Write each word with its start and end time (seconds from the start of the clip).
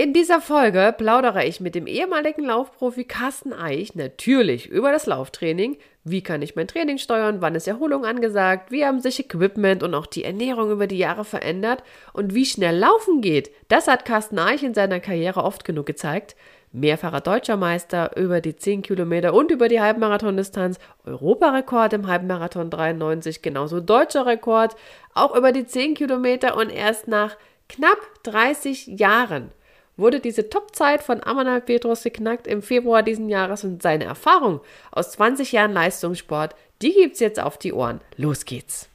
In 0.00 0.14
dieser 0.14 0.40
Folge 0.40 0.94
plaudere 0.96 1.44
ich 1.44 1.60
mit 1.60 1.74
dem 1.74 1.86
ehemaligen 1.86 2.46
Laufprofi 2.46 3.04
Carsten 3.04 3.52
Eich 3.52 3.94
natürlich 3.94 4.66
über 4.66 4.92
das 4.92 5.04
Lauftraining. 5.04 5.76
Wie 6.04 6.22
kann 6.22 6.40
ich 6.40 6.56
mein 6.56 6.68
Training 6.68 6.96
steuern? 6.96 7.42
Wann 7.42 7.54
ist 7.54 7.68
Erholung 7.68 8.06
angesagt? 8.06 8.70
Wie 8.70 8.86
haben 8.86 9.00
sich 9.02 9.20
Equipment 9.20 9.82
und 9.82 9.94
auch 9.94 10.06
die 10.06 10.24
Ernährung 10.24 10.70
über 10.70 10.86
die 10.86 10.96
Jahre 10.96 11.26
verändert? 11.26 11.82
Und 12.14 12.34
wie 12.34 12.46
schnell 12.46 12.78
Laufen 12.78 13.20
geht? 13.20 13.50
Das 13.68 13.88
hat 13.88 14.06
Carsten 14.06 14.38
Eich 14.38 14.62
in 14.62 14.72
seiner 14.72 15.00
Karriere 15.00 15.44
oft 15.44 15.66
genug 15.66 15.84
gezeigt. 15.84 16.34
Mehrfacher 16.72 17.20
deutscher 17.20 17.58
Meister 17.58 18.16
über 18.16 18.40
die 18.40 18.56
10 18.56 18.80
Kilometer 18.80 19.34
und 19.34 19.50
über 19.50 19.68
die 19.68 19.82
Halbmarathon-Distanz, 19.82 20.78
Europarekord 21.04 21.92
im 21.92 22.06
Halbmarathon 22.06 22.70
93, 22.70 23.42
genauso 23.42 23.80
deutscher 23.80 24.24
Rekord, 24.24 24.76
auch 25.12 25.36
über 25.36 25.52
die 25.52 25.66
10 25.66 25.92
Kilometer 25.92 26.56
und 26.56 26.70
erst 26.70 27.06
nach 27.06 27.36
knapp 27.68 27.98
30 28.22 28.86
Jahren 28.98 29.52
wurde 30.00 30.20
diese 30.20 30.48
Topzeit 30.48 31.02
von 31.02 31.22
Amanal 31.22 31.60
Petros 31.60 32.02
geknackt 32.02 32.46
im 32.46 32.62
Februar 32.62 33.02
diesen 33.02 33.28
Jahres 33.28 33.62
und 33.64 33.82
seine 33.82 34.04
Erfahrung 34.04 34.60
aus 34.90 35.12
20 35.12 35.52
Jahren 35.52 35.72
Leistungssport, 35.72 36.56
die 36.82 36.92
gibt's 36.92 37.20
jetzt 37.20 37.38
auf 37.38 37.58
die 37.58 37.72
Ohren. 37.72 38.00
Los 38.16 38.44
geht's! 38.44 38.88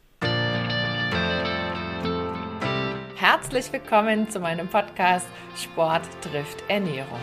Herzlich 3.15 3.71
willkommen 3.71 4.29
zu 4.29 4.39
meinem 4.39 4.67
Podcast 4.67 5.27
Sport 5.55 6.03
trifft 6.21 6.63
Ernährung. 6.67 7.19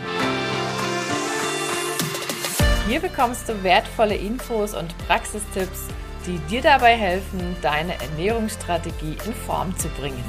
Hier 2.87 2.99
bekommst 2.99 3.47
du 3.47 3.63
wertvolle 3.63 4.15
Infos 4.15 4.73
und 4.73 4.97
Praxistipps, 5.07 5.87
die 6.25 6.37
dir 6.49 6.61
dabei 6.61 6.95
helfen, 6.95 7.55
deine 7.61 7.93
Ernährungsstrategie 8.01 9.17
in 9.25 9.33
Form 9.33 9.77
zu 9.77 9.87
bringen. 9.89 10.23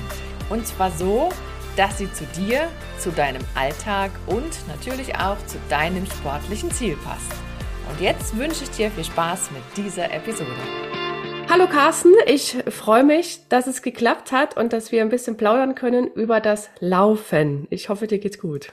Und 0.50 0.66
zwar 0.66 0.90
so, 0.90 1.30
dass 1.76 1.98
sie 1.98 2.12
zu 2.12 2.24
dir, 2.26 2.68
zu 2.98 3.10
deinem 3.10 3.42
Alltag 3.54 4.10
und 4.26 4.66
natürlich 4.68 5.16
auch 5.16 5.36
zu 5.46 5.58
deinem 5.68 6.06
sportlichen 6.06 6.70
Ziel 6.70 6.96
passt. 7.04 7.32
Und 7.90 8.00
jetzt 8.00 8.36
wünsche 8.36 8.64
ich 8.64 8.70
dir 8.70 8.90
viel 8.90 9.04
Spaß 9.04 9.50
mit 9.50 9.62
dieser 9.76 10.12
Episode. 10.12 10.50
Hallo 11.50 11.66
Carsten, 11.66 12.14
ich 12.26 12.56
freue 12.68 13.04
mich, 13.04 13.48
dass 13.48 13.66
es 13.66 13.82
geklappt 13.82 14.32
hat 14.32 14.56
und 14.56 14.72
dass 14.72 14.92
wir 14.92 15.02
ein 15.02 15.10
bisschen 15.10 15.36
plaudern 15.36 15.74
können 15.74 16.06
über 16.06 16.40
das 16.40 16.70
Laufen. 16.80 17.66
Ich 17.70 17.88
hoffe, 17.88 18.06
dir 18.06 18.18
geht's 18.18 18.38
gut. 18.38 18.72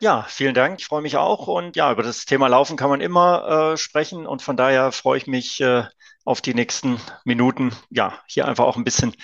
Ja, 0.00 0.26
vielen 0.28 0.54
Dank. 0.54 0.80
Ich 0.80 0.86
freue 0.86 1.02
mich 1.02 1.16
auch. 1.16 1.48
Und 1.48 1.76
ja, 1.76 1.90
über 1.90 2.02
das 2.02 2.24
Thema 2.26 2.48
Laufen 2.48 2.76
kann 2.76 2.90
man 2.90 3.00
immer 3.00 3.72
äh, 3.72 3.76
sprechen. 3.76 4.26
Und 4.26 4.42
von 4.42 4.56
daher 4.56 4.92
freue 4.92 5.18
ich 5.18 5.26
mich 5.26 5.60
äh, 5.60 5.84
auf 6.24 6.40
die 6.40 6.54
nächsten 6.54 7.00
Minuten. 7.24 7.72
Ja, 7.90 8.20
hier 8.26 8.46
einfach 8.46 8.64
auch 8.64 8.76
ein 8.76 8.84
bisschen 8.84 9.14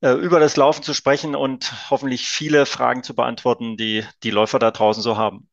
über 0.00 0.38
das 0.40 0.56
Laufen 0.56 0.82
zu 0.82 0.94
sprechen 0.94 1.34
und 1.34 1.90
hoffentlich 1.90 2.28
viele 2.28 2.66
Fragen 2.66 3.02
zu 3.02 3.14
beantworten, 3.14 3.76
die 3.76 4.04
die 4.22 4.30
Läufer 4.30 4.58
da 4.58 4.70
draußen 4.70 5.02
so 5.02 5.16
haben. 5.16 5.48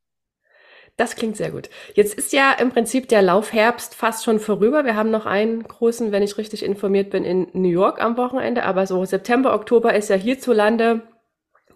Das 0.98 1.18
klingt 1.18 1.36
sehr 1.36 1.52
gut. 1.52 1.70
Jetzt 1.94 2.14
ist 2.14 2.32
ja 2.32 2.54
im 2.54 2.72
Prinzip 2.72 3.10
der 3.10 3.22
Laufherbst 3.22 3.96
fast 3.96 4.24
schon 4.24 4.40
vorüber. 4.40 4.86
Wir 4.86 4.96
haben 4.96 5.12
noch 5.12 5.26
einen 5.26 5.64
großen, 5.64 6.14
wenn 6.14 6.24
ich 6.24 6.38
richtig 6.38 6.64
informiert 6.64 7.10
bin, 7.10 7.26
in 7.26 7.48
New 7.52 7.70
York 7.70 8.02
am 8.02 8.16
Wochenende. 8.16 8.64
Aber 8.64 8.88
so 8.88 9.04
September, 9.04 9.54
Oktober 9.54 9.94
ist 9.94 10.10
ja 10.10 10.16
hierzulande 10.16 11.02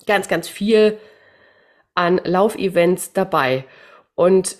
ganz, 0.05 0.29
ganz 0.29 0.47
viel 0.47 0.97
an 1.95 2.21
Laufevents 2.23 3.11
dabei. 3.11 3.65
Und 4.15 4.57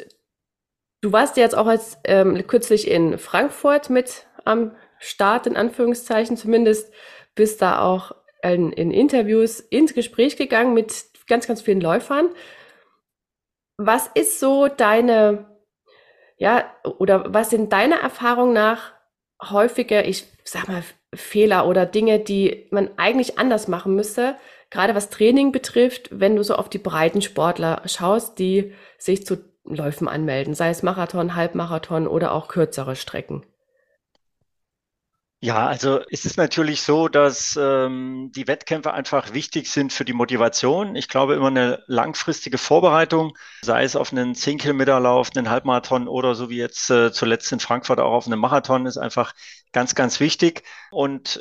du 0.99 1.13
warst 1.13 1.37
ja 1.37 1.43
jetzt 1.43 1.55
auch 1.55 1.67
als 1.67 1.97
ähm, 2.03 2.45
kürzlich 2.45 2.89
in 2.89 3.17
Frankfurt 3.17 3.89
mit 3.89 4.25
am 4.43 4.75
Start, 4.97 5.47
in 5.47 5.55
Anführungszeichen 5.55 6.35
zumindest 6.35 6.91
bist 7.40 7.62
da 7.62 7.82
auch 7.82 8.12
in, 8.44 8.73
in 8.73 8.92
Interviews 8.92 9.62
ins 9.62 9.94
Gespräch 9.94 10.36
gegangen 10.36 10.73
mit 10.73 11.06
ganz, 11.28 11.48
ganz 11.48 11.62
vielen 11.62 11.80
Läufern. 11.80 12.28
Was 13.78 14.08
ist 14.14 14.42
so 14.42 14.68
deine, 14.68 15.45
ja, 16.36 16.70
oder 16.98 17.34
was 17.34 17.50
sind 17.50 17.72
deiner 17.72 17.95
Erfahrung 17.95 18.52
nach 18.52 18.92
häufige, 19.42 20.02
ich 20.02 20.26
sag 20.44 20.67
mal, 20.67 20.83
Fehler 21.16 21.66
oder 21.66 21.86
Dinge, 21.86 22.20
die 22.20 22.67
man 22.72 22.89
eigentlich 22.98 23.39
anders 23.39 23.70
machen 23.70 23.95
müsste, 23.95 24.36
gerade 24.70 24.95
was 24.95 25.10
Training 25.10 25.54
betrifft, 25.54 26.10
wenn 26.11 26.36
du 26.36 26.44
so 26.44 26.55
auf 26.55 26.67
die 26.67 26.78
breiten 26.78 27.22
Sportler 27.22 27.83
schaust, 27.86 28.38
die 28.38 28.73
sich 28.98 29.26
zu 29.26 29.38
Läufen 29.64 30.10
anmelden, 30.10 30.55
sei 30.55 30.72
es 30.72 30.83
Marathon, 30.83 31.36
Halbmarathon 31.36 32.05
oder 32.05 32.33
auch 32.33 32.49
kürzere 32.49 32.98
Strecken? 32.98 33.45
Ja, 35.42 35.67
also 35.67 36.02
es 36.11 36.26
ist 36.26 36.36
natürlich 36.36 36.82
so, 36.82 37.08
dass 37.08 37.58
ähm, 37.58 38.30
die 38.36 38.45
Wettkämpfe 38.48 38.94
einfach 38.94 39.33
wichtig 39.33 39.70
sind 39.70 39.94
für 39.94 40.04
die 40.04 40.11
Motivation. 40.11 40.98
Ich 40.98 41.08
glaube, 41.08 41.33
immer 41.36 41.48
eine 41.48 41.82
langfristige 41.88 42.58
Vorbereitung, 42.58 43.38
sei 43.61 43.83
es 43.86 43.95
auf 43.95 44.11
einen 44.11 44.36
10-Kilometer-Lauf, 44.36 45.30
einen 45.33 45.49
Halbmarathon 45.49 46.10
oder 46.10 46.36
so 46.36 46.49
wie 46.49 46.58
jetzt 46.58 46.89
äh, 46.89 47.14
zuletzt 47.14 47.49
in 47.54 47.61
Frankfurt 47.61 48.02
auch 48.02 48.11
auf 48.11 48.26
einen 48.28 48.38
Marathon, 48.39 48.86
ist 48.86 48.98
einfach 48.98 49.33
ganz, 49.72 49.95
ganz 49.95 50.20
wichtig. 50.20 50.64
Und 50.92 51.39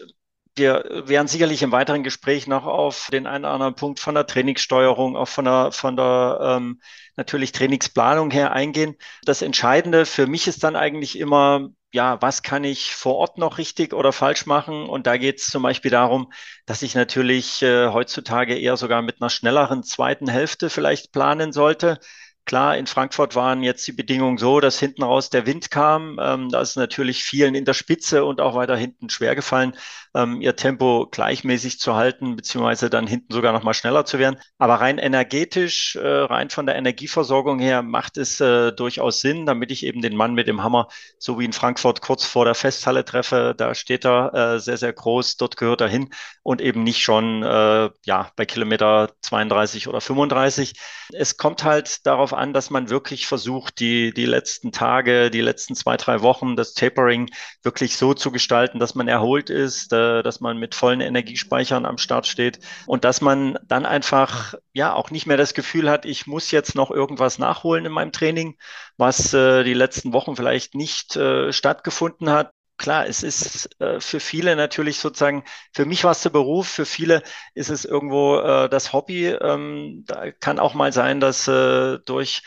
wir 0.57 0.85
werden 1.07 1.27
sicherlich 1.29 1.63
im 1.63 1.73
weiteren 1.73 2.05
Gespräch 2.05 2.47
noch 2.47 2.67
auf 2.67 3.09
den 3.13 3.27
einen 3.27 3.45
oder 3.45 3.55
anderen 3.55 3.75
Punkt 3.75 3.99
von 4.01 4.15
der 4.15 4.27
Trainingssteuerung, 4.27 5.17
auch 5.17 5.29
von 5.29 5.45
der, 5.45 5.73
von 5.73 5.97
der 5.97 6.39
ähm, 6.43 6.81
natürlich 7.17 7.51
Trainingsplanung 7.53 8.31
her 8.31 8.53
eingehen. 8.53 8.97
Das 9.25 9.43
Entscheidende 9.43 10.07
für 10.07 10.27
mich 10.29 10.47
ist 10.47 10.63
dann 10.65 10.77
eigentlich 10.77 11.19
immer, 11.19 11.71
ja, 11.93 12.21
was 12.21 12.43
kann 12.43 12.65
ich 12.65 12.95
vor 12.95 13.17
Ort 13.17 13.39
noch 13.39 13.59
richtig 13.59 13.95
oder 13.95 14.13
falsch 14.13 14.47
machen? 14.47 14.89
Und 14.89 15.07
da 15.07 15.17
geht 15.17 15.39
es 15.41 15.47
zum 15.47 15.63
Beispiel 15.63 15.91
darum, 15.91 16.33
dass 16.67 16.83
ich 16.83 16.95
natürlich 16.95 17.63
äh, 17.63 17.89
heutzutage 17.89 18.57
eher 18.59 18.77
sogar 18.77 19.01
mit 19.03 19.21
einer 19.21 19.31
schnelleren 19.31 19.83
zweiten 19.83 20.29
Hälfte 20.29 20.69
vielleicht 20.71 21.13
planen 21.13 21.53
sollte. 21.53 21.99
Klar, 22.45 22.77
in 22.79 22.87
Frankfurt 22.87 23.35
waren 23.35 23.63
jetzt 23.63 23.87
die 23.87 23.93
Bedingungen 23.93 24.39
so, 24.39 24.61
dass 24.61 24.79
hinten 24.79 25.03
raus 25.03 25.29
der 25.31 25.47
Wind 25.47 25.71
kam. 25.71 26.19
Ähm, 26.21 26.49
da 26.51 26.61
ist 26.63 26.77
natürlich 26.77 27.23
vielen 27.25 27.55
in 27.55 27.65
der 27.67 27.75
Spitze 27.75 28.25
und 28.25 28.41
auch 28.41 28.55
weiter 28.55 28.77
hinten 28.77 29.11
schwer 29.11 29.35
gefallen, 29.35 29.77
ähm, 30.15 30.41
ihr 30.41 30.57
Tempo 30.57 31.07
gleichmäßig 31.11 31.79
zu 31.81 31.95
halten, 31.95 32.37
beziehungsweise 32.37 32.91
dann 32.91 33.07
hinten 33.07 33.33
sogar 33.33 33.53
noch 33.53 33.63
mal 33.63 33.75
schneller 33.75 34.05
zu 34.05 34.19
werden. 34.19 34.39
Aber 34.59 34.77
rein 34.77 34.99
energetisch, 34.99 35.97
äh, 35.97 36.07
rein 36.07 36.51
von 36.51 36.67
der 36.67 36.77
Energieversorgung 36.77 37.59
her, 37.59 37.83
macht 37.83 38.17
es 38.17 38.41
äh, 38.41 38.73
durchaus 38.73 39.21
Sinn, 39.21 39.47
damit 39.47 39.71
ich 39.71 39.85
eben 39.85 40.03
den 40.03 40.17
Mann 40.17 40.35
mit 40.35 40.49
dem 40.49 40.63
Hammer, 40.63 40.89
so 41.19 41.39
wie 41.39 41.45
in 41.45 41.53
Frankfurt 41.53 42.01
kurz 42.01 42.25
vor 42.25 42.45
der 42.45 42.55
Festhalle 42.55 43.05
treffe. 43.05 43.55
Da 43.57 43.75
steht 43.75 44.05
er 44.05 44.35
äh, 44.35 44.61
sehr, 44.61 44.77
sehr 44.77 44.93
groß, 44.93 45.37
dort 45.37 45.57
gehört 45.57 45.81
er 45.81 45.89
hin 45.89 46.11
und 46.43 46.61
eben 46.61 46.83
nicht 46.83 47.03
schon 47.03 47.43
äh, 47.43 47.91
ja, 48.05 48.31
bei 48.37 48.47
Kilometer 48.47 49.13
32 49.23 49.89
oder 49.89 50.01
35. 50.01 50.75
Es 51.13 51.37
kommt 51.37 51.65
halt 51.65 52.07
darauf 52.07 52.33
an, 52.33 52.53
dass 52.53 52.71
man 52.71 52.91
wirklich 52.91 53.27
versucht, 53.27 53.81
die, 53.81 54.13
die 54.13 54.27
letzten 54.27 54.73
Tage, 54.73 55.31
die 55.31 55.41
letzten 55.41 55.75
zwei, 55.75 55.97
drei 55.97 56.23
Wochen, 56.23 56.57
das 56.57 56.75
Tapering 56.75 57.29
wirklich 57.63 57.97
so 57.97 58.15
zu 58.15 58.31
gestalten, 58.31 58.79
dass 58.79 58.95
man 58.95 59.09
erholt 59.09 59.51
ist, 59.51 59.93
äh, 59.99 60.23
dass 60.23 60.41
man 60.41 60.59
mit 60.59 60.75
vollen 60.75 61.01
Energiespeichern 61.01 61.87
am 61.87 61.99
Start 61.99 62.27
steht 62.27 62.61
und 62.87 63.05
dass 63.05 63.21
man 63.21 63.59
dann 63.67 63.87
einfach 63.87 64.55
ja 64.73 64.93
auch 64.93 65.11
nicht 65.11 65.27
mehr 65.27 65.37
das 65.37 65.55
Gefühl 65.55 65.91
hat, 65.91 66.05
ich 66.05 66.27
muss 66.27 66.51
jetzt 66.51 66.75
noch 66.75 66.91
irgendwas 66.91 67.39
nachholen 67.39 67.85
in 67.85 67.93
meinem 67.93 68.13
Training, 68.13 68.57
was 68.97 69.35
äh, 69.35 69.65
die 69.65 69.75
letzten 69.75 70.13
Wochen 70.13 70.37
vielleicht 70.37 70.75
nicht 70.75 71.17
äh, 71.17 71.53
stattgefunden 71.53 72.31
hat 72.31 72.53
klar, 72.79 73.07
es 73.07 73.23
ist 73.23 73.69
äh, 73.81 74.01
für 74.01 74.21
viele 74.21 74.57
natürlich 74.57 75.01
sozusagen, 75.01 75.45
für 75.75 75.85
mich 75.85 76.05
war 76.05 76.13
es 76.13 76.23
der 76.23 76.31
Beruf, 76.31 76.69
für 76.69 76.87
viele 76.87 77.23
ist 77.55 77.69
es 77.71 77.85
irgendwo 77.85 78.39
äh, 78.39 78.69
das 78.69 78.93
Hobby. 78.93 79.27
Ähm, 79.27 80.05
da 80.07 80.31
kann 80.31 80.59
auch 80.59 80.75
mal 80.75 80.93
sein, 80.93 81.21
dass 81.21 81.49
äh, 81.49 81.99
durch 82.07 82.43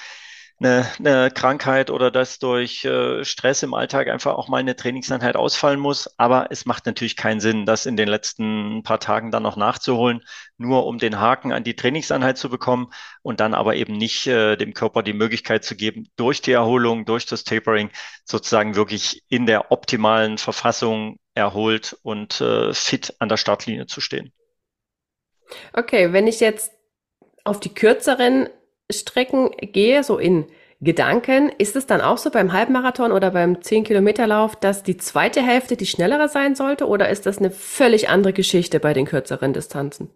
eine, 0.61 0.87
eine 0.99 1.31
Krankheit 1.31 1.89
oder 1.89 2.11
dass 2.11 2.37
durch 2.37 2.85
äh, 2.85 3.25
Stress 3.25 3.63
im 3.63 3.73
Alltag 3.73 4.07
einfach 4.07 4.35
auch 4.35 4.47
mal 4.47 4.57
eine 4.57 4.75
Trainingseinheit 4.75 5.35
ausfallen 5.35 5.79
muss. 5.79 6.19
Aber 6.19 6.47
es 6.51 6.65
macht 6.65 6.85
natürlich 6.85 7.15
keinen 7.15 7.39
Sinn, 7.39 7.65
das 7.65 7.85
in 7.85 7.97
den 7.97 8.07
letzten 8.07 8.83
paar 8.83 8.99
Tagen 8.99 9.31
dann 9.31 9.43
noch 9.43 9.57
nachzuholen, 9.57 10.23
nur 10.57 10.85
um 10.85 10.99
den 10.99 11.19
Haken 11.19 11.51
an 11.51 11.63
die 11.63 11.75
Trainingseinheit 11.75 12.37
zu 12.37 12.49
bekommen 12.49 12.91
und 13.23 13.39
dann 13.39 13.53
aber 13.53 13.75
eben 13.75 13.97
nicht 13.97 14.27
äh, 14.27 14.55
dem 14.55 14.73
Körper 14.73 15.01
die 15.01 15.13
Möglichkeit 15.13 15.63
zu 15.63 15.75
geben, 15.75 16.09
durch 16.15 16.41
die 16.41 16.51
Erholung, 16.51 17.05
durch 17.05 17.25
das 17.25 17.43
Tapering 17.43 17.89
sozusagen 18.23 18.75
wirklich 18.75 19.23
in 19.29 19.47
der 19.47 19.71
optimalen 19.71 20.37
Verfassung 20.37 21.17
erholt 21.33 21.97
und 22.03 22.39
äh, 22.39 22.73
fit 22.73 23.15
an 23.19 23.29
der 23.29 23.37
Startlinie 23.37 23.87
zu 23.87 23.99
stehen. 23.99 24.31
Okay, 25.73 26.13
wenn 26.13 26.27
ich 26.27 26.39
jetzt 26.39 26.71
auf 27.43 27.59
die 27.59 27.73
kürzeren 27.73 28.47
Strecken 28.93 29.51
gehe, 29.59 30.03
so 30.03 30.17
in 30.17 30.45
Gedanken, 30.83 31.49
ist 31.57 31.75
es 31.75 31.85
dann 31.85 32.01
auch 32.01 32.17
so 32.17 32.31
beim 32.31 32.53
Halbmarathon 32.53 33.11
oder 33.11 33.29
beim 33.31 33.57
10-Kilometer-Lauf, 33.57 34.55
dass 34.55 34.81
die 34.81 34.97
zweite 34.97 35.41
Hälfte 35.41 35.77
die 35.77 35.85
schnellere 35.85 36.27
sein 36.27 36.55
sollte 36.55 36.87
oder 36.87 37.09
ist 37.09 37.27
das 37.27 37.37
eine 37.37 37.51
völlig 37.51 38.09
andere 38.09 38.33
Geschichte 38.33 38.79
bei 38.79 38.93
den 38.93 39.05
kürzeren 39.05 39.53
Distanzen? 39.53 40.09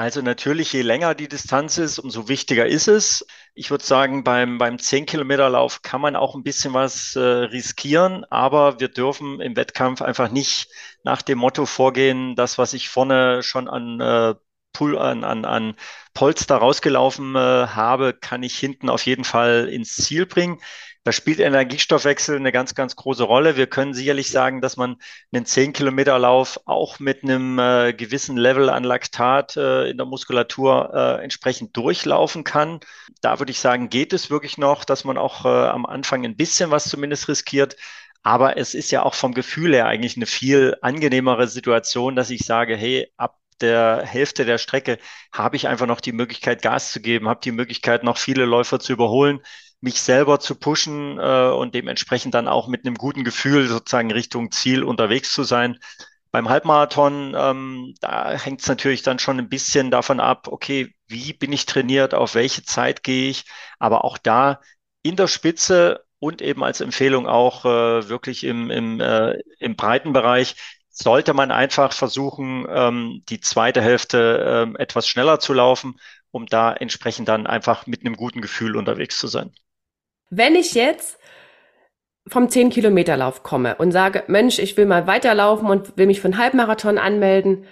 Also 0.00 0.22
natürlich, 0.22 0.72
je 0.72 0.80
länger 0.80 1.14
die 1.14 1.28
Distanz 1.28 1.76
ist, 1.76 1.98
umso 1.98 2.26
wichtiger 2.26 2.66
ist 2.66 2.88
es. 2.88 3.26
Ich 3.54 3.70
würde 3.70 3.84
sagen, 3.84 4.24
beim, 4.24 4.56
beim 4.56 4.76
10-Kilometer-Lauf 4.76 5.82
kann 5.82 6.00
man 6.00 6.16
auch 6.16 6.34
ein 6.34 6.42
bisschen 6.42 6.72
was 6.72 7.14
äh, 7.16 7.20
riskieren, 7.20 8.24
aber 8.30 8.80
wir 8.80 8.88
dürfen 8.88 9.42
im 9.42 9.56
Wettkampf 9.56 10.00
einfach 10.00 10.30
nicht 10.30 10.70
nach 11.04 11.20
dem 11.20 11.36
Motto 11.38 11.66
vorgehen, 11.66 12.34
das, 12.34 12.56
was 12.56 12.72
ich 12.72 12.88
vorne 12.88 13.42
schon 13.42 13.68
an 13.68 14.00
äh, 14.00 14.34
Pull 14.72 14.98
an, 14.98 15.24
an, 15.24 15.44
an 15.44 15.74
Polster 16.14 16.56
rausgelaufen 16.56 17.34
äh, 17.34 17.38
habe, 17.38 18.14
kann 18.14 18.42
ich 18.42 18.58
hinten 18.58 18.88
auf 18.88 19.06
jeden 19.06 19.24
Fall 19.24 19.68
ins 19.68 19.96
Ziel 19.96 20.26
bringen. 20.26 20.58
Da 21.02 21.12
spielt 21.12 21.40
Energiestoffwechsel 21.40 22.36
eine 22.36 22.52
ganz, 22.52 22.74
ganz 22.74 22.94
große 22.94 23.22
Rolle. 23.24 23.56
Wir 23.56 23.66
können 23.66 23.94
sicherlich 23.94 24.30
sagen, 24.30 24.60
dass 24.60 24.76
man 24.76 24.96
einen 25.32 25.46
10-Kilometer-Lauf 25.46 26.60
auch 26.66 26.98
mit 26.98 27.22
einem 27.24 27.58
äh, 27.58 27.94
gewissen 27.94 28.36
Level 28.36 28.68
an 28.68 28.84
Laktat 28.84 29.56
äh, 29.56 29.88
in 29.88 29.96
der 29.96 30.04
Muskulatur 30.04 30.90
äh, 30.92 31.24
entsprechend 31.24 31.74
durchlaufen 31.74 32.44
kann. 32.44 32.80
Da 33.22 33.38
würde 33.38 33.50
ich 33.50 33.60
sagen, 33.60 33.88
geht 33.88 34.12
es 34.12 34.28
wirklich 34.28 34.58
noch, 34.58 34.84
dass 34.84 35.04
man 35.04 35.16
auch 35.16 35.46
äh, 35.46 35.48
am 35.48 35.86
Anfang 35.86 36.24
ein 36.26 36.36
bisschen 36.36 36.70
was 36.70 36.84
zumindest 36.88 37.28
riskiert. 37.28 37.76
Aber 38.22 38.58
es 38.58 38.74
ist 38.74 38.90
ja 38.90 39.02
auch 39.02 39.14
vom 39.14 39.32
Gefühl 39.32 39.72
her 39.74 39.86
eigentlich 39.86 40.16
eine 40.16 40.26
viel 40.26 40.76
angenehmere 40.82 41.48
Situation, 41.48 42.16
dass 42.16 42.28
ich 42.28 42.44
sage, 42.44 42.76
hey, 42.76 43.10
ab 43.16 43.39
der 43.62 44.02
Hälfte 44.04 44.44
der 44.44 44.58
Strecke 44.58 44.98
habe 45.32 45.56
ich 45.56 45.68
einfach 45.68 45.86
noch 45.86 46.00
die 46.00 46.12
Möglichkeit, 46.12 46.62
Gas 46.62 46.92
zu 46.92 47.00
geben, 47.00 47.28
habe 47.28 47.40
die 47.42 47.52
Möglichkeit, 47.52 48.04
noch 48.04 48.18
viele 48.18 48.44
Läufer 48.44 48.80
zu 48.80 48.92
überholen 48.92 49.40
mich 49.80 50.00
selber 50.00 50.40
zu 50.40 50.54
pushen 50.54 51.18
äh, 51.18 51.50
und 51.50 51.74
dementsprechend 51.74 52.34
dann 52.34 52.48
auch 52.48 52.68
mit 52.68 52.84
einem 52.84 52.96
guten 52.96 53.24
Gefühl 53.24 53.66
sozusagen 53.68 54.12
Richtung 54.12 54.50
Ziel 54.50 54.82
unterwegs 54.84 55.32
zu 55.32 55.42
sein. 55.42 55.78
Beim 56.32 56.48
Halbmarathon, 56.48 57.34
ähm, 57.36 57.94
da 58.00 58.32
hängt 58.32 58.60
es 58.60 58.68
natürlich 58.68 59.02
dann 59.02 59.18
schon 59.18 59.38
ein 59.38 59.48
bisschen 59.48 59.90
davon 59.90 60.20
ab, 60.20 60.46
okay, 60.48 60.94
wie 61.08 61.32
bin 61.32 61.52
ich 61.52 61.66
trainiert, 61.66 62.14
auf 62.14 62.34
welche 62.34 62.62
Zeit 62.62 63.02
gehe 63.02 63.30
ich, 63.30 63.46
aber 63.78 64.04
auch 64.04 64.16
da 64.18 64.60
in 65.02 65.16
der 65.16 65.26
Spitze 65.26 66.04
und 66.18 66.42
eben 66.42 66.62
als 66.62 66.80
Empfehlung 66.80 67.26
auch 67.26 67.64
äh, 67.64 68.08
wirklich 68.08 68.44
im, 68.44 68.70
im, 68.70 69.00
äh, 69.00 69.38
im 69.58 69.74
breiten 69.74 70.12
Bereich 70.12 70.54
sollte 70.90 71.34
man 71.34 71.50
einfach 71.50 71.92
versuchen, 71.92 72.66
ähm, 72.68 73.22
die 73.28 73.40
zweite 73.40 73.80
Hälfte 73.80 74.44
ähm, 74.46 74.76
etwas 74.76 75.06
schneller 75.08 75.40
zu 75.40 75.54
laufen, 75.54 75.98
um 76.30 76.46
da 76.46 76.72
entsprechend 76.72 77.28
dann 77.28 77.46
einfach 77.46 77.86
mit 77.86 78.04
einem 78.04 78.16
guten 78.16 78.40
Gefühl 78.40 78.76
unterwegs 78.76 79.18
zu 79.18 79.26
sein. 79.26 79.52
Wenn 80.30 80.54
ich 80.54 80.74
jetzt 80.74 81.18
vom 82.26 82.46
10-Kilometer-Lauf 82.46 83.42
komme 83.42 83.76
und 83.76 83.92
sage, 83.92 84.24
Mensch, 84.26 84.58
ich 84.58 84.76
will 84.76 84.86
mal 84.86 85.06
weiterlaufen 85.06 85.68
und 85.68 85.96
will 85.96 86.06
mich 86.06 86.20
für 86.20 86.28
einen 86.28 86.38
Halbmarathon 86.38 86.98
anmelden, 86.98 87.64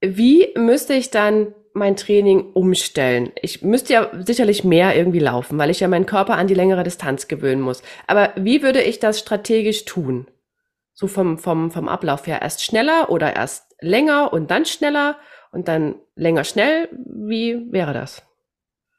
wie 0.00 0.48
müsste 0.56 0.94
ich 0.94 1.10
dann 1.10 1.54
mein 1.74 1.96
Training 1.96 2.52
umstellen? 2.52 3.32
Ich 3.40 3.62
müsste 3.62 3.92
ja 3.92 4.10
sicherlich 4.24 4.64
mehr 4.64 4.96
irgendwie 4.96 5.20
laufen, 5.20 5.58
weil 5.58 5.70
ich 5.70 5.80
ja 5.80 5.88
meinen 5.88 6.06
Körper 6.06 6.36
an 6.36 6.46
die 6.46 6.54
längere 6.54 6.82
Distanz 6.82 7.28
gewöhnen 7.28 7.62
muss. 7.62 7.82
Aber 8.06 8.32
wie 8.36 8.62
würde 8.62 8.82
ich 8.82 8.98
das 8.98 9.18
strategisch 9.18 9.84
tun? 9.84 10.26
So 11.00 11.06
vom, 11.06 11.38
vom, 11.38 11.70
vom 11.70 11.86
Ablauf 11.86 12.26
her 12.26 12.42
erst 12.42 12.64
schneller 12.64 13.08
oder 13.08 13.36
erst 13.36 13.76
länger 13.80 14.32
und 14.32 14.50
dann 14.50 14.66
schneller 14.66 15.16
und 15.52 15.68
dann 15.68 15.94
länger 16.16 16.42
schnell? 16.42 16.88
Wie 17.06 17.70
wäre 17.70 17.92
das? 17.92 18.24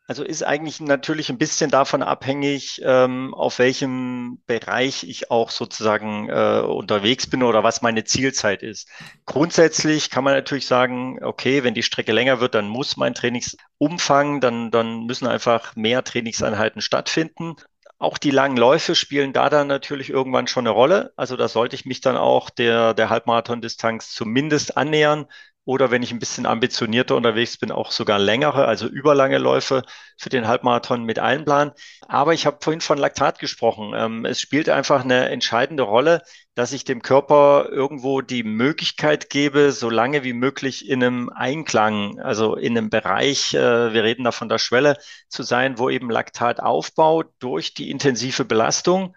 Also 0.08 0.24
ist 0.24 0.44
eigentlich 0.44 0.80
natürlich 0.80 1.30
ein 1.30 1.38
bisschen 1.38 1.70
davon 1.70 2.02
abhängig, 2.02 2.82
ähm, 2.86 3.34
auf 3.34 3.60
welchem 3.60 4.42
Bereich 4.48 5.04
ich 5.04 5.30
auch 5.30 5.52
sozusagen 5.52 6.30
äh, 6.30 6.62
unterwegs 6.62 7.28
bin 7.28 7.44
oder 7.44 7.66
was 7.66 7.82
meine 7.82 8.06
Zielzeit 8.06 8.64
ist. 8.64 8.88
Grundsätzlich 9.26 10.10
kann 10.10 10.24
man 10.24 10.36
natürlich 10.36 10.68
sagen, 10.68 11.22
okay, 11.22 11.66
wenn 11.66 11.74
die 11.74 11.84
Strecke 11.84 12.14
länger 12.14 12.40
wird, 12.40 12.56
dann 12.56 12.70
muss 12.70 12.96
mein 12.96 13.14
Trainingsumfang, 13.14 14.40
dann, 14.40 14.72
dann 14.72 15.04
müssen 15.06 15.28
einfach 15.28 15.76
mehr 15.76 16.02
Trainingseinheiten 16.02 16.82
stattfinden. 16.82 17.58
Auch 18.02 18.18
die 18.18 18.32
langen 18.32 18.56
Läufe 18.58 18.96
spielen 18.96 19.34
da 19.34 19.50
dann 19.50 19.68
natürlich 19.68 20.10
irgendwann 20.10 20.48
schon 20.48 20.66
eine 20.66 20.70
Rolle. 20.74 21.12
Also 21.18 21.36
da 21.36 21.48
sollte 21.50 21.76
ich 21.76 21.86
mich 21.86 22.00
dann 22.02 22.16
auch 22.16 22.50
der, 22.50 22.94
der 22.94 23.10
Halbmarathon-Distanz 23.10 24.14
zumindest 24.14 24.78
annähern, 24.78 25.28
oder 25.66 25.92
wenn 25.92 26.02
ich 26.02 26.12
ein 26.12 26.20
bisschen 26.20 26.46
ambitionierter 26.46 27.16
unterwegs 27.16 27.58
bin, 27.58 27.72
auch 27.72 27.92
sogar 27.92 28.18
längere, 28.18 28.66
also 28.66 28.88
überlange 28.88 29.38
Läufe 29.38 29.84
für 30.18 30.30
den 30.30 30.48
Halbmarathon 30.48 31.04
mit 31.04 31.20
einplanen. 31.20 31.74
Aber 32.08 32.34
ich 32.34 32.46
habe 32.46 32.58
vorhin 32.62 32.82
von 32.82 32.98
Laktat 32.98 33.40
gesprochen. 33.40 33.94
Ähm, 33.96 34.26
es 34.26 34.42
spielt 34.42 34.70
einfach 34.70 35.04
eine 35.04 35.30
entscheidende 35.30 35.84
Rolle, 35.84 36.22
dass 36.56 36.74
ich 36.74 36.86
dem 36.86 37.02
Körper 37.02 37.70
irgendwo 37.72 38.22
die 38.22 38.44
Möglichkeit 38.44 39.30
gebe, 39.30 39.72
so 39.72 39.90
lange 39.90 40.24
wie 40.24 40.34
möglich 40.34 40.90
in 40.90 41.04
einem 41.04 41.30
Einklang, 41.30 42.20
also 42.20 42.56
in 42.56 42.78
einem 42.78 42.90
Bereich, 42.90 43.54
äh, 43.54 43.94
wir 43.94 44.04
reden 44.04 44.24
da 44.24 44.32
von 44.32 44.50
der 44.50 44.58
Schwelle, 44.58 44.98
zu 45.28 45.44
sein, 45.44 45.78
wo 45.78 45.90
eben 45.90 46.10
Laktat 46.10 46.60
aufbaut 46.60 47.28
durch 47.40 47.74
die 47.74 47.92
intensive 47.92 48.44
Belastung 48.44 49.16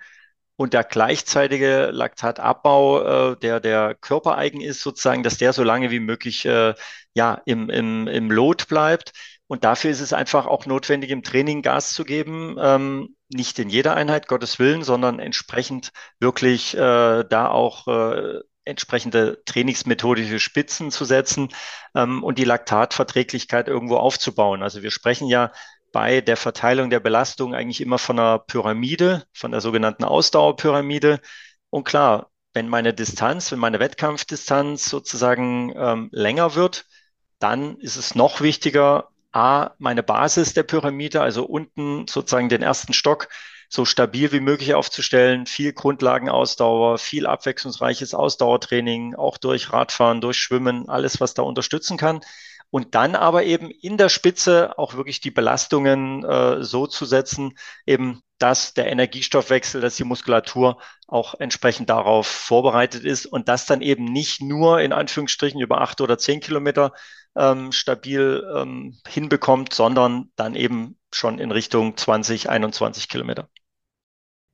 und 0.57 0.75
der 0.75 0.85
gleichzeitige 0.85 1.91
Laktatabbau, 1.93 3.33
äh, 3.33 3.37
der 3.39 3.61
der 3.61 3.95
körpereigen 3.95 4.61
ist, 4.61 4.83
sozusagen, 4.83 5.23
dass 5.23 5.39
der 5.39 5.53
so 5.53 5.63
lange 5.63 5.91
wie 5.91 6.01
möglich 6.01 6.45
äh, 6.45 6.75
ja 7.15 7.41
im, 7.47 7.71
im, 7.71 8.07
im 8.09 8.31
Lot 8.31 8.69
bleibt. 8.69 9.13
Und 9.47 9.65
dafür 9.65 9.91
ist 9.91 10.01
es 10.01 10.13
einfach 10.13 10.47
auch 10.47 10.65
notwendig, 10.67 11.11
im 11.11 11.23
Training 11.23 11.63
Gas 11.63 11.93
zu 11.93 12.05
geben, 12.05 12.57
ähm, 12.59 13.17
nicht 13.29 13.59
in 13.59 13.69
jeder 13.69 13.95
Einheit, 13.97 14.29
Gottes 14.29 14.59
Willen, 14.59 14.83
sondern 14.83 15.19
entsprechend 15.19 15.91
wirklich 16.21 16.75
äh, 16.75 17.25
da 17.25 17.49
auch 17.49 17.87
äh, 17.87 18.41
entsprechende 18.65 19.43
trainingsmethodische 19.45 20.39
Spitzen 20.39 20.91
zu 20.91 21.05
setzen 21.05 21.49
ähm, 21.95 22.23
und 22.23 22.39
die 22.39 22.45
Laktatverträglichkeit 22.45 23.69
irgendwo 23.69 23.97
aufzubauen. 23.97 24.63
Also 24.63 24.83
wir 24.83 24.91
sprechen 24.91 25.29
ja 25.29 25.53
bei 25.93 26.23
der 26.23 26.37
Verteilung 26.37 26.91
der 26.91 27.01
Belastung 27.01 27.55
eigentlich 27.55 27.81
immer 27.81 27.99
von 27.99 28.19
einer 28.19 28.39
Pyramide, 28.39 29.25
von 29.33 29.53
der 29.53 29.61
sogenannten 29.61 30.05
Ausdauerpyramide. 30.05 31.21
Und 31.71 31.85
klar, 31.85 32.31
wenn 32.55 32.69
meine 32.69 32.95
Distanz, 32.95 33.53
wenn 33.53 33.59
meine 33.59 33.79
Wettkampfdistanz 33.79 34.87
sozusagen 34.87 35.73
ähm, 35.77 36.09
länger 36.11 36.55
wird, 36.55 36.87
dann 37.39 37.77
ist 37.79 37.97
es 37.97 38.15
noch 38.15 38.41
wichtiger, 38.41 39.09
A, 39.33 39.71
meine 39.79 40.03
Basis 40.03 40.53
der 40.55 40.63
Pyramide, 40.63 41.23
also 41.23 41.45
unten 41.45 42.07
sozusagen 42.07 42.49
den 42.49 42.63
ersten 42.63 42.93
Stock, 42.93 43.29
so 43.71 43.87
stabil 43.87 44.31
wie 44.33 44.41
möglich 44.41 44.75
aufzustellen, 44.75 45.47
viel 45.47 45.73
Grundlagenausdauer, 45.73 46.99
viel 46.99 47.27
abwechslungsreiches 47.27 48.13
Ausdauertraining, 48.13 49.15
auch 49.15 49.39
durch 49.39 49.73
Radfahren, 49.73 50.21
durch 50.21 50.37
Schwimmen, 50.37 50.91
alles, 50.91 51.21
was 51.21 51.33
da 51.33 51.43
unterstützen 51.43 51.97
kann 51.97 52.21
und 52.73 52.95
dann 52.95 53.15
aber 53.15 53.45
eben 53.45 53.71
in 53.71 53.99
der 53.99 54.09
Spitze 54.09 54.79
auch 54.79 54.95
wirklich 54.95 55.21
die 55.21 55.31
Belastungen 55.31 56.25
äh, 56.25 56.65
so 56.65 56.87
zu 56.87 57.05
setzen, 57.05 57.59
eben 57.85 58.23
dass 58.39 58.73
der 58.73 58.91
Energiestoffwechsel, 58.91 59.83
dass 59.83 59.97
die 59.97 60.05
Muskulatur 60.05 60.81
auch 61.07 61.39
entsprechend 61.39 61.91
darauf 61.91 62.27
vorbereitet 62.27 63.05
ist 63.05 63.27
und 63.27 63.49
das 63.51 63.67
dann 63.67 63.83
eben 63.83 64.05
nicht 64.05 64.41
nur 64.41 64.81
in 64.81 64.95
Anführungsstrichen 64.95 65.61
über 65.61 65.83
acht 65.83 66.01
oder 66.01 66.17
zehn 66.17 66.41
Kilometer 66.41 66.95
ähm, 67.37 67.73
stabil 67.73 68.43
ähm, 68.57 68.99
hinbekommt, 69.07 69.75
sondern 69.75 70.33
dann 70.35 70.55
eben 70.55 70.99
schon 71.13 71.39
in 71.39 71.53
Richtung 71.53 71.95
20, 71.99 72.49
21 72.49 73.09
Kilometer. 73.09 73.51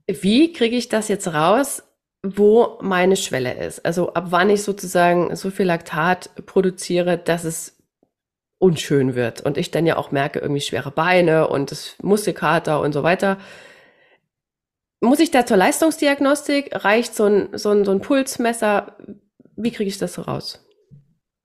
Wie 0.09 0.53
kriege 0.53 0.77
ich 0.77 0.89
das 0.89 1.07
jetzt 1.07 1.29
raus, 1.29 1.85
wo 2.25 2.79
meine 2.83 3.17
Schwelle 3.17 3.55
ist? 3.65 3.87
Also 3.87 4.13
ab 4.15 4.27
wann 4.31 4.51
ich 4.51 4.65
sozusagen 4.65 5.37
so 5.37 5.51
viel 5.51 5.67
Laktat 5.67 6.31
produziere, 6.47 7.17
dass 7.17 7.45
es 7.45 7.78
unschön 8.59 9.15
wird 9.15 9.41
und 9.41 9.57
ich 9.57 9.71
dann 9.71 9.87
ja 9.87 9.97
auch 9.97 10.11
merke, 10.11 10.41
irgendwie 10.41 10.61
schwere 10.61 10.91
Beine 10.91 11.49
und 11.49 11.71
das 11.71 11.95
Muskelkater 12.03 12.81
und 12.81 12.93
so 12.93 13.03
weiter. 13.03 13.39
Muss 15.01 15.21
ich 15.21 15.31
da 15.31 15.47
zur 15.47 15.57
Leistungsdiagnostik? 15.57 16.71
Reicht 16.85 17.15
so 17.15 17.27
ein, 17.27 17.57
so 17.57 17.71
ein, 17.71 17.85
so 17.85 17.93
ein 17.93 18.01
Pulsmesser? 18.01 18.97
Wie 19.57 19.71
kriege 19.71 19.89
ich 19.89 19.99
das 19.99 20.15
so 20.15 20.23
raus? 20.23 20.65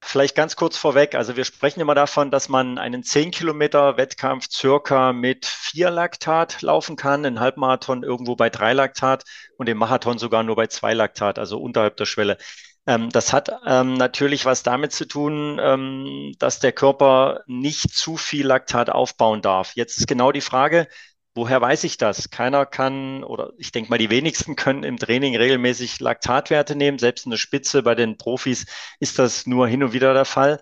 Vielleicht 0.06 0.36
ganz 0.36 0.56
kurz 0.56 0.76
vorweg. 0.76 1.16
Also 1.16 1.38
wir 1.38 1.46
sprechen 1.46 1.80
immer 1.80 1.96
davon, 1.96 2.30
dass 2.30 2.50
man 2.50 2.78
einen 2.78 3.04
10 3.04 3.32
Kilometer 3.32 3.96
Wettkampf 3.96 4.50
circa 4.52 5.14
mit 5.14 5.46
4 5.46 5.92
Laktat 5.92 6.62
laufen 6.62 6.98
kann, 6.98 7.26
einen 7.26 7.40
Halbmarathon 7.40 8.04
irgendwo 8.04 8.36
bei 8.36 8.50
3 8.50 8.74
Laktat 8.74 9.24
und 9.58 9.68
den 9.68 9.78
Marathon 9.78 10.18
sogar 10.18 10.44
nur 10.44 10.56
bei 10.56 10.68
2 10.68 10.94
Laktat, 10.94 11.40
also 11.40 11.58
unterhalb 11.60 11.96
der 11.98 12.06
Schwelle. 12.06 12.38
Ähm, 12.86 13.10
das 13.10 13.32
hat 13.32 13.50
ähm, 13.66 13.94
natürlich 13.94 14.46
was 14.46 14.64
damit 14.64 14.92
zu 14.92 15.06
tun, 15.08 15.60
ähm, 15.62 16.34
dass 16.40 16.60
der 16.60 16.74
Körper 16.74 17.44
nicht 17.48 17.94
zu 17.96 18.18
viel 18.18 18.46
Laktat 18.46 18.90
aufbauen 18.90 19.42
darf. 19.42 19.74
Jetzt 19.76 19.98
ist 19.98 20.08
genau 20.08 20.32
die 20.34 20.42
Frage, 20.42 20.88
woher 21.34 21.62
weiß 21.62 21.86
ich 21.86 21.98
das? 21.98 22.30
Keiner 22.30 22.66
kann, 22.66 23.24
oder 23.24 23.54
ich 23.58 23.72
denke 23.72 23.90
mal, 23.90 23.98
die 23.98 24.10
wenigsten 24.10 24.56
können 24.58 24.84
im 24.84 24.98
Training 24.98 25.36
regelmäßig 25.36 26.00
Laktatwerte 26.00 26.76
nehmen. 26.76 27.00
Selbst 27.00 27.26
in 27.26 27.32
der 27.32 27.38
Spitze 27.38 27.84
bei 27.84 27.96
den 27.96 28.18
Profis 28.18 28.66
ist 29.00 29.18
das 29.20 29.48
nur 29.48 29.68
hin 29.68 29.84
und 29.84 29.94
wieder 29.94 30.14
der 30.14 30.26
Fall. 30.26 30.60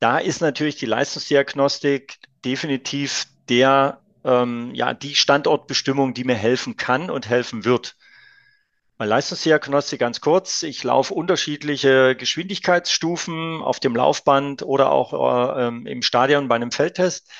Da 0.00 0.18
ist 0.18 0.40
natürlich 0.40 0.76
die 0.76 0.86
Leistungsdiagnostik 0.86 2.18
definitiv 2.44 3.26
der, 3.48 4.00
ähm, 4.24 4.74
ja, 4.74 4.92
die 4.94 5.14
Standortbestimmung, 5.14 6.12
die 6.12 6.24
mir 6.24 6.34
helfen 6.34 6.76
kann 6.76 7.08
und 7.10 7.28
helfen 7.28 7.64
wird. 7.64 7.96
Leistungsdiagnostik 9.06 10.00
ganz 10.00 10.20
kurz. 10.20 10.62
Ich 10.62 10.84
laufe 10.84 11.14
unterschiedliche 11.14 12.14
Geschwindigkeitsstufen 12.16 13.62
auf 13.62 13.80
dem 13.80 13.96
Laufband 13.96 14.62
oder 14.62 14.90
auch 14.90 15.56
äh, 15.56 15.66
ähm, 15.66 15.86
im 15.86 16.02
Stadion 16.02 16.48
bei 16.48 16.56
einem 16.56 16.72
Feldtest. 16.72 17.30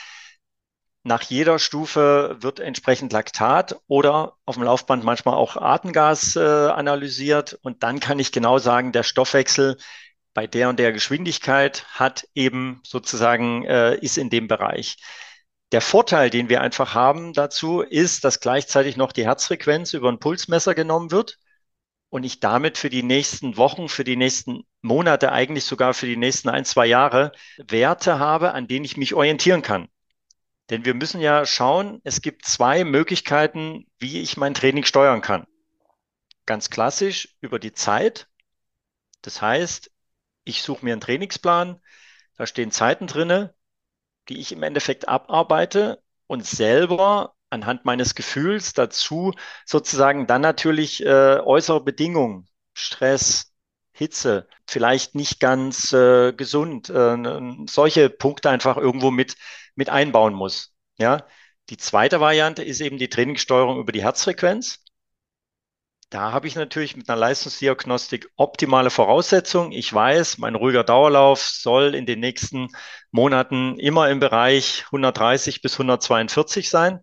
Nach 1.04 1.22
jeder 1.22 1.58
Stufe 1.58 2.36
wird 2.40 2.60
entsprechend 2.60 3.12
Laktat 3.12 3.76
oder 3.88 4.36
auf 4.44 4.54
dem 4.54 4.64
Laufband 4.64 5.04
manchmal 5.04 5.34
auch 5.34 5.56
Atemgas 5.56 6.36
äh, 6.36 6.40
analysiert. 6.40 7.58
Und 7.62 7.82
dann 7.82 8.00
kann 8.00 8.18
ich 8.18 8.32
genau 8.32 8.58
sagen, 8.58 8.92
der 8.92 9.02
Stoffwechsel 9.02 9.78
bei 10.34 10.46
der 10.46 10.68
und 10.68 10.78
der 10.78 10.92
Geschwindigkeit 10.92 11.84
hat 11.90 12.28
eben 12.34 12.80
sozusagen, 12.84 13.64
äh, 13.64 13.96
ist 13.96 14.16
in 14.16 14.30
dem 14.30 14.48
Bereich. 14.48 14.96
Der 15.72 15.80
Vorteil, 15.80 16.30
den 16.30 16.48
wir 16.48 16.60
einfach 16.60 16.94
haben 16.94 17.32
dazu, 17.32 17.80
ist, 17.80 18.24
dass 18.24 18.40
gleichzeitig 18.40 18.96
noch 18.96 19.12
die 19.12 19.24
Herzfrequenz 19.24 19.94
über 19.94 20.08
ein 20.10 20.18
Pulsmesser 20.18 20.74
genommen 20.74 21.10
wird 21.10 21.38
und 22.12 22.24
ich 22.24 22.40
damit 22.40 22.76
für 22.76 22.90
die 22.90 23.02
nächsten 23.02 23.56
Wochen, 23.56 23.88
für 23.88 24.04
die 24.04 24.16
nächsten 24.16 24.66
Monate, 24.82 25.32
eigentlich 25.32 25.64
sogar 25.64 25.94
für 25.94 26.04
die 26.04 26.18
nächsten 26.18 26.50
ein, 26.50 26.66
zwei 26.66 26.84
Jahre 26.84 27.32
Werte 27.56 28.18
habe, 28.18 28.52
an 28.52 28.68
denen 28.68 28.84
ich 28.84 28.98
mich 28.98 29.14
orientieren 29.14 29.62
kann. 29.62 29.88
Denn 30.68 30.84
wir 30.84 30.92
müssen 30.92 31.22
ja 31.22 31.46
schauen, 31.46 32.02
es 32.04 32.20
gibt 32.20 32.44
zwei 32.44 32.84
Möglichkeiten, 32.84 33.86
wie 33.98 34.20
ich 34.20 34.36
mein 34.36 34.52
Training 34.52 34.84
steuern 34.84 35.22
kann. 35.22 35.46
Ganz 36.44 36.68
klassisch 36.68 37.34
über 37.40 37.58
die 37.58 37.72
Zeit. 37.72 38.28
Das 39.22 39.40
heißt, 39.40 39.90
ich 40.44 40.62
suche 40.62 40.84
mir 40.84 40.92
einen 40.92 41.00
Trainingsplan, 41.00 41.80
da 42.36 42.46
stehen 42.46 42.72
Zeiten 42.72 43.06
drinne, 43.06 43.54
die 44.28 44.38
ich 44.38 44.52
im 44.52 44.62
Endeffekt 44.62 45.08
abarbeite 45.08 46.02
und 46.26 46.44
selber 46.44 47.34
anhand 47.52 47.84
meines 47.84 48.14
Gefühls 48.14 48.72
dazu 48.72 49.32
sozusagen 49.66 50.26
dann 50.26 50.40
natürlich 50.40 51.04
äh, 51.04 51.38
äußere 51.38 51.82
Bedingungen, 51.84 52.48
Stress, 52.74 53.52
Hitze, 53.92 54.48
vielleicht 54.66 55.14
nicht 55.14 55.38
ganz 55.38 55.92
äh, 55.92 56.32
gesund, 56.32 56.88
äh, 56.90 57.16
solche 57.68 58.08
Punkte 58.10 58.50
einfach 58.50 58.76
irgendwo 58.78 59.10
mit, 59.10 59.36
mit 59.74 59.90
einbauen 59.90 60.34
muss. 60.34 60.74
Ja. 60.98 61.26
Die 61.68 61.76
zweite 61.76 62.20
Variante 62.20 62.64
ist 62.64 62.80
eben 62.80 62.98
die 62.98 63.08
Trainingssteuerung 63.08 63.78
über 63.78 63.92
die 63.92 64.02
Herzfrequenz. 64.02 64.82
Da 66.10 66.32
habe 66.32 66.46
ich 66.46 66.56
natürlich 66.56 66.96
mit 66.96 67.08
einer 67.08 67.18
Leistungsdiagnostik 67.18 68.28
optimale 68.36 68.90
Voraussetzungen. 68.90 69.72
Ich 69.72 69.92
weiß, 69.92 70.36
mein 70.38 70.54
ruhiger 70.54 70.84
Dauerlauf 70.84 71.40
soll 71.40 71.94
in 71.94 72.04
den 72.04 72.20
nächsten 72.20 72.68
Monaten 73.12 73.78
immer 73.78 74.10
im 74.10 74.20
Bereich 74.20 74.84
130 74.86 75.62
bis 75.62 75.74
142 75.74 76.68
sein. 76.68 77.00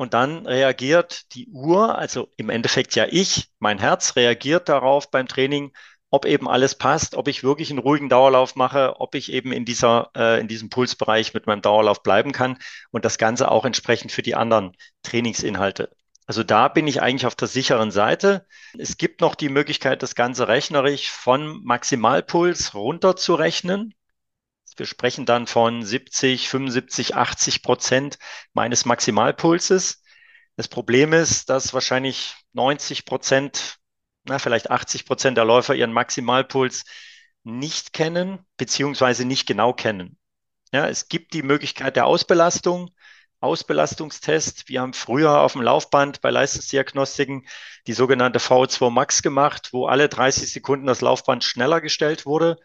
Und 0.00 0.14
dann 0.14 0.46
reagiert 0.46 1.34
die 1.34 1.46
Uhr, 1.48 1.98
also 1.98 2.30
im 2.38 2.48
Endeffekt 2.48 2.94
ja 2.94 3.04
ich, 3.10 3.50
mein 3.58 3.78
Herz 3.78 4.16
reagiert 4.16 4.70
darauf 4.70 5.10
beim 5.10 5.28
Training, 5.28 5.72
ob 6.08 6.24
eben 6.24 6.48
alles 6.48 6.74
passt, 6.74 7.14
ob 7.16 7.28
ich 7.28 7.44
wirklich 7.44 7.68
einen 7.68 7.80
ruhigen 7.80 8.08
Dauerlauf 8.08 8.56
mache, 8.56 8.94
ob 8.98 9.14
ich 9.14 9.30
eben 9.30 9.52
in 9.52 9.66
dieser, 9.66 10.10
äh, 10.16 10.40
in 10.40 10.48
diesem 10.48 10.70
Pulsbereich 10.70 11.34
mit 11.34 11.46
meinem 11.46 11.60
Dauerlauf 11.60 12.02
bleiben 12.02 12.32
kann 12.32 12.56
und 12.90 13.04
das 13.04 13.18
Ganze 13.18 13.50
auch 13.50 13.66
entsprechend 13.66 14.10
für 14.10 14.22
die 14.22 14.34
anderen 14.34 14.74
Trainingsinhalte. 15.02 15.90
Also 16.24 16.44
da 16.44 16.68
bin 16.68 16.86
ich 16.86 17.02
eigentlich 17.02 17.26
auf 17.26 17.36
der 17.36 17.48
sicheren 17.48 17.90
Seite. 17.90 18.46
Es 18.78 18.96
gibt 18.96 19.20
noch 19.20 19.34
die 19.34 19.50
Möglichkeit, 19.50 20.02
das 20.02 20.14
Ganze 20.14 20.48
rechnerisch 20.48 21.10
von 21.10 21.62
Maximalpuls 21.62 22.72
runterzurechnen. 22.72 23.92
Wir 24.80 24.86
sprechen 24.86 25.26
dann 25.26 25.46
von 25.46 25.84
70, 25.84 26.48
75, 26.48 27.14
80 27.14 27.62
Prozent 27.62 28.18
meines 28.54 28.86
Maximalpulses. 28.86 30.02
Das 30.56 30.68
Problem 30.68 31.12
ist, 31.12 31.50
dass 31.50 31.74
wahrscheinlich 31.74 32.34
90 32.54 33.04
Prozent, 33.04 33.76
na, 34.24 34.38
vielleicht 34.38 34.70
80 34.70 35.04
Prozent 35.04 35.36
der 35.36 35.44
Läufer 35.44 35.74
ihren 35.74 35.92
Maximalpuls 35.92 36.84
nicht 37.44 37.92
kennen, 37.92 38.38
beziehungsweise 38.56 39.26
nicht 39.26 39.46
genau 39.46 39.74
kennen. 39.74 40.16
Ja, 40.72 40.88
es 40.88 41.08
gibt 41.08 41.34
die 41.34 41.42
Möglichkeit 41.42 41.96
der 41.96 42.06
Ausbelastung. 42.06 42.90
Ausbelastungstest. 43.40 44.70
Wir 44.70 44.80
haben 44.80 44.94
früher 44.94 45.40
auf 45.40 45.52
dem 45.52 45.60
Laufband 45.60 46.22
bei 46.22 46.30
Leistungsdiagnostiken 46.30 47.46
die 47.86 47.92
sogenannte 47.92 48.38
VO2 48.38 48.88
Max 48.88 49.20
gemacht, 49.20 49.74
wo 49.74 49.88
alle 49.88 50.08
30 50.08 50.50
Sekunden 50.50 50.86
das 50.86 51.02
Laufband 51.02 51.44
schneller 51.44 51.82
gestellt 51.82 52.24
wurde. 52.24 52.56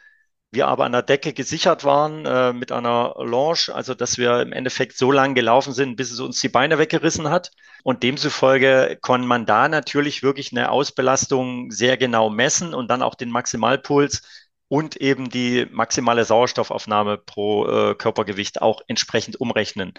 Wir 0.55 0.67
aber 0.67 0.85
an 0.85 0.93
der 0.93 1.03
Decke 1.03 1.33
gesichert 1.33 1.83
waren 1.83 2.25
äh, 2.25 2.53
mit 2.53 2.71
einer 2.71 3.13
Launch, 3.19 3.69
also 3.74 3.93
dass 3.93 4.17
wir 4.17 4.41
im 4.41 4.53
Endeffekt 4.53 4.97
so 4.97 5.12
lange 5.12 5.35
gelaufen 5.35 5.74
sind, 5.74 5.95
bis 5.97 6.12
es 6.12 6.19
uns 6.19 6.41
die 6.41 6.50
Beine 6.50 6.79
weggerissen 6.79 7.29
hat. 7.29 7.51
Und 7.83 8.01
demzufolge 8.03 8.97
konnte 9.01 9.27
man 9.27 9.45
da 9.45 9.67
natürlich 9.69 10.24
wirklich 10.24 10.51
eine 10.51 10.71
Ausbelastung 10.71 11.71
sehr 11.71 11.97
genau 11.97 12.29
messen 12.29 12.74
und 12.74 12.89
dann 12.89 13.03
auch 13.03 13.15
den 13.15 13.29
Maximalpuls 13.29 14.24
und 14.67 14.95
eben 14.97 15.29
die 15.29 15.67
maximale 15.71 16.25
Sauerstoffaufnahme 16.25 17.17
pro 17.17 17.67
äh, 17.67 17.95
Körpergewicht 17.95 18.62
auch 18.62 18.81
entsprechend 18.88 19.39
umrechnen. 19.39 19.93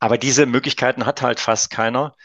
Aber 0.00 0.18
diese 0.18 0.46
Möglichkeiten 0.46 1.06
hat 1.06 1.22
halt 1.22 1.40
fast 1.40 1.70
keiner. 1.70 2.16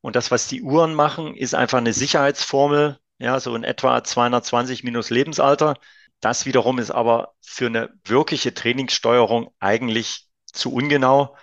Und 0.00 0.16
das, 0.16 0.30
was 0.30 0.48
die 0.48 0.62
Uhren 0.62 0.94
machen, 0.94 1.36
ist 1.36 1.54
einfach 1.54 1.78
eine 1.78 1.92
Sicherheitsformel, 1.92 2.98
ja, 3.18 3.40
so 3.40 3.54
in 3.54 3.64
etwa 3.64 4.02
220 4.04 4.84
minus 4.84 5.10
Lebensalter. 5.10 5.74
Das 6.22 6.46
wiederum 6.46 6.78
ist 6.78 6.92
aber 6.92 7.34
für 7.40 7.66
eine 7.66 7.90
wirkliche 8.04 8.54
Trainingssteuerung 8.54 9.52
eigentlich 9.58 10.28
zu 10.46 10.72
ungenau, 10.72 11.36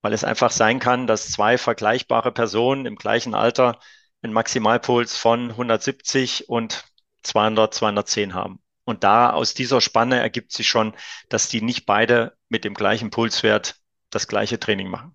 weil 0.00 0.14
es 0.14 0.24
einfach 0.24 0.50
sein 0.50 0.80
kann, 0.80 1.06
dass 1.06 1.30
zwei 1.30 1.58
vergleichbare 1.58 2.32
Personen 2.32 2.86
im 2.86 2.96
gleichen 2.96 3.34
Alter 3.34 3.78
einen 4.22 4.32
Maximalpuls 4.32 5.16
von 5.16 5.50
170 5.50 6.48
und 6.48 6.84
200, 7.24 7.74
210 7.74 8.34
haben. 8.34 8.60
Und 8.84 9.04
da 9.04 9.30
aus 9.30 9.52
dieser 9.52 9.82
Spanne 9.82 10.18
ergibt 10.18 10.52
sich 10.52 10.66
schon, 10.66 10.94
dass 11.28 11.48
die 11.48 11.60
nicht 11.60 11.84
beide 11.84 12.32
mit 12.48 12.64
dem 12.64 12.72
gleichen 12.72 13.10
Pulswert 13.10 13.76
das 14.10 14.28
gleiche 14.28 14.58
Training 14.58 14.88
machen. 14.88 15.14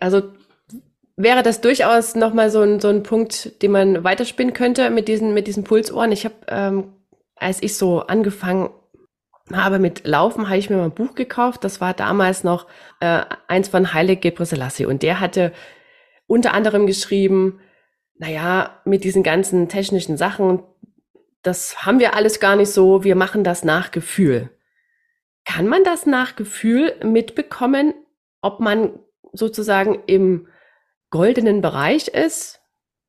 Also 0.00 0.32
wäre 1.16 1.42
das 1.42 1.60
durchaus 1.60 2.14
nochmal 2.14 2.50
so 2.50 2.62
ein, 2.62 2.80
so 2.80 2.88
ein 2.88 3.02
Punkt, 3.02 3.60
den 3.60 3.72
man 3.72 4.04
weiterspinnen 4.04 4.54
könnte 4.54 4.88
mit 4.88 5.08
diesen, 5.08 5.34
mit 5.34 5.46
diesen 5.46 5.64
Pulsohren. 5.64 6.12
Ich 6.12 6.24
habe, 6.24 6.36
ähm, 6.46 6.94
als 7.40 7.62
ich 7.62 7.76
so 7.76 8.00
angefangen 8.00 8.70
habe 9.52 9.78
mit 9.78 10.06
Laufen, 10.06 10.48
habe 10.48 10.58
ich 10.58 10.70
mir 10.70 10.76
mal 10.76 10.84
ein 10.84 10.94
Buch 10.94 11.14
gekauft. 11.14 11.64
Das 11.64 11.80
war 11.80 11.94
damals 11.94 12.44
noch 12.44 12.66
äh, 13.00 13.22
eins 13.46 13.68
von 13.68 13.94
Heilig 13.94 14.20
Gebrselassie. 14.20 14.86
Und 14.86 15.02
der 15.02 15.20
hatte 15.20 15.52
unter 16.26 16.52
anderem 16.52 16.86
geschrieben, 16.86 17.60
naja, 18.18 18.80
mit 18.84 19.04
diesen 19.04 19.22
ganzen 19.22 19.68
technischen 19.68 20.16
Sachen, 20.16 20.62
das 21.42 21.86
haben 21.86 22.00
wir 22.00 22.14
alles 22.14 22.40
gar 22.40 22.56
nicht 22.56 22.70
so, 22.70 23.04
wir 23.04 23.14
machen 23.14 23.44
das 23.44 23.64
nach 23.64 23.90
Gefühl. 23.90 24.50
Kann 25.44 25.66
man 25.66 25.84
das 25.84 26.04
nach 26.04 26.36
Gefühl 26.36 26.94
mitbekommen, 27.02 27.94
ob 28.42 28.60
man 28.60 28.98
sozusagen 29.32 30.02
im 30.06 30.48
goldenen 31.10 31.62
Bereich 31.62 32.08
ist 32.08 32.60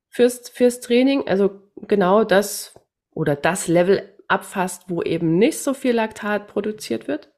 fürs, 0.08 0.48
fürs 0.48 0.80
Training, 0.80 1.28
also 1.28 1.60
genau 1.76 2.24
das 2.24 2.74
oder 3.10 3.36
das 3.36 3.68
Level 3.68 4.02
abfasst, 4.30 4.84
wo 4.88 5.02
eben 5.02 5.38
nicht 5.38 5.58
so 5.58 5.74
viel 5.74 5.92
Laktat 5.92 6.46
produziert 6.46 7.08
wird? 7.08 7.32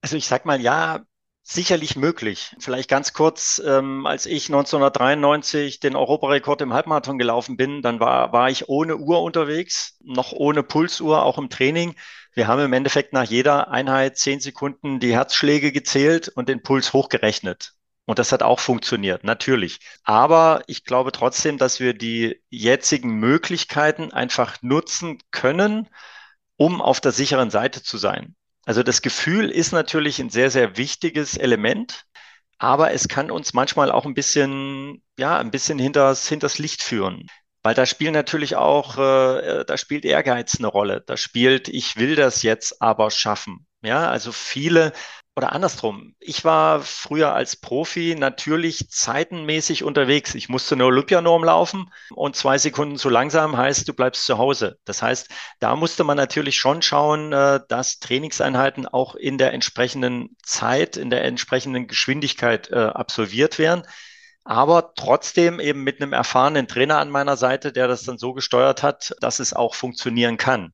Also 0.00 0.16
ich 0.16 0.26
sag 0.26 0.44
mal, 0.44 0.60
ja, 0.60 1.04
sicherlich 1.42 1.96
möglich. 1.96 2.54
Vielleicht 2.58 2.90
ganz 2.90 3.14
kurz, 3.14 3.60
ähm, 3.64 4.06
als 4.06 4.26
ich 4.26 4.48
1993 4.48 5.80
den 5.80 5.96
Europarekord 5.96 6.60
im 6.60 6.74
Halbmarathon 6.74 7.18
gelaufen 7.18 7.56
bin, 7.56 7.80
dann 7.80 8.00
war, 8.00 8.32
war 8.32 8.50
ich 8.50 8.68
ohne 8.68 8.96
Uhr 8.98 9.22
unterwegs, 9.22 9.96
noch 10.04 10.32
ohne 10.32 10.62
Pulsuhr, 10.62 11.22
auch 11.22 11.38
im 11.38 11.48
Training. 11.48 11.94
Wir 12.34 12.46
haben 12.48 12.60
im 12.60 12.72
Endeffekt 12.74 13.14
nach 13.14 13.24
jeder 13.24 13.70
Einheit 13.70 14.18
zehn 14.18 14.40
Sekunden 14.40 15.00
die 15.00 15.14
Herzschläge 15.14 15.72
gezählt 15.72 16.28
und 16.28 16.48
den 16.50 16.62
Puls 16.62 16.92
hochgerechnet. 16.92 17.77
Und 18.08 18.18
das 18.18 18.32
hat 18.32 18.42
auch 18.42 18.58
funktioniert, 18.58 19.22
natürlich. 19.22 19.80
Aber 20.02 20.62
ich 20.66 20.84
glaube 20.84 21.12
trotzdem, 21.12 21.58
dass 21.58 21.78
wir 21.78 21.92
die 21.92 22.40
jetzigen 22.48 23.16
Möglichkeiten 23.16 24.12
einfach 24.14 24.62
nutzen 24.62 25.18
können, 25.30 25.90
um 26.56 26.80
auf 26.80 27.02
der 27.02 27.12
sicheren 27.12 27.50
Seite 27.50 27.82
zu 27.82 27.98
sein. 27.98 28.34
Also 28.64 28.82
das 28.82 29.02
Gefühl 29.02 29.50
ist 29.50 29.72
natürlich 29.72 30.20
ein 30.20 30.30
sehr, 30.30 30.50
sehr 30.50 30.78
wichtiges 30.78 31.36
Element, 31.36 32.06
aber 32.56 32.92
es 32.92 33.08
kann 33.08 33.30
uns 33.30 33.52
manchmal 33.52 33.90
auch 33.90 34.06
ein 34.06 34.14
bisschen, 34.14 35.02
ja, 35.18 35.36
ein 35.36 35.50
bisschen 35.50 35.78
hinters, 35.78 36.26
hinters 36.26 36.56
Licht 36.56 36.82
führen. 36.82 37.26
Weil 37.62 37.74
da 37.74 37.84
spielt 37.84 38.14
natürlich 38.14 38.56
auch, 38.56 38.96
äh, 38.96 39.66
da 39.66 39.76
spielt 39.76 40.06
Ehrgeiz 40.06 40.56
eine 40.58 40.68
Rolle. 40.68 41.02
Da 41.06 41.18
spielt, 41.18 41.68
ich 41.68 41.96
will 41.96 42.16
das 42.16 42.42
jetzt 42.42 42.80
aber 42.80 43.10
schaffen. 43.10 43.66
Ja, 43.82 44.08
also 44.08 44.32
viele 44.32 44.94
oder 45.38 45.52
andersrum. 45.52 46.16
Ich 46.18 46.44
war 46.44 46.80
früher 46.80 47.32
als 47.32 47.54
Profi 47.54 48.16
natürlich 48.18 48.90
zeitenmäßig 48.90 49.84
unterwegs. 49.84 50.34
Ich 50.34 50.48
musste 50.48 50.74
eine 50.74 50.84
Olympianorm 50.84 51.44
laufen 51.44 51.92
und 52.10 52.34
zwei 52.34 52.58
Sekunden 52.58 52.96
zu 52.96 53.08
langsam 53.08 53.56
heißt, 53.56 53.86
du 53.86 53.94
bleibst 53.94 54.24
zu 54.24 54.36
Hause. 54.36 54.78
Das 54.84 55.00
heißt, 55.00 55.28
da 55.60 55.76
musste 55.76 56.02
man 56.02 56.16
natürlich 56.16 56.56
schon 56.56 56.82
schauen, 56.82 57.32
äh, 57.32 57.60
dass 57.68 58.00
Trainingseinheiten 58.00 58.88
auch 58.88 59.14
in 59.14 59.38
der 59.38 59.52
entsprechenden 59.52 60.36
Zeit, 60.42 60.96
in 60.96 61.08
der 61.08 61.22
entsprechenden 61.22 61.86
Geschwindigkeit 61.86 62.68
äh, 62.70 62.76
absolviert 62.76 63.60
werden 63.60 63.84
aber 64.42 64.94
trotzdem 64.94 65.60
eben 65.60 65.84
mit 65.84 66.00
einem 66.00 66.14
erfahrenen 66.14 66.68
Trainer 66.68 67.00
an 67.00 67.10
meiner 67.10 67.36
Seite, 67.36 67.70
der 67.70 67.86
das 67.86 68.04
dann 68.04 68.16
so 68.16 68.32
gesteuert 68.32 68.82
hat, 68.82 69.14
dass 69.20 69.40
es 69.40 69.52
auch 69.52 69.74
funktionieren 69.74 70.38
kann. 70.38 70.72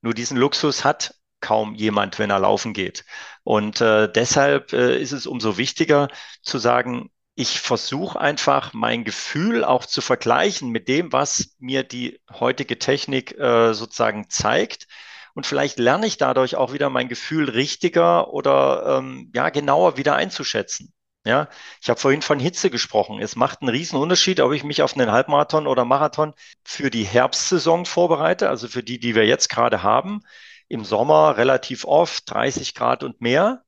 Nur 0.00 0.12
diesen 0.12 0.36
Luxus 0.36 0.84
hat 0.84 1.14
kaum 1.42 1.74
jemand, 1.74 2.18
wenn 2.18 2.30
er 2.30 2.38
laufen 2.38 2.72
geht. 2.72 3.04
Und 3.44 3.80
äh, 3.82 4.10
deshalb 4.10 4.72
äh, 4.72 4.98
ist 4.98 5.12
es 5.12 5.26
umso 5.26 5.58
wichtiger 5.58 6.08
zu 6.42 6.58
sagen, 6.58 7.10
ich 7.34 7.60
versuche 7.60 8.20
einfach 8.20 8.72
mein 8.72 9.04
Gefühl 9.04 9.64
auch 9.64 9.86
zu 9.86 10.00
vergleichen 10.00 10.70
mit 10.70 10.88
dem, 10.88 11.12
was 11.12 11.54
mir 11.58 11.82
die 11.82 12.20
heutige 12.30 12.78
Technik 12.78 13.38
äh, 13.38 13.74
sozusagen 13.74 14.30
zeigt 14.30 14.86
und 15.34 15.46
vielleicht 15.46 15.78
lerne 15.78 16.06
ich 16.06 16.18
dadurch 16.18 16.56
auch 16.56 16.72
wieder 16.72 16.90
mein 16.90 17.08
Gefühl 17.08 17.48
richtiger 17.50 18.32
oder 18.32 18.98
ähm, 18.98 19.30
ja 19.34 19.50
genauer 19.50 19.96
wieder 19.96 20.14
einzuschätzen. 20.14 20.92
Ja, 21.24 21.48
ich 21.80 21.88
habe 21.88 22.00
vorhin 22.00 22.22
von 22.22 22.40
Hitze 22.40 22.68
gesprochen. 22.68 23.20
Es 23.20 23.36
macht 23.36 23.62
einen 23.62 23.68
riesen 23.68 23.96
Unterschied, 23.96 24.40
ob 24.40 24.52
ich 24.52 24.64
mich 24.64 24.82
auf 24.82 24.94
einen 24.96 25.12
Halbmarathon 25.12 25.68
oder 25.68 25.84
Marathon 25.84 26.34
für 26.64 26.90
die 26.90 27.04
Herbstsaison 27.04 27.86
vorbereite, 27.86 28.48
also 28.48 28.66
für 28.66 28.82
die, 28.82 28.98
die 28.98 29.14
wir 29.14 29.24
jetzt 29.24 29.48
gerade 29.48 29.84
haben. 29.84 30.22
Im 30.68 30.84
Sommer 30.84 31.36
relativ 31.36 31.84
oft 31.84 32.30
30 32.30 32.74
Grad 32.74 33.02
und 33.02 33.20
mehr. 33.20 33.64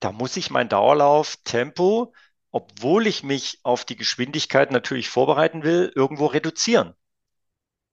Da 0.00 0.12
muss 0.12 0.36
ich 0.36 0.50
mein 0.50 0.68
Dauerlauf-Tempo, 0.68 2.12
obwohl 2.50 3.06
ich 3.06 3.22
mich 3.22 3.60
auf 3.62 3.84
die 3.84 3.96
Geschwindigkeit 3.96 4.70
natürlich 4.70 5.08
vorbereiten 5.08 5.62
will, 5.62 5.92
irgendwo 5.94 6.26
reduzieren. 6.26 6.94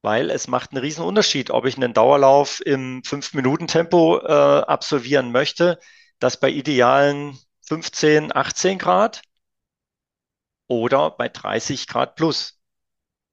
Weil 0.01 0.29
es 0.29 0.47
macht 0.47 0.71
einen 0.71 0.81
riesen 0.81 1.03
Unterschied, 1.03 1.51
ob 1.51 1.65
ich 1.65 1.77
einen 1.77 1.93
Dauerlauf 1.93 2.61
im 2.65 3.01
5-Minuten-Tempo 3.03 4.19
äh, 4.19 4.61
absolvieren 4.61 5.31
möchte, 5.31 5.79
das 6.19 6.39
bei 6.39 6.49
idealen 6.49 7.37
15, 7.67 8.35
18 8.35 8.77
Grad 8.77 9.21
oder 10.67 11.11
bei 11.11 11.29
30 11.29 11.87
Grad 11.87 12.15
plus. 12.15 12.59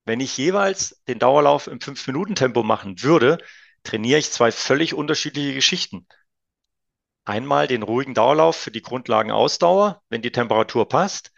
Wenn 0.05 0.21
ich 0.21 0.37
jeweils 0.37 1.03
den 1.09 1.19
Dauerlauf 1.19 1.67
im 1.67 1.79
5-Minuten-Tempo 1.81 2.63
machen 2.63 3.03
würde, 3.03 3.39
trainiere 3.87 4.19
ich 4.19 4.33
zwei 4.33 4.53
völlig 4.53 4.95
unterschiedliche 4.95 5.55
Geschichten. 5.55 6.07
Einmal 7.25 7.67
den 7.67 7.83
ruhigen 7.83 8.15
Dauerlauf 8.15 8.57
für 8.57 8.71
die 8.71 8.83
Grundlagenausdauer, 8.83 10.03
wenn 10.09 10.23
die 10.23 10.33
Temperatur 10.33 10.89
passt. 10.89 11.33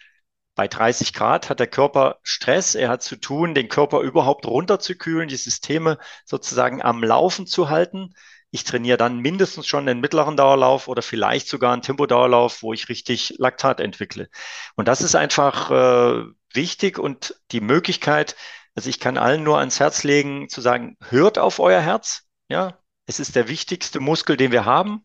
Bei 0.55 0.67
30 0.67 1.13
Grad 1.13 1.51
hat 1.51 1.61
der 1.61 1.67
Körper 1.67 2.19
Stress, 2.23 2.75
er 2.75 2.89
hat 2.89 3.03
zu 3.03 3.17
tun, 3.17 3.55
den 3.55 3.69
Körper 3.69 4.01
überhaupt 4.01 4.47
runterzukühlen, 4.47 5.29
die 5.29 5.37
Systeme 5.37 5.99
sozusagen 6.25 6.83
am 6.83 7.03
Laufen 7.05 7.47
zu 7.47 7.69
halten. 7.71 8.15
Ich 8.51 8.65
trainiere 8.65 8.97
dann 8.97 9.19
mindestens 9.19 9.67
schon 9.67 9.87
den 9.87 10.01
mittleren 10.01 10.37
Dauerlauf 10.37 10.89
oder 10.89 11.03
vielleicht 11.03 11.49
sogar 11.49 11.73
einen 11.73 11.83
Tempodauerlauf, 11.83 12.63
wo 12.63 12.73
ich 12.73 12.89
richtig 12.89 13.35
Laktat 13.39 13.79
entwickle. 13.79 14.29
Und 14.75 14.89
das 14.89 15.01
ist 15.03 15.15
einfach 15.15 15.71
äh, 15.71 16.25
wichtig 16.53 16.99
und 16.99 17.37
die 17.53 17.61
Möglichkeit, 17.61 18.37
also 18.75 18.91
ich 18.91 19.01
kann 19.01 19.19
allen 19.19 19.43
nur 19.43 19.59
ans 19.59 19.81
Herz 19.81 20.03
legen, 20.03 20.49
zu 20.49 20.61
sagen, 20.61 20.97
hört 21.09 21.39
auf 21.39 21.61
euer 21.61 21.81
Herz. 21.81 22.28
Ja, 22.49 22.79
es 23.07 23.21
ist 23.21 23.37
der 23.37 23.49
wichtigste 23.49 24.01
Muskel, 24.01 24.37
den 24.37 24.53
wir 24.53 24.65
haben. 24.65 25.03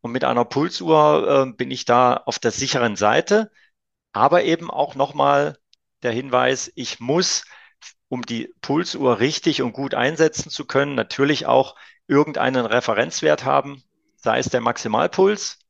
Und 0.00 0.12
mit 0.12 0.24
einer 0.24 0.44
Pulsuhr 0.44 1.46
äh, 1.48 1.52
bin 1.52 1.70
ich 1.70 1.84
da 1.84 2.16
auf 2.16 2.38
der 2.38 2.50
sicheren 2.50 2.96
Seite. 2.96 3.50
Aber 4.12 4.44
eben 4.44 4.70
auch 4.70 4.94
nochmal 4.94 5.58
der 6.02 6.12
Hinweis, 6.12 6.72
ich 6.74 7.00
muss, 7.00 7.44
um 8.08 8.22
die 8.22 8.52
Pulsuhr 8.60 9.20
richtig 9.20 9.62
und 9.62 9.72
gut 9.72 9.94
einsetzen 9.94 10.50
zu 10.50 10.66
können, 10.66 10.94
natürlich 10.94 11.46
auch 11.46 11.76
irgendeinen 12.08 12.66
Referenzwert 12.66 13.44
haben, 13.44 13.82
sei 14.16 14.38
es 14.38 14.48
der 14.50 14.60
Maximalpuls 14.60 15.60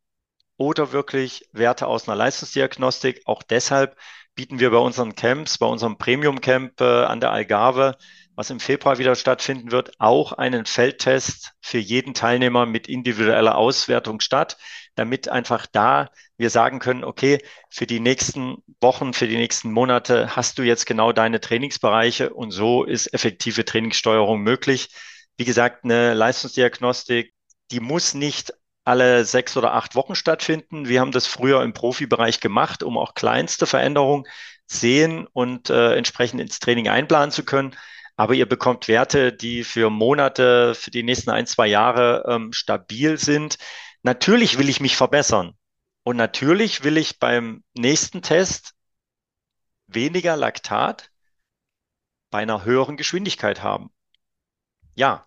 oder 0.56 0.92
wirklich 0.92 1.48
Werte 1.52 1.86
aus 1.86 2.08
einer 2.08 2.16
Leistungsdiagnostik. 2.16 3.22
Auch 3.26 3.42
deshalb 3.42 3.96
bieten 4.34 4.58
wir 4.58 4.70
bei 4.70 4.78
unseren 4.78 5.14
Camps, 5.14 5.58
bei 5.58 5.66
unserem 5.66 5.98
Premium 5.98 6.40
Camp 6.40 6.80
äh, 6.80 7.04
an 7.04 7.20
der 7.20 7.32
Algarve, 7.32 7.96
was 8.34 8.50
im 8.50 8.60
Februar 8.60 8.98
wieder 8.98 9.14
stattfinden 9.14 9.70
wird, 9.72 10.00
auch 10.00 10.32
einen 10.32 10.64
Feldtest 10.66 11.52
für 11.60 11.78
jeden 11.78 12.14
Teilnehmer 12.14 12.66
mit 12.66 12.88
individueller 12.88 13.56
Auswertung 13.56 14.20
statt, 14.20 14.56
damit 14.94 15.28
einfach 15.28 15.66
da 15.66 16.10
wir 16.36 16.50
sagen 16.50 16.78
können, 16.78 17.04
okay, 17.04 17.38
für 17.70 17.86
die 17.86 18.00
nächsten 18.00 18.62
Wochen, 18.80 19.12
für 19.12 19.28
die 19.28 19.36
nächsten 19.36 19.70
Monate 19.70 20.34
hast 20.34 20.58
du 20.58 20.62
jetzt 20.62 20.86
genau 20.86 21.12
deine 21.12 21.40
Trainingsbereiche 21.40 22.32
und 22.32 22.50
so 22.50 22.84
ist 22.84 23.12
effektive 23.14 23.64
Trainingssteuerung 23.64 24.40
möglich. 24.40 24.88
Wie 25.36 25.44
gesagt, 25.44 25.84
eine 25.84 26.14
Leistungsdiagnostik, 26.14 27.34
die 27.70 27.80
muss 27.80 28.14
nicht 28.14 28.52
alle 28.84 29.24
sechs 29.24 29.56
oder 29.56 29.74
acht 29.74 29.94
Wochen 29.94 30.14
stattfinden. 30.14 30.88
Wir 30.88 31.00
haben 31.00 31.12
das 31.12 31.26
früher 31.26 31.62
im 31.62 31.72
Profibereich 31.72 32.40
gemacht, 32.40 32.82
um 32.82 32.98
auch 32.98 33.14
kleinste 33.14 33.66
Veränderungen 33.66 34.24
sehen 34.66 35.26
und 35.32 35.70
äh, 35.70 35.94
entsprechend 35.94 36.40
ins 36.40 36.58
Training 36.58 36.88
einplanen 36.88 37.30
zu 37.30 37.44
können. 37.44 37.76
Aber 38.22 38.34
ihr 38.34 38.48
bekommt 38.48 38.86
Werte, 38.86 39.32
die 39.32 39.64
für 39.64 39.90
Monate, 39.90 40.76
für 40.76 40.92
die 40.92 41.02
nächsten 41.02 41.30
ein, 41.30 41.44
zwei 41.48 41.66
Jahre 41.66 42.22
ähm, 42.28 42.52
stabil 42.52 43.18
sind. 43.18 43.58
Natürlich 44.04 44.58
will 44.58 44.68
ich 44.68 44.78
mich 44.78 44.96
verbessern. 44.96 45.58
Und 46.04 46.18
natürlich 46.18 46.84
will 46.84 46.98
ich 46.98 47.18
beim 47.18 47.64
nächsten 47.74 48.22
Test 48.22 48.74
weniger 49.88 50.36
Laktat 50.36 51.10
bei 52.30 52.38
einer 52.38 52.64
höheren 52.64 52.96
Geschwindigkeit 52.96 53.64
haben. 53.64 53.90
Ja, 54.94 55.26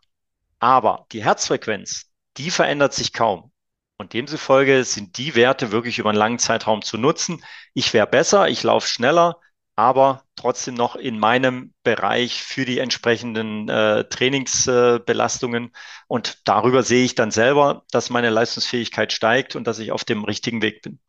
aber 0.59 1.05
die 1.11 1.21
Herzfrequenz, 1.21 2.09
die 2.37 2.49
verändert 2.49 2.93
sich 2.93 3.11
kaum. 3.11 3.51
Und 3.97 4.13
demzufolge 4.13 4.85
sind 4.85 5.17
die 5.17 5.35
Werte 5.35 5.73
wirklich 5.73 5.99
über 5.99 6.11
einen 6.11 6.17
langen 6.17 6.39
Zeitraum 6.39 6.81
zu 6.81 6.97
nutzen. 6.97 7.43
Ich 7.73 7.91
wäre 7.91 8.07
besser, 8.07 8.47
ich 8.47 8.63
laufe 8.63 8.87
schneller, 8.87 9.41
aber 9.75 10.23
trotzdem 10.35 10.75
noch 10.75 10.95
in 10.95 11.19
meinem 11.19 11.73
Bereich 11.83 12.43
für 12.43 12.65
die 12.65 12.79
entsprechenden 12.79 13.67
äh, 13.67 14.05
Trainingsbelastungen. 14.05 15.65
Äh, 15.65 15.69
und 16.07 16.47
darüber 16.47 16.83
sehe 16.83 17.03
ich 17.03 17.15
dann 17.15 17.31
selber, 17.31 17.83
dass 17.91 18.09
meine 18.09 18.29
Leistungsfähigkeit 18.29 19.11
steigt 19.11 19.55
und 19.55 19.67
dass 19.67 19.79
ich 19.79 19.91
auf 19.91 20.03
dem 20.03 20.23
richtigen 20.23 20.61
Weg 20.61 20.81
bin. 20.81 20.99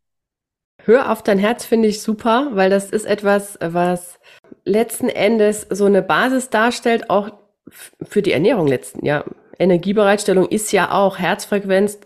Hör 0.85 1.11
auf 1.11 1.23
dein 1.23 1.39
Herz 1.39 1.65
finde 1.65 1.89
ich 1.89 2.01
super, 2.01 2.51
weil 2.53 2.71
das 2.71 2.91
ist 2.91 3.07
etwas, 3.07 3.59
was 3.61 4.21
letzten 4.65 5.09
Endes 5.09 5.67
so 5.69 5.87
eine 5.87 6.03
Basis 6.03 6.49
darstellt, 6.49 7.11
auch 7.11 7.31
für 7.69 8.23
die 8.23 8.33
Ernährung 8.33 8.67
letzten, 8.67 9.05
ja. 9.05 9.25
Energiebereitstellung 9.59 10.47
ist 10.49 10.71
ja 10.73 10.93
auch 10.93 11.19
Herzfrequenz 11.19 11.99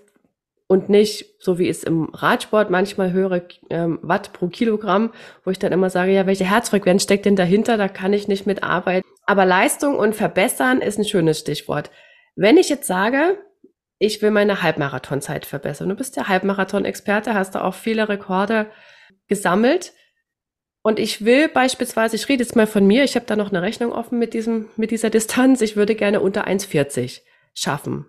und 0.70 0.88
nicht, 0.88 1.34
so 1.40 1.58
wie 1.58 1.68
es 1.68 1.82
im 1.82 2.10
Radsport 2.14 2.70
manchmal 2.70 3.10
höre, 3.10 3.42
ähm, 3.70 3.98
Watt 4.02 4.32
pro 4.32 4.46
Kilogramm, 4.46 5.12
wo 5.44 5.50
ich 5.50 5.58
dann 5.58 5.72
immer 5.72 5.90
sage, 5.90 6.12
ja, 6.12 6.26
welche 6.26 6.44
Herzfrequenz 6.44 7.02
steckt 7.02 7.24
denn 7.24 7.34
dahinter? 7.34 7.76
Da 7.76 7.88
kann 7.88 8.12
ich 8.12 8.28
nicht 8.28 8.46
mit 8.46 8.62
arbeiten. 8.62 9.04
Aber 9.26 9.44
Leistung 9.44 9.96
und 9.96 10.14
verbessern 10.14 10.80
ist 10.80 10.96
ein 10.96 11.04
schönes 11.04 11.40
Stichwort. 11.40 11.90
Wenn 12.36 12.56
ich 12.56 12.68
jetzt 12.68 12.86
sage, 12.86 13.36
ich 13.98 14.22
will 14.22 14.30
meine 14.30 14.62
Halbmarathonzeit 14.62 15.44
verbessern, 15.44 15.88
du 15.88 15.96
bist 15.96 16.14
ja 16.14 16.28
Halbmarathon-Experte, 16.28 17.34
hast 17.34 17.56
da 17.56 17.64
auch 17.64 17.74
viele 17.74 18.08
Rekorde 18.08 18.66
gesammelt. 19.26 19.92
Und 20.82 21.00
ich 21.00 21.24
will 21.24 21.48
beispielsweise, 21.48 22.14
ich 22.14 22.28
rede 22.28 22.44
jetzt 22.44 22.54
mal 22.54 22.68
von 22.68 22.86
mir, 22.86 23.02
ich 23.02 23.16
habe 23.16 23.26
da 23.26 23.34
noch 23.34 23.50
eine 23.50 23.62
Rechnung 23.62 23.90
offen 23.90 24.20
mit 24.20 24.34
diesem, 24.34 24.68
mit 24.76 24.92
dieser 24.92 25.10
Distanz. 25.10 25.62
Ich 25.62 25.74
würde 25.74 25.96
gerne 25.96 26.20
unter 26.20 26.46
1,40 26.46 27.22
schaffen. 27.54 28.06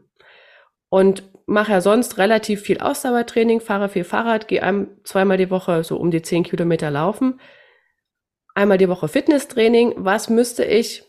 Und 0.90 1.24
mache 1.52 1.74
ja 1.74 1.82
sonst 1.82 2.18
relativ 2.18 2.62
viel 2.62 2.80
Ausdauertraining, 2.80 3.60
fahre 3.60 3.90
viel 3.90 4.04
Fahrrad, 4.04 4.48
gehe 4.48 4.64
ein, 4.64 4.88
zweimal 5.04 5.38
die 5.38 5.50
Woche 5.50 5.84
so 5.84 5.98
um 5.98 6.10
die 6.10 6.22
10 6.22 6.44
Kilometer 6.44 6.90
laufen. 6.90 7.40
Einmal 8.56 8.78
die 8.78 8.90
Woche 8.90 9.08
Fitnesstraining. 9.08 9.94
Was 9.98 10.30
müsste 10.30 10.64
ich 10.64 11.04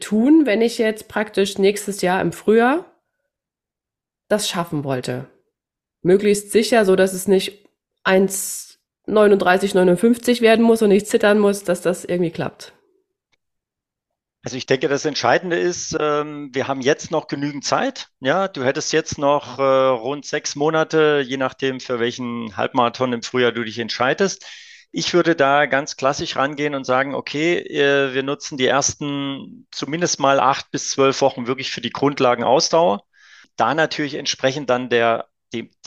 tun, 0.00 0.46
wenn 0.46 0.62
ich 0.62 0.78
jetzt 0.78 1.08
praktisch 1.08 1.58
nächstes 1.58 2.02
Jahr 2.02 2.20
im 2.20 2.32
Frühjahr 2.32 2.84
das 4.28 4.48
schaffen 4.48 4.84
wollte? 4.84 5.26
Möglichst 6.02 6.52
sicher, 6.52 6.84
so 6.84 6.96
dass 6.96 7.12
es 7.12 7.28
nicht 7.28 7.68
1 8.04 8.74
39, 9.06 9.74
59 9.74 10.40
werden 10.40 10.64
muss 10.64 10.82
und 10.82 10.90
ich 10.90 11.06
zittern 11.06 11.38
muss, 11.38 11.64
dass 11.64 11.82
das 11.82 12.04
irgendwie 12.04 12.30
klappt. 12.30 12.73
Also 14.44 14.58
ich 14.58 14.66
denke, 14.66 14.88
das 14.88 15.06
Entscheidende 15.06 15.56
ist, 15.58 15.96
ähm, 15.98 16.50
wir 16.52 16.68
haben 16.68 16.82
jetzt 16.82 17.10
noch 17.10 17.28
genügend 17.28 17.64
Zeit. 17.64 18.08
Ja, 18.20 18.46
du 18.46 18.62
hättest 18.62 18.92
jetzt 18.92 19.16
noch 19.16 19.58
äh, 19.58 19.62
rund 19.62 20.26
sechs 20.26 20.54
Monate, 20.54 21.24
je 21.26 21.38
nachdem, 21.38 21.80
für 21.80 21.98
welchen 21.98 22.54
Halbmarathon 22.54 23.14
im 23.14 23.22
Frühjahr 23.22 23.52
du 23.52 23.64
dich 23.64 23.78
entscheidest. 23.78 24.44
Ich 24.92 25.14
würde 25.14 25.34
da 25.34 25.64
ganz 25.64 25.96
klassisch 25.96 26.36
rangehen 26.36 26.74
und 26.74 26.84
sagen, 26.84 27.14
okay, 27.14 27.56
äh, 27.56 28.12
wir 28.12 28.22
nutzen 28.22 28.58
die 28.58 28.66
ersten 28.66 29.66
zumindest 29.70 30.20
mal 30.20 30.38
acht 30.38 30.70
bis 30.70 30.90
zwölf 30.90 31.22
Wochen 31.22 31.46
wirklich 31.46 31.70
für 31.70 31.80
die 31.80 31.90
Grundlagenausdauer. 31.90 33.02
Da 33.56 33.74
natürlich 33.74 34.14
entsprechend 34.14 34.68
dann 34.68 34.90
der 34.90 35.28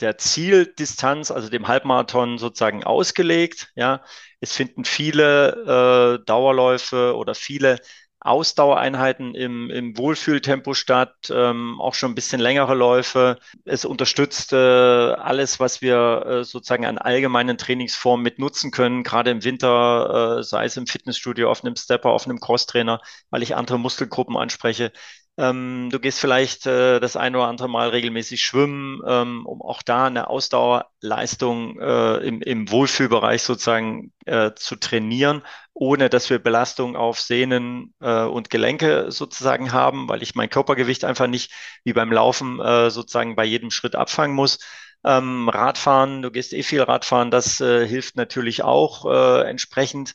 der 0.00 0.16
Zieldistanz, 0.16 1.30
also 1.30 1.50
dem 1.50 1.68
Halbmarathon 1.68 2.38
sozusagen 2.38 2.84
ausgelegt. 2.84 3.70
Ja, 3.74 4.02
es 4.40 4.54
finden 4.54 4.86
viele 4.86 6.18
äh, 6.22 6.24
Dauerläufe 6.24 7.14
oder 7.14 7.34
viele 7.34 7.78
Ausdauereinheiten 8.20 9.34
im, 9.34 9.70
im 9.70 9.96
Wohlfühltempo 9.96 10.74
statt, 10.74 11.14
ähm, 11.30 11.80
auch 11.80 11.94
schon 11.94 12.12
ein 12.12 12.14
bisschen 12.16 12.40
längere 12.40 12.74
Läufe. 12.74 13.38
Es 13.64 13.84
unterstützt 13.84 14.52
äh, 14.52 14.56
alles, 14.56 15.60
was 15.60 15.80
wir 15.82 16.24
äh, 16.26 16.44
sozusagen 16.44 16.84
an 16.84 16.98
allgemeinen 16.98 17.58
Trainingsformen 17.58 18.24
mit 18.24 18.38
nutzen 18.38 18.70
können, 18.72 19.04
gerade 19.04 19.30
im 19.30 19.44
Winter, 19.44 20.38
äh, 20.40 20.42
sei 20.42 20.64
es 20.64 20.76
im 20.76 20.86
Fitnessstudio, 20.86 21.50
auf 21.50 21.64
einem 21.64 21.76
Stepper, 21.76 22.10
auf 22.10 22.26
einem 22.26 22.40
Crosstrainer, 22.40 23.00
weil 23.30 23.42
ich 23.42 23.54
andere 23.54 23.78
Muskelgruppen 23.78 24.36
anspreche. 24.36 24.92
Ähm, 25.38 25.88
du 25.92 26.00
gehst 26.00 26.18
vielleicht 26.18 26.66
äh, 26.66 26.98
das 26.98 27.16
ein 27.16 27.36
oder 27.36 27.46
andere 27.46 27.68
Mal 27.68 27.90
regelmäßig 27.90 28.42
schwimmen, 28.42 29.00
ähm, 29.06 29.46
um 29.46 29.62
auch 29.62 29.82
da 29.82 30.06
eine 30.06 30.28
Ausdauerleistung 30.28 31.78
äh, 31.80 32.16
im, 32.26 32.42
im 32.42 32.68
Wohlfühlbereich 32.70 33.42
sozusagen 33.42 34.12
äh, 34.26 34.50
zu 34.56 34.74
trainieren, 34.74 35.42
ohne 35.74 36.08
dass 36.10 36.28
wir 36.28 36.40
Belastung 36.40 36.96
auf 36.96 37.20
Sehnen 37.20 37.94
äh, 38.00 38.24
und 38.24 38.50
Gelenke 38.50 39.12
sozusagen 39.12 39.72
haben, 39.72 40.08
weil 40.08 40.24
ich 40.24 40.34
mein 40.34 40.50
Körpergewicht 40.50 41.04
einfach 41.04 41.28
nicht 41.28 41.52
wie 41.84 41.92
beim 41.92 42.10
Laufen 42.10 42.58
äh, 42.58 42.90
sozusagen 42.90 43.36
bei 43.36 43.44
jedem 43.44 43.70
Schritt 43.70 43.94
abfangen 43.94 44.34
muss. 44.34 44.58
Ähm, 45.04 45.48
Radfahren, 45.48 46.22
du 46.22 46.32
gehst 46.32 46.52
eh 46.52 46.64
viel 46.64 46.82
Radfahren, 46.82 47.30
das 47.30 47.60
äh, 47.60 47.86
hilft 47.86 48.16
natürlich 48.16 48.64
auch 48.64 49.06
äh, 49.06 49.48
entsprechend. 49.48 50.14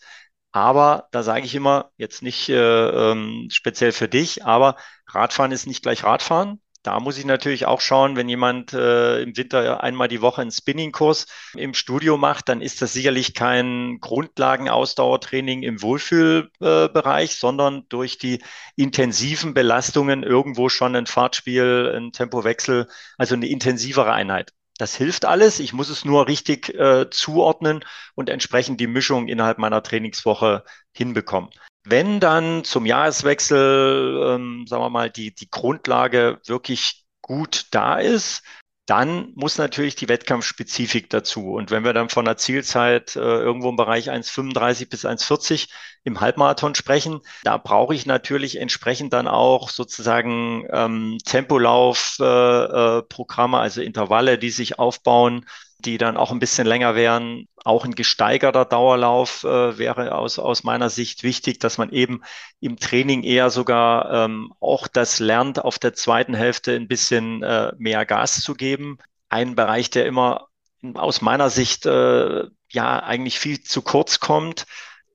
Aber 0.54 1.08
da 1.12 1.24
sage 1.24 1.46
ich 1.46 1.56
immer, 1.56 1.92
jetzt 1.98 2.22
nicht 2.22 2.48
äh, 2.48 3.12
ähm, 3.12 3.48
speziell 3.52 3.92
für 3.92 4.08
dich, 4.08 4.46
aber 4.46 4.78
Radfahren 5.08 5.52
ist 5.52 5.66
nicht 5.68 5.82
gleich 5.82 6.04
Radfahren. 6.04 6.62
Da 6.84 7.00
muss 7.00 7.18
ich 7.18 7.26
natürlich 7.26 7.66
auch 7.66 7.82
schauen, 7.82 8.18
wenn 8.18 8.30
jemand 8.30 8.74
äh, 8.74 9.22
im 9.22 9.36
Winter 9.38 9.82
einmal 9.84 10.10
die 10.10 10.22
Woche 10.22 10.42
einen 10.42 10.52
Spinningkurs 10.52 11.28
im 11.56 11.74
Studio 11.74 12.18
macht, 12.18 12.50
dann 12.50 12.62
ist 12.62 12.82
das 12.82 12.94
sicherlich 12.94 13.34
kein 13.34 14.00
Grundlagenausdauertraining 14.02 15.64
im 15.64 15.82
Wohlfühlbereich, 15.82 17.36
sondern 17.38 17.86
durch 17.90 18.18
die 18.18 18.44
intensiven 18.76 19.54
Belastungen 19.54 20.24
irgendwo 20.24 20.70
schon 20.70 20.96
ein 20.96 21.08
Fahrtspiel, 21.08 21.94
ein 21.96 22.12
Tempowechsel, 22.12 22.88
also 23.18 23.36
eine 23.36 23.48
intensivere 23.48 24.12
Einheit. 24.12 24.52
Das 24.84 24.96
hilft 24.96 25.24
alles. 25.24 25.62
Ich 25.62 25.72
muss 25.72 25.88
es 25.88 26.04
nur 26.04 26.28
richtig 26.28 26.68
äh, 26.78 27.10
zuordnen 27.10 27.86
und 28.16 28.30
entsprechend 28.30 28.82
die 28.82 28.88
Mischung 28.88 29.30
innerhalb 29.30 29.58
meiner 29.58 29.82
Trainingswoche 29.82 30.66
hinbekommen. 30.92 31.52
Wenn 31.86 32.20
dann 32.20 32.66
zum 32.66 32.86
Jahreswechsel, 32.86 34.36
ähm, 34.36 34.66
sagen 34.68 34.84
wir 34.84 34.90
mal, 34.90 35.10
die, 35.10 35.34
die 35.34 35.50
Grundlage 35.50 36.42
wirklich 36.48 37.06
gut 37.22 37.68
da 37.72 37.98
ist, 37.98 38.44
dann 38.86 39.32
muss 39.36 39.58
natürlich 39.58 39.96
die 39.96 40.10
Wettkampfspezifik 40.10 41.10
dazu. 41.10 41.54
Und 41.54 41.72
wenn 41.72 41.86
wir 41.86 41.94
dann 41.94 42.10
von 42.10 42.28
einer 42.28 42.36
Zielzeit 42.36 43.16
äh, 43.16 43.20
irgendwo 43.20 43.70
im 43.70 43.78
Bereich 43.78 44.12
1,35 44.12 44.90
bis 44.90 45.06
1,40 45.06 45.70
im 46.04 46.20
Halbmarathon 46.20 46.76
sprechen, 46.76 47.22
da 47.44 47.56
brauche 47.58 47.96
ich 47.96 48.06
natürlich 48.06 48.60
entsprechend 48.60 49.14
dann 49.14 49.30
auch 49.30 49.70
sozusagen 49.70 50.68
ähm, 50.72 51.18
Tempolaufprogramme, 51.24 53.58
äh, 53.58 53.60
äh, 53.60 53.64
also 53.64 53.82
Intervalle, 53.82 54.38
die 54.38 54.50
sich 54.50 54.80
aufbauen 54.80 55.46
die 55.86 55.98
dann 55.98 56.18
auch 56.18 56.32
ein 56.32 56.40
bisschen 56.40 56.68
länger 56.68 56.96
wären. 56.96 57.48
Auch 57.64 57.86
ein 57.86 57.96
gesteigerter 57.96 58.66
Dauerlauf 58.66 59.44
äh, 59.44 59.78
wäre 59.78 60.16
aus, 60.16 60.40
aus 60.40 60.64
meiner 60.64 60.90
Sicht 60.90 61.24
wichtig, 61.24 61.60
dass 61.60 61.78
man 61.78 61.92
eben 61.92 62.22
im 62.60 62.78
Training 62.78 63.24
eher 63.24 63.50
sogar 63.50 64.26
ähm, 64.26 64.54
auch 64.60 64.88
das 64.88 65.20
lernt, 65.20 65.64
auf 65.64 65.80
der 65.80 65.94
zweiten 65.94 66.34
Hälfte 66.34 66.76
ein 66.76 66.88
bisschen 66.88 67.44
äh, 67.44 67.72
mehr 67.78 68.06
Gas 68.06 68.42
zu 68.42 68.54
geben. 68.56 68.98
Ein 69.30 69.56
Bereich, 69.56 69.90
der 69.90 70.06
immer 70.06 70.48
aus 70.96 71.22
meiner 71.22 71.50
Sicht 71.50 71.86
äh, 71.86 72.44
ja 72.70 73.00
eigentlich 73.04 73.40
viel 73.40 73.62
zu 73.62 73.82
kurz 73.82 74.20
kommt, 74.20 74.66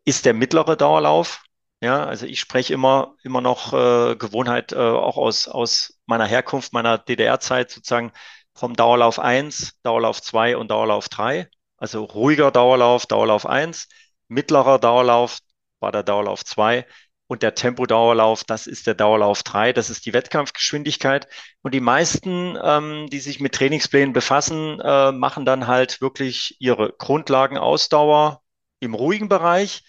ist 0.05 0.25
der 0.25 0.35
mittlere 0.35 0.77
Dauerlauf. 0.77 1.43
Ja, 1.81 2.05
also 2.05 2.27
ich 2.27 2.41
spreche 2.41 2.75
immer, 2.75 3.15
immer 3.23 3.41
noch 3.41 3.73
äh, 3.73 4.17
Gewohnheit 4.17 4.73
äh, 4.73 4.77
auch 4.77 5.17
aus, 5.17 5.47
aus 5.47 6.01
meiner 6.07 6.27
Herkunft, 6.27 6.73
meiner 6.73 6.99
DDR-Zeit 6.99 7.71
sozusagen 7.71 8.13
vom 8.59 8.75
Dauerlauf 8.75 9.19
1, 9.19 9.79
Dauerlauf 9.83 10.21
2 10.21 10.57
und 10.57 10.71
Dauerlauf 10.71 11.09
3. 11.09 11.49
Also 11.77 12.05
ruhiger 12.05 12.51
Dauerlauf, 12.51 13.07
Dauerlauf 13.07 13.47
1, 13.47 13.89
mittlerer 14.27 14.79
Dauerlauf 14.79 15.39
war 15.81 15.93
der 15.93 16.03
Dauerlauf 16.03 16.45
2 16.45 16.85
und 17.29 17.43
der 17.43 17.55
Tempodauerlauf, 17.55 18.43
das 18.43 18.67
ist 18.67 18.87
der 18.87 18.95
Dauerlauf 18.95 19.43
3, 19.45 19.73
das 19.73 19.91
ist 19.91 20.07
die 20.07 20.13
Wettkampfgeschwindigkeit. 20.13 21.29
Und 21.63 21.73
die 21.73 21.81
meisten, 21.81 22.59
ähm, 22.63 23.07
die 23.11 23.21
sich 23.21 23.39
mit 23.39 23.55
Trainingsplänen 23.55 24.13
befassen, 24.13 24.81
äh, 24.81 25.13
machen 25.13 25.45
dann 25.45 25.67
halt 25.69 26.01
wirklich 26.01 26.57
ihre 26.59 26.93
Grundlagenausdauer 26.99 28.43
im 28.81 28.95
ruhigen 28.95 29.29
Bereich 29.29 29.85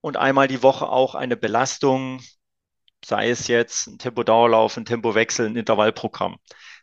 und 0.00 0.16
einmal 0.16 0.48
die 0.48 0.62
Woche 0.62 0.88
auch 0.88 1.14
eine 1.14 1.36
Belastung, 1.36 2.22
sei 3.04 3.28
es 3.30 3.48
jetzt 3.48 3.88
ein 3.88 3.98
Tempodauerlauf, 3.98 4.76
ein 4.76 4.84
Tempowechsel, 4.84 5.46
ein 5.46 5.56
Intervallprogramm. 5.56 6.38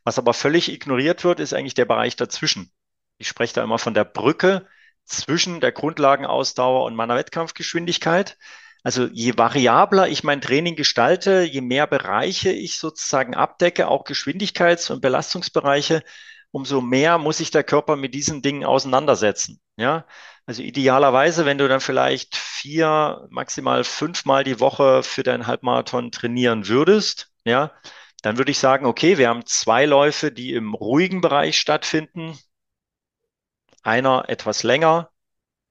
Was 0.05 0.19
aber 0.19 0.33
völlig 0.33 0.71
ignoriert 0.71 1.25
wird, 1.25 1.41
ist 1.41 1.53
eigentlich 1.53 1.73
der 1.73 1.85
Bereich 1.85 2.15
dazwischen. 2.15 2.71
Ich 3.17 3.27
spreche 3.27 3.55
da 3.55 3.63
immer 3.63 3.79
von 3.79 3.93
der 3.93 4.05
Brücke 4.05 4.67
zwischen 5.03 5.59
der 5.59 5.71
Grundlagenausdauer 5.71 6.85
und 6.85 6.95
meiner 6.95 7.15
Wettkampfgeschwindigkeit. 7.15 8.37
Also 8.83 9.07
je 9.07 9.35
variabler 9.35 10.07
ich 10.07 10.23
mein 10.23 10.41
Training 10.41 10.75
gestalte, 10.75 11.41
je 11.41 11.61
mehr 11.61 11.87
Bereiche 11.87 12.51
ich 12.51 12.77
sozusagen 12.77 13.35
abdecke, 13.35 13.87
auch 13.87 14.05
Geschwindigkeits- 14.05 14.91
und 14.91 15.01
Belastungsbereiche, 15.01 16.03
umso 16.51 16.81
mehr 16.81 17.17
muss 17.17 17.37
sich 17.39 17.49
der 17.49 17.63
Körper 17.63 17.95
mit 17.95 18.13
diesen 18.13 18.43
Dingen 18.43 18.63
auseinandersetzen. 18.63 19.59
Ja, 19.75 20.05
also 20.45 20.61
idealerweise, 20.61 21.45
wenn 21.45 21.57
du 21.57 21.67
dann 21.67 21.81
vielleicht 21.81 22.35
vier, 22.35 23.27
maximal 23.31 23.83
fünfmal 23.83 24.43
die 24.43 24.59
Woche 24.59 25.01
für 25.01 25.23
deinen 25.23 25.47
Halbmarathon 25.47 26.11
trainieren 26.11 26.67
würdest, 26.67 27.31
ja, 27.43 27.71
dann 28.25 28.39
würde 28.39 28.49
ich 28.49 28.57
sagen, 28.57 28.88
okay, 28.88 29.19
wir 29.19 29.29
haben 29.29 29.45
zwei 29.45 29.85
Läufe, 29.85 30.31
die 30.31 30.53
im 30.53 30.73
ruhigen 30.73 31.21
Bereich 31.21 31.59
stattfinden. 31.59 32.35
Einer 33.83 34.29
etwas 34.29 34.63
länger, 34.63 35.11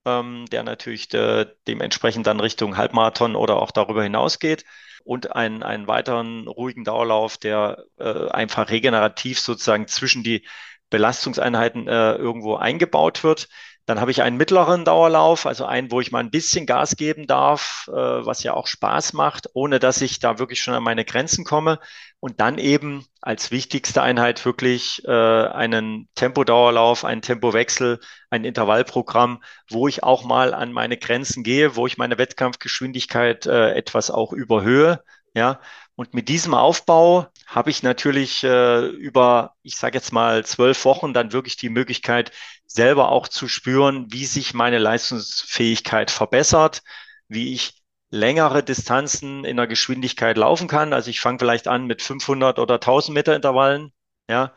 ähm, 0.05 0.47
der 0.53 0.63
natürlich 0.63 1.09
de, 1.09 1.49
dementsprechend 1.67 2.29
dann 2.29 2.39
Richtung 2.39 2.77
Halbmarathon 2.77 3.35
oder 3.35 3.57
auch 3.61 3.73
darüber 3.73 4.05
hinaus 4.05 4.39
geht. 4.39 4.65
Und 5.03 5.35
einen, 5.35 5.65
einen 5.65 5.89
weiteren 5.89 6.47
ruhigen 6.47 6.85
Dauerlauf, 6.85 7.39
der 7.39 7.87
äh, 7.99 8.29
einfach 8.29 8.71
regenerativ 8.71 9.41
sozusagen 9.41 9.89
zwischen 9.89 10.23
die 10.23 10.47
Belastungseinheiten 10.91 11.89
äh, 11.89 12.13
irgendwo 12.15 12.55
eingebaut 12.55 13.25
wird. 13.25 13.49
Dann 13.87 14.01
habe 14.01 14.11
ich 14.11 14.23
einen 14.23 14.39
mittleren 14.39 14.85
Dauerlauf, 14.87 15.45
also 15.45 15.67
einen, 15.67 15.91
wo 15.91 16.01
ich 16.01 16.11
mal 16.11 16.21
ein 16.21 16.31
bisschen 16.31 16.65
Gas 16.65 16.97
geben 16.97 17.27
darf, 17.27 17.89
äh, 17.89 17.93
was 17.93 18.43
ja 18.43 18.55
auch 18.55 18.67
Spaß 18.67 19.13
macht, 19.13 19.51
ohne 19.53 19.79
dass 19.79 20.01
ich 20.01 20.21
da 20.21 20.39
wirklich 20.39 20.63
schon 20.63 20.75
an 20.75 20.83
meine 20.83 21.05
Grenzen 21.05 21.45
komme. 21.45 21.79
Und 22.19 22.41
dann 22.41 22.57
eben 22.57 23.05
als 23.21 23.51
wichtigste 23.51 24.01
Einheit 24.01 24.45
wirklich 24.47 25.03
äh, 25.05 25.11
einen 25.11 26.09
Tempodauerlauf, 26.15 27.05
einen 27.05 27.21
Tempowechsel, 27.21 28.01
ein 28.31 28.45
Intervallprogramm, 28.45 29.43
wo 29.69 29.87
ich 29.87 30.03
auch 30.03 30.25
mal 30.25 30.55
an 30.55 30.73
meine 30.73 30.97
Grenzen 30.97 31.45
gehe, 31.45 31.77
wo 31.77 31.87
ich 31.87 31.99
meine 31.99 32.17
Wettkampfgeschwindigkeit 32.17 33.45
äh, 33.45 33.73
etwas 33.75 34.11
auch 34.11 34.33
überhöhe. 34.33 35.03
Ja, 35.37 35.61
und 35.97 36.15
mit 36.15 36.29
diesem 36.29 36.55
Aufbau 36.55 37.27
habe 37.47 37.71
ich 37.71 37.83
natürlich 37.83 38.43
äh, 38.45 38.87
über, 38.87 39.55
ich 39.63 39.77
sage 39.77 39.97
jetzt 39.97 40.13
mal, 40.13 40.45
zwölf 40.45 40.85
Wochen 40.85 41.13
dann 41.13 41.33
wirklich 41.33 41.57
die 41.57 41.69
Möglichkeit, 41.69 42.33
selber 42.67 43.11
auch 43.11 43.29
zu 43.29 43.49
spüren, 43.49 44.07
wie 44.11 44.27
sich 44.27 44.55
meine 44.55 44.79
Leistungsfähigkeit 44.79 46.11
verbessert, 46.11 46.83
wie 47.29 47.55
ich 47.55 47.83
längere 48.11 48.63
Distanzen 48.63 49.45
in 49.45 49.57
der 49.57 49.67
Geschwindigkeit 49.67 50.37
laufen 50.37 50.69
kann. 50.69 50.93
Also 50.93 51.11
ich 51.11 51.21
fange 51.21 51.39
vielleicht 51.39 51.69
an 51.69 51.87
mit 51.87 52.03
500 52.03 52.59
oder 52.59 52.75
1000 52.75 53.15
Meter 53.15 53.35
Intervallen, 53.35 53.93
ja, 54.29 54.53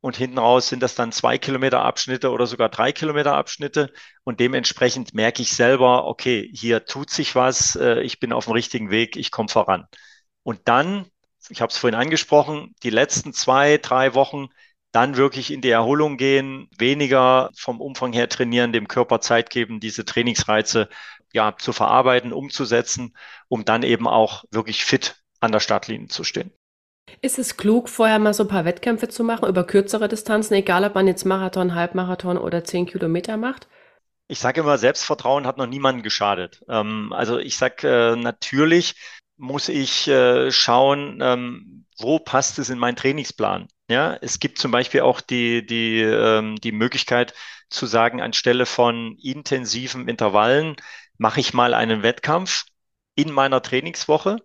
und 0.00 0.16
hinten 0.16 0.38
raus 0.38 0.68
sind 0.68 0.82
das 0.82 0.94
dann 0.94 1.10
zwei 1.12 1.38
Kilometer 1.38 1.82
Abschnitte 1.82 2.30
oder 2.30 2.46
sogar 2.46 2.68
drei 2.68 2.92
Kilometer 2.92 3.34
Abschnitte. 3.34 3.92
Und 4.22 4.38
dementsprechend 4.40 5.12
merke 5.14 5.42
ich 5.42 5.52
selber, 5.52 6.06
okay, 6.06 6.48
hier 6.54 6.84
tut 6.84 7.10
sich 7.10 7.34
was, 7.34 7.74
äh, 7.76 8.00
ich 8.02 8.20
bin 8.20 8.32
auf 8.32 8.44
dem 8.44 8.52
richtigen 8.52 8.90
Weg, 8.90 9.16
ich 9.16 9.30
komme 9.32 9.48
voran. 9.48 9.86
Und 10.44 10.60
dann, 10.68 11.06
ich 11.48 11.60
habe 11.60 11.70
es 11.72 11.78
vorhin 11.78 11.98
angesprochen, 11.98 12.74
die 12.84 12.90
letzten 12.90 13.32
zwei, 13.32 13.78
drei 13.78 14.14
Wochen 14.14 14.48
dann 14.92 15.16
wirklich 15.16 15.52
in 15.52 15.60
die 15.60 15.70
Erholung 15.70 16.16
gehen, 16.16 16.68
weniger 16.78 17.50
vom 17.56 17.80
Umfang 17.80 18.12
her 18.12 18.28
trainieren, 18.28 18.72
dem 18.72 18.88
Körper 18.88 19.20
Zeit 19.20 19.50
geben, 19.50 19.80
diese 19.80 20.04
Trainingsreize 20.04 20.88
ja 21.32 21.56
zu 21.56 21.72
verarbeiten, 21.72 22.32
umzusetzen, 22.32 23.14
um 23.48 23.64
dann 23.64 23.82
eben 23.82 24.06
auch 24.06 24.44
wirklich 24.50 24.84
fit 24.84 25.16
an 25.40 25.52
der 25.52 25.60
Startlinie 25.60 26.08
zu 26.08 26.24
stehen. 26.24 26.52
Ist 27.20 27.38
es 27.38 27.56
klug, 27.56 27.88
vorher 27.88 28.18
mal 28.18 28.34
so 28.34 28.44
ein 28.44 28.48
paar 28.48 28.64
Wettkämpfe 28.64 29.08
zu 29.08 29.24
machen 29.24 29.48
über 29.48 29.64
kürzere 29.64 30.08
Distanzen, 30.08 30.54
egal 30.54 30.84
ob 30.84 30.94
man 30.94 31.06
jetzt 31.06 31.24
Marathon, 31.24 31.74
Halbmarathon 31.74 32.36
oder 32.36 32.64
10 32.64 32.86
Kilometer 32.86 33.36
macht? 33.36 33.68
Ich 34.28 34.40
sage 34.40 34.60
immer, 34.60 34.76
Selbstvertrauen 34.76 35.46
hat 35.46 35.56
noch 35.56 35.66
niemandem 35.66 36.02
geschadet. 36.02 36.62
Ähm, 36.68 37.12
also 37.14 37.38
ich 37.38 37.56
sage 37.56 37.88
äh, 37.88 38.16
natürlich 38.16 38.94
muss 39.38 39.68
ich 39.68 40.08
äh, 40.08 40.50
schauen, 40.50 41.20
ähm, 41.22 41.86
wo 41.96 42.18
passt 42.18 42.58
es 42.58 42.70
in 42.70 42.78
meinen 42.78 42.96
Trainingsplan. 42.96 43.68
Ja, 43.90 44.16
es 44.20 44.38
gibt 44.38 44.58
zum 44.58 44.70
Beispiel 44.70 45.00
auch 45.00 45.20
die, 45.20 45.64
die, 45.64 46.00
ähm, 46.02 46.56
die 46.56 46.72
Möglichkeit 46.72 47.32
zu 47.70 47.86
sagen, 47.86 48.20
anstelle 48.20 48.66
von 48.66 49.16
intensiven 49.22 50.08
Intervallen 50.08 50.76
mache 51.16 51.40
ich 51.40 51.54
mal 51.54 51.72
einen 51.74 52.02
Wettkampf 52.02 52.66
in 53.14 53.30
meiner 53.32 53.62
Trainingswoche. 53.62 54.36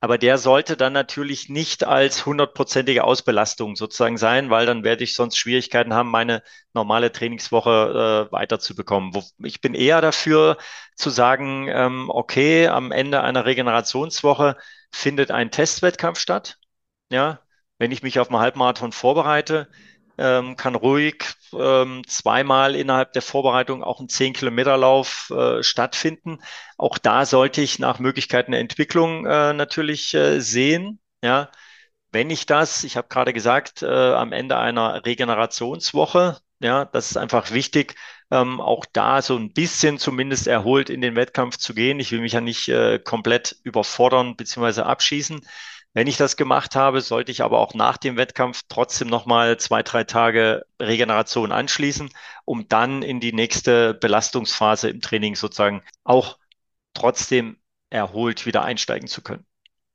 Aber 0.00 0.18
der 0.18 0.38
sollte 0.38 0.76
dann 0.76 0.92
natürlich 0.94 1.48
nicht 1.50 1.84
als 1.84 2.26
hundertprozentige 2.26 3.04
Ausbelastung 3.04 3.76
sozusagen 3.76 4.18
sein, 4.18 4.50
weil 4.50 4.66
dann 4.66 4.84
werde 4.84 5.04
ich 5.04 5.14
sonst 5.14 5.38
Schwierigkeiten 5.38 5.94
haben, 5.94 6.10
meine 6.10 6.42
normale 6.74 7.12
Trainingswoche 7.12 8.28
äh, 8.30 8.32
weiterzubekommen. 8.32 9.12
Ich 9.44 9.60
bin 9.62 9.74
eher 9.74 10.00
dafür 10.02 10.58
zu 10.96 11.10
sagen, 11.10 11.68
ähm, 11.68 12.10
okay, 12.10 12.68
am 12.68 12.92
Ende 12.92 13.22
einer 13.22 13.46
Regenerationswoche 13.46 14.56
findet 14.92 15.30
ein 15.32 15.50
Testwettkampf 15.50 16.18
statt 16.20 16.58
Ja, 17.10 17.40
wenn 17.78 17.92
ich 17.92 18.02
mich 18.02 18.18
auf 18.18 18.30
einen 18.30 18.40
Halbmarathon 18.40 18.92
vorbereite, 18.92 19.68
ähm, 20.18 20.56
kann 20.56 20.74
ruhig 20.76 21.24
ähm, 21.52 22.02
zweimal 22.06 22.76
innerhalb 22.76 23.12
der 23.12 23.22
Vorbereitung 23.22 23.82
auch 23.82 24.00
ein 24.00 24.08
10-Kilometer-Lauf 24.08 25.30
äh, 25.30 25.62
stattfinden. 25.62 26.38
Auch 26.78 26.98
da 26.98 27.26
sollte 27.26 27.60
ich 27.62 27.78
nach 27.78 27.98
Möglichkeiten 27.98 28.52
der 28.52 28.60
Entwicklung 28.60 29.26
äh, 29.26 29.52
natürlich 29.52 30.14
äh, 30.14 30.40
sehen. 30.40 31.00
Ja, 31.22 31.50
wenn 32.12 32.30
ich 32.30 32.46
das, 32.46 32.84
ich 32.84 32.96
habe 32.96 33.08
gerade 33.08 33.32
gesagt, 33.32 33.82
äh, 33.82 33.86
am 33.86 34.32
Ende 34.32 34.56
einer 34.56 35.04
Regenerationswoche, 35.04 36.38
ja, 36.60 36.84
das 36.84 37.10
ist 37.10 37.16
einfach 37.16 37.50
wichtig, 37.50 37.96
ähm, 38.30 38.60
auch 38.60 38.86
da 38.92 39.20
so 39.20 39.36
ein 39.36 39.52
bisschen 39.52 39.98
zumindest 39.98 40.46
erholt 40.46 40.90
in 40.90 41.00
den 41.00 41.16
Wettkampf 41.16 41.56
zu 41.56 41.74
gehen. 41.74 42.00
Ich 42.00 42.12
will 42.12 42.20
mich 42.20 42.32
ja 42.32 42.40
nicht 42.40 42.68
äh, 42.68 42.98
komplett 43.00 43.56
überfordern 43.64 44.36
bzw. 44.36 44.82
abschießen. 44.82 45.40
Wenn 45.94 46.08
ich 46.08 46.16
das 46.16 46.36
gemacht 46.36 46.74
habe, 46.74 47.00
sollte 47.00 47.30
ich 47.30 47.42
aber 47.42 47.60
auch 47.60 47.72
nach 47.74 47.96
dem 47.96 48.16
Wettkampf 48.16 48.62
trotzdem 48.68 49.08
nochmal 49.08 49.58
zwei, 49.58 49.84
drei 49.84 50.02
Tage 50.02 50.66
Regeneration 50.82 51.52
anschließen, 51.52 52.10
um 52.44 52.68
dann 52.68 53.02
in 53.02 53.20
die 53.20 53.32
nächste 53.32 53.94
Belastungsphase 53.94 54.90
im 54.90 55.00
Training 55.00 55.36
sozusagen 55.36 55.82
auch 56.02 56.38
trotzdem 56.94 57.58
erholt 57.90 58.44
wieder 58.44 58.64
einsteigen 58.64 59.06
zu 59.08 59.22
können. 59.22 59.46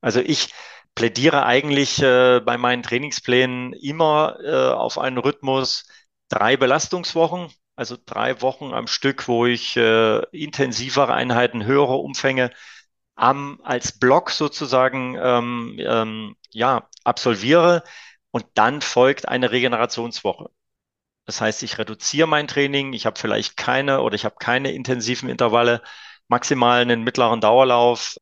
Also 0.01 0.21
ich 0.21 0.53
plädiere 0.95 1.45
eigentlich 1.45 2.01
äh, 2.01 2.39
bei 2.39 2.57
meinen 2.57 2.83
Trainingsplänen 2.83 3.73
immer 3.73 4.37
äh, 4.41 4.73
auf 4.73 4.97
einen 4.97 5.17
Rhythmus 5.17 5.85
drei 6.29 6.55
Belastungswochen, 6.55 7.51
also 7.75 7.97
drei 8.05 8.41
Wochen 8.41 8.73
am 8.73 8.87
Stück, 8.87 9.27
wo 9.27 9.45
ich 9.45 9.75
äh, 9.75 10.19
intensivere 10.31 11.13
Einheiten, 11.13 11.65
höhere 11.65 11.95
Umfänge 11.95 12.51
am, 13.19 13.59
als 13.63 13.99
Block 13.99 14.31
sozusagen 14.31 15.17
ähm, 15.21 15.75
ähm, 15.79 16.35
ja, 16.51 16.87
absolviere 17.03 17.83
und 18.31 18.45
dann 18.55 18.81
folgt 18.81 19.27
eine 19.27 19.51
Regenerationswoche. 19.51 20.49
Das 21.25 21.41
heißt, 21.41 21.63
ich 21.63 21.77
reduziere 21.77 22.27
mein 22.27 22.47
Training, 22.47 22.93
ich 22.93 23.05
habe 23.05 23.19
vielleicht 23.19 23.57
keine 23.57 24.01
oder 24.01 24.15
ich 24.15 24.25
habe 24.25 24.35
keine 24.39 24.71
intensiven 24.71 25.29
Intervalle, 25.29 25.81
maximal 26.27 26.81
einen 26.81 27.03
mittleren 27.03 27.41
Dauerlauf, 27.41 28.17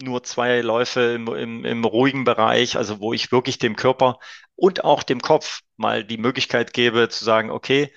nur 0.00 0.22
zwei 0.24 0.60
Läufe 0.60 1.00
im, 1.14 1.28
im, 1.28 1.64
im 1.64 1.84
ruhigen 1.84 2.24
Bereich, 2.24 2.76
also 2.76 3.00
wo 3.00 3.12
ich 3.12 3.32
wirklich 3.32 3.58
dem 3.58 3.76
Körper 3.76 4.18
und 4.56 4.84
auch 4.84 5.02
dem 5.02 5.20
Kopf 5.20 5.62
mal 5.76 6.04
die 6.04 6.18
Möglichkeit 6.18 6.74
gebe 6.74 7.08
zu 7.08 7.24
sagen, 7.24 7.50
okay, 7.50 7.92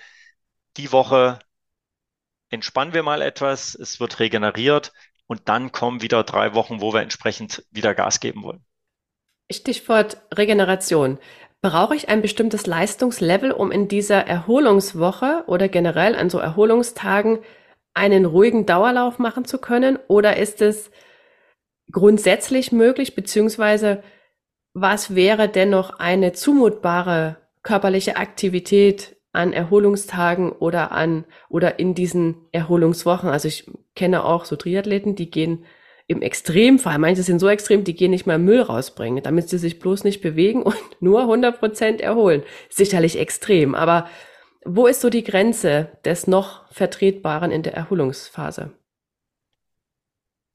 die 0.76 0.92
Woche 0.92 1.40
entspannen 2.50 2.94
wir 2.94 3.02
mal 3.02 3.22
etwas, 3.22 3.74
es 3.74 4.00
wird 4.00 4.18
regeneriert 4.20 4.92
und 5.26 5.48
dann 5.48 5.72
kommen 5.72 6.02
wieder 6.02 6.22
drei 6.22 6.54
Wochen, 6.54 6.80
wo 6.80 6.92
wir 6.92 7.02
entsprechend 7.02 7.64
wieder 7.70 7.94
Gas 7.94 8.20
geben 8.20 8.42
wollen. 8.42 8.64
Stichwort 9.50 10.18
Regeneration. 10.34 11.18
Brauche 11.62 11.96
ich 11.96 12.08
ein 12.08 12.22
bestimmtes 12.22 12.66
Leistungslevel, 12.66 13.50
um 13.50 13.72
in 13.72 13.88
dieser 13.88 14.26
Erholungswoche 14.26 15.44
oder 15.46 15.68
generell 15.68 16.14
an 16.14 16.30
so 16.30 16.38
Erholungstagen 16.38 17.38
einen 17.94 18.24
ruhigen 18.24 18.66
Dauerlauf 18.66 19.18
machen 19.18 19.44
zu 19.44 19.58
können? 19.58 19.98
Oder 20.08 20.36
ist 20.36 20.60
es 20.60 20.90
grundsätzlich 21.90 22.72
möglich, 22.72 23.14
beziehungsweise 23.14 24.02
was 24.74 25.14
wäre 25.14 25.48
dennoch 25.48 25.98
eine 25.98 26.32
zumutbare 26.32 27.36
körperliche 27.62 28.16
Aktivität 28.16 29.15
an 29.36 29.52
Erholungstagen 29.52 30.50
oder 30.50 30.92
an 30.92 31.24
oder 31.48 31.78
in 31.78 31.94
diesen 31.94 32.36
Erholungswochen? 32.52 33.28
Also 33.28 33.48
ich 33.48 33.70
kenne 33.94 34.24
auch 34.24 34.44
so 34.44 34.56
Triathleten, 34.56 35.14
die 35.14 35.30
gehen 35.30 35.64
im 36.08 36.22
Extremfall, 36.22 36.98
manche 36.98 37.22
sind 37.22 37.40
so 37.40 37.48
extrem, 37.48 37.82
die 37.82 37.96
gehen 37.96 38.12
nicht 38.12 38.26
mal 38.26 38.38
Müll 38.38 38.60
rausbringen, 38.60 39.22
damit 39.24 39.48
sie 39.48 39.58
sich 39.58 39.80
bloß 39.80 40.04
nicht 40.04 40.20
bewegen 40.20 40.62
und 40.62 40.76
nur 41.00 41.22
100 41.22 41.58
Prozent 41.58 42.00
erholen. 42.00 42.42
Sicherlich 42.68 43.18
extrem, 43.18 43.74
aber 43.74 44.08
wo 44.64 44.86
ist 44.86 45.00
so 45.00 45.10
die 45.10 45.24
Grenze 45.24 45.88
des 46.04 46.26
noch 46.26 46.70
Vertretbaren 46.72 47.50
in 47.50 47.62
der 47.62 47.74
Erholungsphase? 47.74 48.72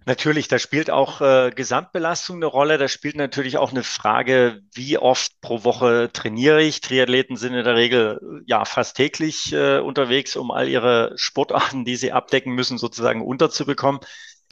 Natürlich, 0.06 0.48
da 0.48 0.58
spielt 0.58 0.90
auch 0.90 1.22
äh, 1.22 1.52
Gesamtbelastung 1.52 2.38
eine 2.38 2.48
Rolle. 2.48 2.80
Da 2.80 2.88
spielt 2.88 3.16
natürlich 3.16 3.58
auch 3.58 3.70
eine 3.72 3.84
Frage, 3.84 4.62
wie 4.74 4.98
oft 4.98 5.40
pro 5.42 5.64
Woche 5.64 6.10
trainiere 6.12 6.64
ich. 6.64 6.82
Triathleten 6.82 7.38
sind 7.38 7.54
in 7.54 7.64
der 7.64 7.76
Regel 7.76 8.44
ja 8.48 8.66
fast 8.66 8.98
täglich 8.98 9.54
äh, 9.54 9.78
unterwegs, 9.78 10.36
um 10.36 10.50
all 10.50 10.68
ihre 10.68 11.14
Sportarten, 11.18 11.86
die 11.86 11.98
sie 11.98 12.12
abdecken 12.12 12.54
müssen, 12.54 12.80
sozusagen 12.80 13.22
unterzubekommen. 13.22 14.02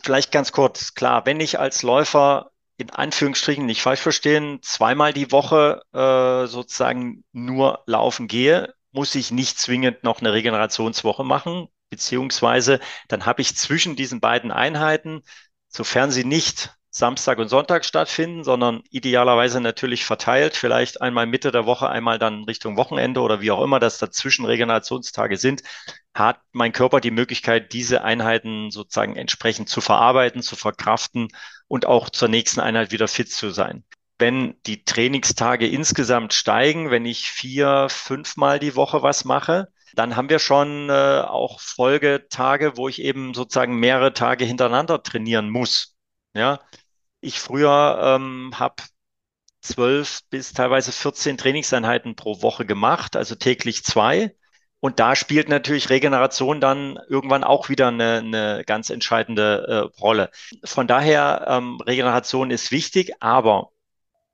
Vielleicht 0.03 0.31
ganz 0.31 0.51
kurz, 0.51 0.93
klar, 0.93 1.25
wenn 1.25 1.39
ich 1.39 1.59
als 1.59 1.81
Läufer 1.81 2.51
in 2.77 2.91
Anführungsstrichen 2.91 3.65
nicht 3.65 3.81
falsch 3.81 4.01
verstehen, 4.01 4.59
zweimal 4.61 5.13
die 5.13 5.31
Woche 5.31 5.81
äh, 5.93 6.47
sozusagen 6.47 7.23
nur 7.33 7.83
laufen 7.87 8.27
gehe, 8.27 8.73
muss 8.91 9.15
ich 9.15 9.31
nicht 9.31 9.59
zwingend 9.59 10.03
noch 10.03 10.21
eine 10.21 10.31
Regenerationswoche 10.31 11.23
machen 11.23 11.69
beziehungsweise 11.89 12.79
dann 13.07 13.25
habe 13.25 13.41
ich 13.41 13.55
zwischen 13.55 13.95
diesen 13.95 14.19
beiden 14.19 14.51
Einheiten, 14.51 15.23
sofern 15.67 16.11
sie 16.11 16.23
nicht 16.23 16.73
Samstag 16.91 17.37
und 17.37 17.49
Sonntag 17.49 17.85
stattfinden, 17.85 18.43
sondern 18.43 18.81
idealerweise 18.89 19.61
natürlich 19.61 20.05
verteilt, 20.05 20.55
vielleicht 20.55 21.01
einmal 21.01 21.27
Mitte 21.27 21.51
der 21.51 21.65
Woche, 21.65 21.87
einmal 21.87 22.17
dann 22.17 22.45
Richtung 22.45 22.77
Wochenende 22.77 23.21
oder 23.21 23.41
wie 23.41 23.51
auch 23.51 23.63
immer 23.63 23.79
das 23.79 23.99
dazwischen 23.99 24.45
Regenerationstage 24.45 25.37
sind, 25.37 25.61
hat 26.15 26.39
mein 26.51 26.71
Körper 26.71 26.99
die 26.99 27.11
Möglichkeit, 27.11 27.73
diese 27.73 28.03
Einheiten 28.03 28.71
sozusagen 28.71 29.15
entsprechend 29.15 29.69
zu 29.69 29.81
verarbeiten, 29.81 30.41
zu 30.41 30.55
verkraften 30.55 31.27
und 31.67 31.85
auch 31.85 32.09
zur 32.09 32.27
nächsten 32.27 32.59
Einheit 32.59 32.91
wieder 32.91 33.07
fit 33.07 33.31
zu 33.31 33.51
sein. 33.51 33.83
Wenn 34.17 34.55
die 34.65 34.83
Trainingstage 34.83 35.67
insgesamt 35.67 36.33
steigen, 36.33 36.89
wenn 36.89 37.05
ich 37.05 37.29
vier, 37.29 37.87
fünfmal 37.89 38.59
die 38.59 38.75
Woche 38.75 39.03
was 39.03 39.25
mache, 39.25 39.71
dann 39.93 40.15
haben 40.15 40.29
wir 40.29 40.39
schon 40.39 40.89
äh, 40.89 41.21
auch 41.21 41.59
Folgetage, 41.59 42.77
wo 42.77 42.87
ich 42.87 43.01
eben 43.01 43.33
sozusagen 43.33 43.79
mehrere 43.79 44.13
Tage 44.13 44.45
hintereinander 44.45 45.03
trainieren 45.03 45.49
muss. 45.49 45.95
Ja, 46.33 46.59
ich 47.21 47.39
früher 47.39 47.99
ähm, 48.01 48.51
habe 48.55 48.83
zwölf 49.61 50.21
bis 50.29 50.53
teilweise 50.53 50.91
14 50.91 51.37
Trainingseinheiten 51.37 52.15
pro 52.15 52.41
Woche 52.41 52.65
gemacht, 52.65 53.15
also 53.15 53.35
täglich 53.35 53.83
zwei. 53.83 54.35
Und 54.81 54.99
da 54.99 55.15
spielt 55.15 55.49
natürlich 55.49 55.89
Regeneration 55.89 56.61
dann 56.61 56.97
irgendwann 57.09 57.43
auch 57.43 57.67
wieder 57.67 57.89
eine, 57.89 58.19
eine 58.19 58.63
ganz 58.65 58.89
entscheidende 58.89 59.65
äh, 59.67 59.99
Rolle. 59.99 60.31
Von 60.63 60.87
daher, 60.87 61.45
ähm, 61.49 61.81
Regeneration 61.81 62.49
ist 62.49 62.71
wichtig, 62.71 63.11
aber 63.21 63.71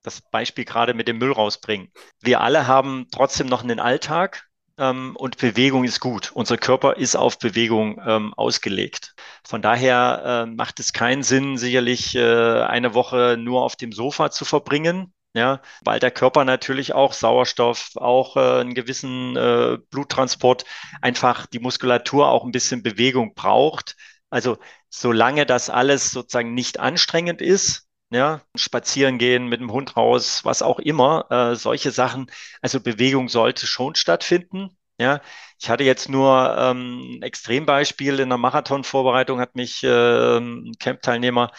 das 0.04 0.22
Beispiel 0.22 0.66
gerade 0.66 0.94
mit 0.94 1.08
dem 1.08 1.18
Müll 1.18 1.32
rausbringen. 1.32 1.92
Wir 2.22 2.42
alle 2.42 2.68
haben 2.68 3.08
trotzdem 3.12 3.48
noch 3.48 3.64
einen 3.64 3.80
Alltag 3.80 4.48
ähm, 4.78 5.16
und 5.18 5.38
Bewegung 5.38 5.84
ist 5.84 6.00
gut. 6.00 6.32
Unser 6.34 6.58
Körper 6.58 6.98
ist 6.98 7.16
auf 7.16 7.40
Bewegung 7.40 8.02
ähm, 8.06 8.34
ausgelegt. 8.34 9.16
Von 9.44 9.62
daher 9.62 10.46
äh, 10.48 10.52
macht 10.52 10.80
es 10.80 10.94
keinen 10.94 11.24
Sinn, 11.24 11.58
sicherlich 11.58 12.16
äh, 12.16 12.62
eine 12.62 12.94
Woche 12.94 13.38
nur 13.40 13.64
auf 13.64 13.76
dem 13.76 13.92
Sofa 13.92 14.32
zu 14.32 14.46
verbringen. 14.46 15.14
Ja, 15.34 15.62
weil 15.84 16.00
der 16.00 16.12
Körper 16.12 16.46
natürlich 16.46 16.94
auch 16.94 17.12
Sauerstoff, 17.12 17.92
auch 17.96 18.38
äh, 18.38 18.62
einen 18.62 18.74
gewissen 18.74 19.36
äh, 19.36 19.78
Bluttransport, 19.90 20.64
einfach 21.02 21.46
die 21.46 21.60
Muskulatur 21.60 22.30
auch 22.30 22.46
ein 22.46 22.52
bisschen 22.54 22.84
Bewegung 22.84 23.34
braucht. 23.36 23.98
Also 24.30 24.58
solange 24.90 25.46
das 25.46 25.70
alles 25.70 26.12
sozusagen 26.12 26.54
nicht 26.54 26.80
anstrengend 26.80 27.42
ist, 27.42 27.85
ja, 28.12 28.42
spazieren 28.56 29.18
gehen 29.18 29.48
mit 29.48 29.60
dem 29.62 29.72
Hund 29.72 29.98
raus, 29.98 30.46
was 30.46 30.62
auch 30.62 30.80
immer, 30.80 31.26
äh, 31.32 31.56
solche 31.56 31.92
Sachen. 31.92 32.28
Also 32.62 32.80
Bewegung 32.80 33.30
sollte 33.30 33.68
schon 33.68 33.96
stattfinden. 33.96 34.78
Ja, 35.00 35.22
ich 35.60 35.70
hatte 35.70 35.84
jetzt 35.84 36.08
nur 36.10 36.56
ähm, 36.58 37.18
ein 37.20 37.22
Extrembeispiel 37.24 38.20
in 38.20 38.30
der 38.30 38.38
Marathonvorbereitung, 38.38 39.40
hat 39.42 39.56
mich 39.56 39.84
äh, 39.84 40.38
ein 40.38 40.74
Camp-Teilnehmer 40.80 41.52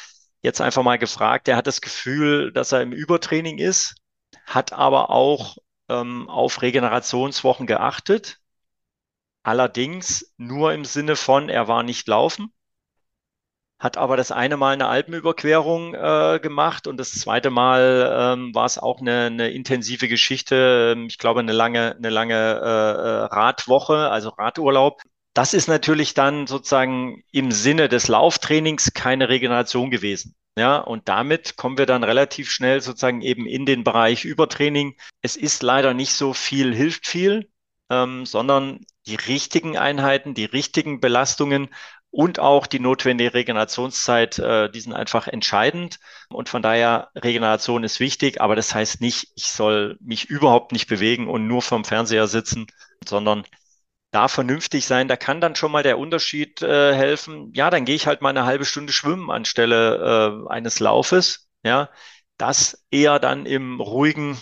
jetzt 0.42 0.60
einfach 0.60 0.82
mal 0.82 0.96
gefragt. 0.98 1.46
Der 1.46 1.56
hat 1.56 1.66
das 1.66 1.80
Gefühl, 1.82 2.52
dass 2.52 2.72
er 2.72 2.80
im 2.82 2.92
Übertraining 2.92 3.58
ist, 3.58 3.96
hat 4.46 4.72
aber 4.72 5.10
auch 5.10 5.56
ähm, 5.88 6.28
auf 6.30 6.62
Regenerationswochen 6.62 7.66
geachtet. 7.66 8.38
Allerdings 9.42 10.32
nur 10.36 10.72
im 10.72 10.84
Sinne 10.84 11.16
von, 11.16 11.48
er 11.48 11.68
war 11.68 11.82
nicht 11.82 12.06
laufen 12.08 12.52
hat 13.78 13.98
aber 13.98 14.16
das 14.16 14.32
eine 14.32 14.56
Mal 14.56 14.72
eine 14.72 14.88
Alpenüberquerung 14.88 15.94
äh, 15.94 16.40
gemacht 16.42 16.86
und 16.86 16.96
das 16.96 17.12
zweite 17.12 17.50
Mal 17.50 18.34
ähm, 18.38 18.54
war 18.54 18.64
es 18.64 18.78
auch 18.78 19.00
eine, 19.00 19.26
eine 19.26 19.50
intensive 19.50 20.08
Geschichte. 20.08 20.94
Ähm, 20.96 21.06
ich 21.08 21.18
glaube, 21.18 21.40
eine 21.40 21.52
lange, 21.52 21.94
eine 21.96 22.10
lange 22.10 22.34
äh, 22.34 22.66
äh, 22.66 23.24
Radwoche, 23.34 24.10
also 24.10 24.30
Radurlaub. 24.30 25.02
Das 25.34 25.52
ist 25.52 25.68
natürlich 25.68 26.14
dann 26.14 26.46
sozusagen 26.46 27.22
im 27.30 27.50
Sinne 27.50 27.88
des 27.90 28.08
Lauftrainings 28.08 28.94
keine 28.94 29.28
Regeneration 29.28 29.90
gewesen. 29.90 30.34
Ja, 30.58 30.78
und 30.78 31.08
damit 31.10 31.56
kommen 31.58 31.76
wir 31.76 31.84
dann 31.84 32.02
relativ 32.02 32.50
schnell 32.50 32.80
sozusagen 32.80 33.20
eben 33.20 33.46
in 33.46 33.66
den 33.66 33.84
Bereich 33.84 34.24
Übertraining. 34.24 34.96
Es 35.20 35.36
ist 35.36 35.62
leider 35.62 35.92
nicht 35.92 36.14
so 36.14 36.32
viel 36.32 36.74
hilft 36.74 37.06
viel, 37.06 37.50
ähm, 37.90 38.24
sondern 38.24 38.80
die 39.06 39.16
richtigen 39.16 39.76
Einheiten, 39.76 40.32
die 40.32 40.46
richtigen 40.46 41.00
Belastungen 41.00 41.68
und 42.16 42.38
auch 42.38 42.66
die 42.66 42.80
notwendige 42.80 43.34
Regenerationszeit, 43.34 44.38
äh, 44.38 44.70
die 44.70 44.80
sind 44.80 44.94
einfach 44.94 45.28
entscheidend. 45.28 45.98
Und 46.30 46.48
von 46.48 46.62
daher, 46.62 47.10
Regeneration 47.14 47.84
ist 47.84 48.00
wichtig, 48.00 48.40
aber 48.40 48.56
das 48.56 48.74
heißt 48.74 49.02
nicht, 49.02 49.32
ich 49.34 49.52
soll 49.52 49.98
mich 50.00 50.24
überhaupt 50.24 50.72
nicht 50.72 50.86
bewegen 50.86 51.28
und 51.28 51.46
nur 51.46 51.60
vom 51.60 51.84
Fernseher 51.84 52.26
sitzen, 52.26 52.68
sondern 53.06 53.44
da 54.12 54.28
vernünftig 54.28 54.86
sein. 54.86 55.08
Da 55.08 55.16
kann 55.18 55.42
dann 55.42 55.56
schon 55.56 55.72
mal 55.72 55.82
der 55.82 55.98
Unterschied 55.98 56.62
äh, 56.62 56.94
helfen. 56.94 57.52
Ja, 57.54 57.68
dann 57.68 57.84
gehe 57.84 57.96
ich 57.96 58.06
halt 58.06 58.22
mal 58.22 58.30
eine 58.30 58.46
halbe 58.46 58.64
Stunde 58.64 58.94
schwimmen 58.94 59.30
anstelle 59.30 60.46
äh, 60.48 60.50
eines 60.50 60.80
Laufes. 60.80 61.50
Ja, 61.64 61.90
das 62.38 62.82
eher 62.90 63.18
dann 63.18 63.44
im 63.44 63.78
ruhigen, 63.78 64.38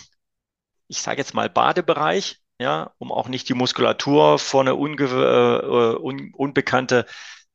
ich 0.87 1.01
sage 1.01 1.17
jetzt 1.17 1.33
mal 1.33 1.49
Badebereich. 1.49 2.39
Ja, 2.57 2.93
um 2.99 3.11
auch 3.11 3.27
nicht 3.27 3.49
die 3.49 3.53
Muskulatur 3.53 4.39
vor 4.39 4.61
eine 4.61 4.75
unge 4.75 5.03
äh, 5.03 5.97
un 6.01 6.31
unbekannte 6.33 7.05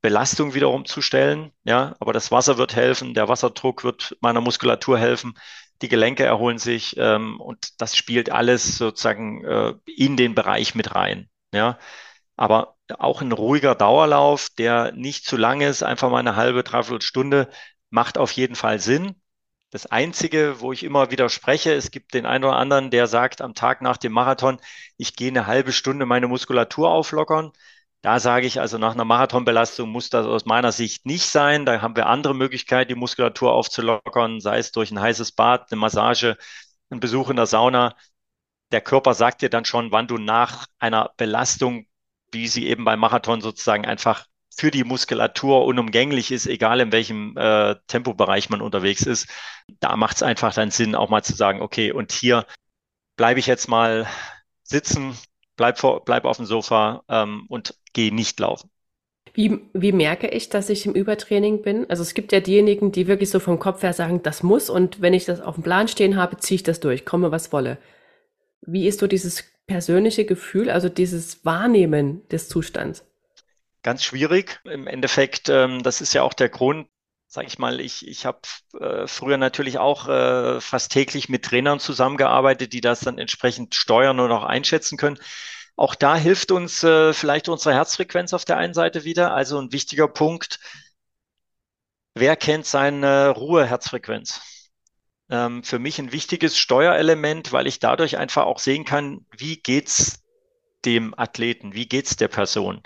Belastung 0.01 0.55
wiederum 0.55 0.85
zu 0.87 1.03
stellen. 1.03 1.53
Ja, 1.65 1.97
aber 2.01 2.13
das 2.13 2.31
Wasser 2.31 2.59
wird 2.59 2.75
helfen, 2.77 3.15
der 3.15 3.29
Wasserdruck 3.29 3.85
wird 3.85 4.17
meiner 4.21 4.41
Muskulatur 4.41 4.99
helfen, 4.99 5.35
die 5.83 5.89
Gelenke 5.89 6.25
erholen 6.25 6.59
sich 6.59 6.97
ähm, 6.99 7.41
und 7.41 7.81
das 7.81 7.97
spielt 7.97 8.31
alles 8.31 8.77
sozusagen 8.79 9.45
äh, 9.45 9.75
in 9.87 10.17
den 10.17 10.35
Bereich 10.35 10.75
mit 10.75 10.95
rein. 10.95 11.29
Ja, 11.55 11.79
aber 12.37 12.77
auch 12.99 13.21
ein 13.21 13.33
ruhiger 13.33 13.75
Dauerlauf, 13.75 14.49
der 14.59 14.93
nicht 14.93 15.27
zu 15.27 15.37
lang 15.37 15.61
ist, 15.61 15.83
einfach 15.83 16.11
mal 16.11 16.19
eine 16.19 16.37
halbe, 16.37 16.63
dreiviertel 16.65 17.03
Stunde, 17.03 17.51
macht 17.91 18.19
auf 18.19 18.33
jeden 18.33 18.55
Fall 18.55 18.79
Sinn. 18.81 19.17
Das 19.71 19.87
Einzige, 19.87 20.61
wo 20.61 20.73
ich 20.73 20.83
immer 20.83 21.11
widerspreche, 21.11 21.73
es 21.75 21.91
gibt 21.91 22.15
den 22.15 22.27
einen 22.27 22.45
oder 22.45 22.57
anderen, 22.57 22.91
der 22.91 23.07
sagt 23.07 23.41
am 23.41 23.55
Tag 23.55 23.83
nach 23.83 23.97
dem 23.99 24.13
Marathon, 24.13 24.59
ich 24.97 25.15
gehe 25.17 25.29
eine 25.29 25.47
halbe 25.47 25.73
Stunde 25.73 26.07
meine 26.07 26.27
Muskulatur 26.29 26.91
auflockern. 26.91 27.53
Da 28.03 28.19
sage 28.19 28.47
ich 28.47 28.61
also, 28.61 28.79
nach 28.79 28.95
einer 28.95 29.05
Marathonbelastung 29.05 29.91
muss 29.91 30.09
das 30.09 30.25
aus 30.27 30.47
meiner 30.47 30.73
Sicht 30.73 31.05
nicht 31.05 31.27
sein. 31.29 31.67
Da 31.67 31.83
haben 31.83 31.97
wir 31.97 32.07
andere 32.07 32.35
Möglichkeiten, 32.35 32.89
die 32.89 32.95
Muskulatur 32.95 33.53
aufzulockern, 33.53 34.41
sei 34.41 34.59
es 34.59 34.73
durch 34.73 34.91
ein 34.91 35.01
heißes 35.01 35.33
Bad, 35.33 35.71
eine 35.71 35.81
Massage, 35.81 36.39
ein 36.91 37.01
Besuch 37.01 37.29
in 37.29 37.37
der 37.37 37.47
Sauna. 37.47 37.95
Der 38.73 38.81
Körper 38.81 39.15
sagt 39.15 39.43
dir 39.43 39.51
dann 39.51 39.65
schon, 39.67 39.93
wann 39.93 40.07
du 40.07 40.17
nach 40.17 40.67
einer 40.79 41.13
Belastung, 41.19 41.87
wie 42.33 42.49
sie 42.49 42.69
eben 42.69 42.85
beim 42.85 43.01
Marathon 43.01 43.43
sozusagen 43.43 43.85
einfach 43.87 44.27
für 44.57 44.71
die 44.71 44.85
Muskulatur 44.85 45.65
unumgänglich 45.67 46.33
ist, 46.33 46.47
egal 46.47 46.81
in 46.81 46.93
welchem 46.93 47.37
äh, 47.37 47.77
Tempobereich 47.87 48.51
man 48.51 48.63
unterwegs 48.63 49.03
ist. 49.03 49.29
Da 49.81 49.97
macht 49.97 50.17
es 50.17 50.23
einfach 50.23 50.55
dann 50.55 50.71
Sinn, 50.71 50.95
auch 50.95 51.11
mal 51.11 51.23
zu 51.23 51.35
sagen, 51.35 51.61
okay, 51.63 51.93
und 51.93 52.13
hier 52.13 52.47
bleibe 53.17 53.41
ich 53.41 53.47
jetzt 53.47 53.69
mal 53.69 54.07
sitzen, 54.63 55.17
bleib, 55.61 55.79
vor, 55.79 56.03
bleib 56.07 56.25
auf 56.25 56.39
dem 56.39 56.47
Sofa 56.47 57.05
ähm, 57.11 57.45
und 57.49 57.75
geh 57.93 58.11
nicht 58.11 58.41
laufen. 58.41 58.71
Wie, 59.35 59.61
wie 59.75 59.93
merke 59.93 60.27
ich, 60.27 60.49
dass 60.49 60.71
ich 60.71 60.87
im 60.87 60.95
Übertraining 60.95 61.61
bin? 61.61 61.85
Also 61.91 62.03
es 62.03 62.15
gibt 62.15 62.33
ja 62.33 62.41
diejenigen, 62.41 62.93
die 62.93 63.07
wirklich 63.07 63.29
so 63.29 63.41
vom 63.41 63.59
Kopf 63.59 63.83
her 63.83 63.93
sagen, 63.93 64.23
das 64.23 64.43
muss 64.43 64.71
und 64.71 65.03
wenn 65.03 65.13
ich 65.13 65.27
das 65.27 65.43
auf 65.43 65.57
dem 65.57 65.63
Plan 65.63 65.87
stehen 65.87 66.17
habe, 66.17 66.39
ziehe 66.39 66.57
ich 66.57 66.63
das 66.63 66.81
durch, 66.81 67.05
komme 67.05 67.31
was 67.31 67.53
wolle. 67.53 67.77
Wie 68.63 68.89
ist 68.89 69.01
so 69.01 69.07
dieses 69.07 69.45
persönliche 69.67 70.25
Gefühl, 70.25 70.71
also 70.71 70.89
dieses 70.89 71.45
Wahrnehmen 71.45 72.27
des 72.29 72.49
Zustands? 72.49 73.05
Ganz 73.83 74.03
schwierig. 74.03 74.61
Im 74.65 74.87
Endeffekt, 74.87 75.51
ähm, 75.51 75.83
das 75.83 76.01
ist 76.01 76.15
ja 76.15 76.23
auch 76.23 76.35
der 76.35 76.49
Grund, 76.49 76.89
sage 77.31 77.47
ich 77.47 77.61
mal, 77.61 77.81
ich, 77.81 78.09
ich 78.09 78.27
habe 78.27 78.41
äh, 78.81 79.07
früher 79.07 79.37
natürlich 79.39 79.79
auch 79.79 80.09
äh, 80.09 80.61
fast 80.61 80.91
täglich 80.91 81.29
mit 81.29 81.45
Trainern 81.45 81.79
zusammengearbeitet, 81.79 82.73
die 82.73 82.81
das 82.81 83.01
dann 83.01 83.19
entsprechend 83.19 83.77
steuern 83.77 84.19
und 84.19 84.33
auch 84.33 84.43
einschätzen 84.43 84.99
können. 84.99 85.17
Auch 85.77 85.95
da 85.95 86.17
hilft 86.17 86.51
uns 86.51 86.83
äh, 86.83 87.13
vielleicht 87.13 87.49
unsere 87.49 87.73
Herzfrequenz 87.73 88.35
auf 88.35 88.45
der 88.45 88.57
einen 88.57 88.75
Seite 88.75 89.05
wieder. 89.05 89.33
Also 89.33 89.61
ein 89.61 89.71
wichtiger 89.71 90.09
Punkt. 90.09 90.59
Wer 92.15 92.35
kennt 92.35 92.67
seine 92.67 93.29
Ruheherzfrequenz? 93.29 94.41
Ähm, 95.31 95.63
für 95.63 95.79
mich 95.79 96.01
ein 96.01 96.11
wichtiges 96.11 96.59
Steuerelement, 96.59 97.53
weil 97.53 97.69
ich 97.69 97.79
dadurch 97.79 98.19
einfach 98.19 98.45
auch 98.45 98.59
sehen 98.59 98.85
kann, 98.85 99.25
wie 99.31 99.57
geht's 99.57 100.25
dem 100.85 101.17
Athleten, 101.17 101.75
wie 101.75 101.87
geht's 101.87 102.17
der 102.17 102.29
Person. 102.29 102.83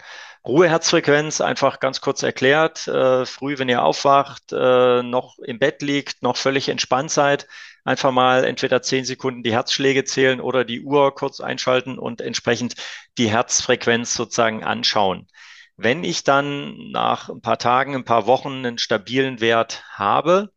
Ruheherzfrequenz, 0.46 1.40
einfach 1.40 1.80
ganz 1.80 2.00
kurz 2.02 2.22
erklärt, 2.22 2.87
äh, 2.87 3.24
früh, 3.24 3.59
wenn 3.59 3.70
ihr 3.70 3.83
aufwacht, 3.83 4.52
äh, 4.52 5.02
noch 5.02 5.38
im 5.38 5.59
Bett 5.59 5.80
liegt, 5.80 6.22
noch 6.22 6.37
völlig 6.37 6.68
entspannt 6.68 7.11
seid, 7.11 7.46
einfach 7.85 8.12
mal 8.12 8.44
entweder 8.44 8.83
zehn 8.83 9.04
Sekunden 9.07 9.42
die 9.42 9.52
Herzschläge 9.52 10.04
zählen 10.04 10.40
oder 10.40 10.64
die 10.64 10.83
Uhr 10.83 11.14
kurz 11.14 11.40
einschalten 11.40 11.98
und 11.98 12.20
entsprechend 12.20 12.74
die 13.16 13.30
Herzfrequenz 13.30 14.14
sozusagen 14.14 14.64
anschauen. 14.64 15.28
Wenn 15.76 16.04
ich 16.04 16.24
dann 16.24 16.90
nach 16.90 17.30
ein 17.30 17.40
paar 17.40 17.59
Tagen, 17.59 17.94
ein 17.94 18.04
paar 18.04 18.26
Wochen 18.26 18.52
einen 18.66 18.78
stabilen 18.78 19.40
Wert 19.40 19.83
habe, 19.92 20.52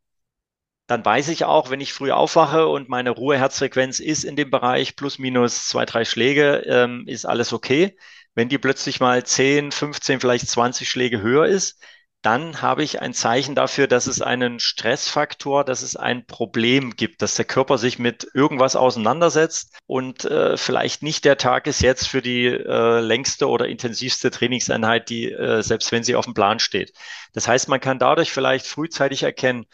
dann 0.88 1.04
weiß 1.04 1.28
ich 1.30 1.44
auch, 1.44 1.70
wenn 1.70 1.82
ich 1.82 1.94
früh 1.94 2.12
aufwache 2.12 2.68
und 2.68 2.88
meine 2.90 3.10
Ruheherzfrequenz 3.12 4.00
ist 4.00 4.24
in 4.24 4.36
dem 4.38 4.50
Bereich 4.50 4.96
plus 4.96 5.20
minus 5.20 5.68
zwei, 5.68 5.86
drei 5.86 6.06
Schläge, 6.06 6.64
ähm, 6.66 7.04
ist 7.08 7.26
alles 7.26 7.52
okay. 7.52 7.98
Wenn 8.38 8.50
die 8.50 8.60
plötzlich 8.60 9.00
mal 9.00 9.26
10, 9.26 9.72
15, 9.72 10.20
vielleicht 10.20 10.48
20 10.48 10.88
Schläge 10.88 11.22
höher 11.22 11.48
ist, 11.48 11.82
dann 12.22 12.62
habe 12.62 12.84
ich 12.84 13.02
ein 13.02 13.16
Zeichen 13.16 13.56
dafür, 13.56 13.88
dass 13.88 14.06
es 14.06 14.22
einen 14.22 14.60
Stressfaktor, 14.60 15.64
dass 15.64 15.82
es 15.82 15.96
ein 15.96 16.28
Problem 16.28 16.96
gibt, 16.96 17.24
dass 17.24 17.34
der 17.34 17.46
Körper 17.46 17.80
sich 17.80 17.98
mit 17.98 18.28
irgendwas 18.36 18.76
auseinandersetzt 18.76 19.76
und 19.88 20.26
äh, 20.26 20.56
vielleicht 20.56 21.02
nicht 21.02 21.26
der 21.26 21.40
Tag 21.40 21.66
ist 21.66 21.82
jetzt 21.82 22.08
für 22.08 22.22
die 22.22 22.46
äh, 22.46 23.00
längste 23.00 23.50
oder 23.50 23.68
intensivste 23.68 24.30
Trainingseinheit, 24.30 25.10
die 25.10 25.32
äh, 25.32 25.64
selbst 25.64 25.92
wenn 25.92 26.04
sie 26.04 26.14
auf 26.14 26.26
dem 26.26 26.36
Plan 26.36 26.60
steht. 26.60 26.94
Das 27.34 27.48
heißt, 27.48 27.70
man 27.70 27.80
kann 27.80 27.98
dadurch 27.98 28.32
vielleicht 28.32 28.68
frühzeitig 28.68 29.24
erkennen, 29.24 29.66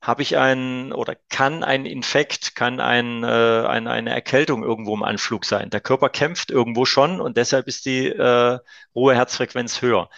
habe 0.00 0.22
ich 0.22 0.36
einen 0.36 0.92
oder 0.92 1.16
kann 1.28 1.64
ein 1.64 1.86
Infekt, 1.86 2.54
kann 2.54 2.80
ein, 2.80 3.24
äh, 3.24 3.26
eine, 3.26 3.90
eine 3.90 4.10
Erkältung 4.10 4.62
irgendwo 4.62 4.94
im 4.94 5.02
Anflug 5.02 5.44
sein. 5.44 5.70
Der 5.70 5.80
Körper 5.80 6.08
kämpft 6.10 6.50
irgendwo 6.50 6.84
schon 6.84 7.20
und 7.20 7.36
deshalb 7.36 7.66
ist 7.66 7.86
die 7.86 8.06
äh, 8.08 8.58
Ruheherzfrequenz 8.94 9.82
höher. 9.82 10.08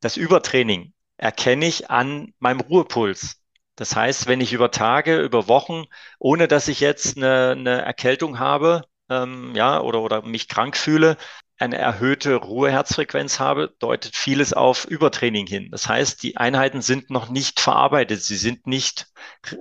Das 0.00 0.16
Übertraining 0.16 0.92
erkenne 1.16 1.66
ich 1.66 1.90
an 1.90 2.32
meinem 2.38 2.60
Ruhepuls. 2.60 3.40
Das 3.76 3.94
heißt, 3.94 4.26
wenn 4.26 4.40
ich 4.40 4.52
über 4.52 4.70
Tage, 4.70 5.20
über 5.20 5.48
Wochen, 5.48 5.84
ohne 6.18 6.48
dass 6.48 6.68
ich 6.68 6.80
jetzt 6.80 7.16
eine, 7.16 7.50
eine 7.52 7.82
Erkältung 7.82 8.38
habe, 8.38 8.82
ähm, 9.10 9.54
ja, 9.54 9.80
oder, 9.80 10.00
oder 10.02 10.22
mich 10.22 10.48
krank 10.48 10.76
fühle, 10.76 11.16
eine 11.58 11.78
erhöhte 11.78 12.34
Ruheherzfrequenz 12.36 13.40
habe, 13.40 13.74
deutet 13.78 14.14
vieles 14.14 14.52
auf 14.52 14.84
Übertraining 14.84 15.46
hin. 15.46 15.70
Das 15.70 15.88
heißt, 15.88 16.22
die 16.22 16.36
Einheiten 16.36 16.82
sind 16.82 17.10
noch 17.10 17.28
nicht 17.30 17.60
verarbeitet. 17.60 18.22
Sie 18.22 18.36
sind 18.36 18.66
nicht, 18.66 19.06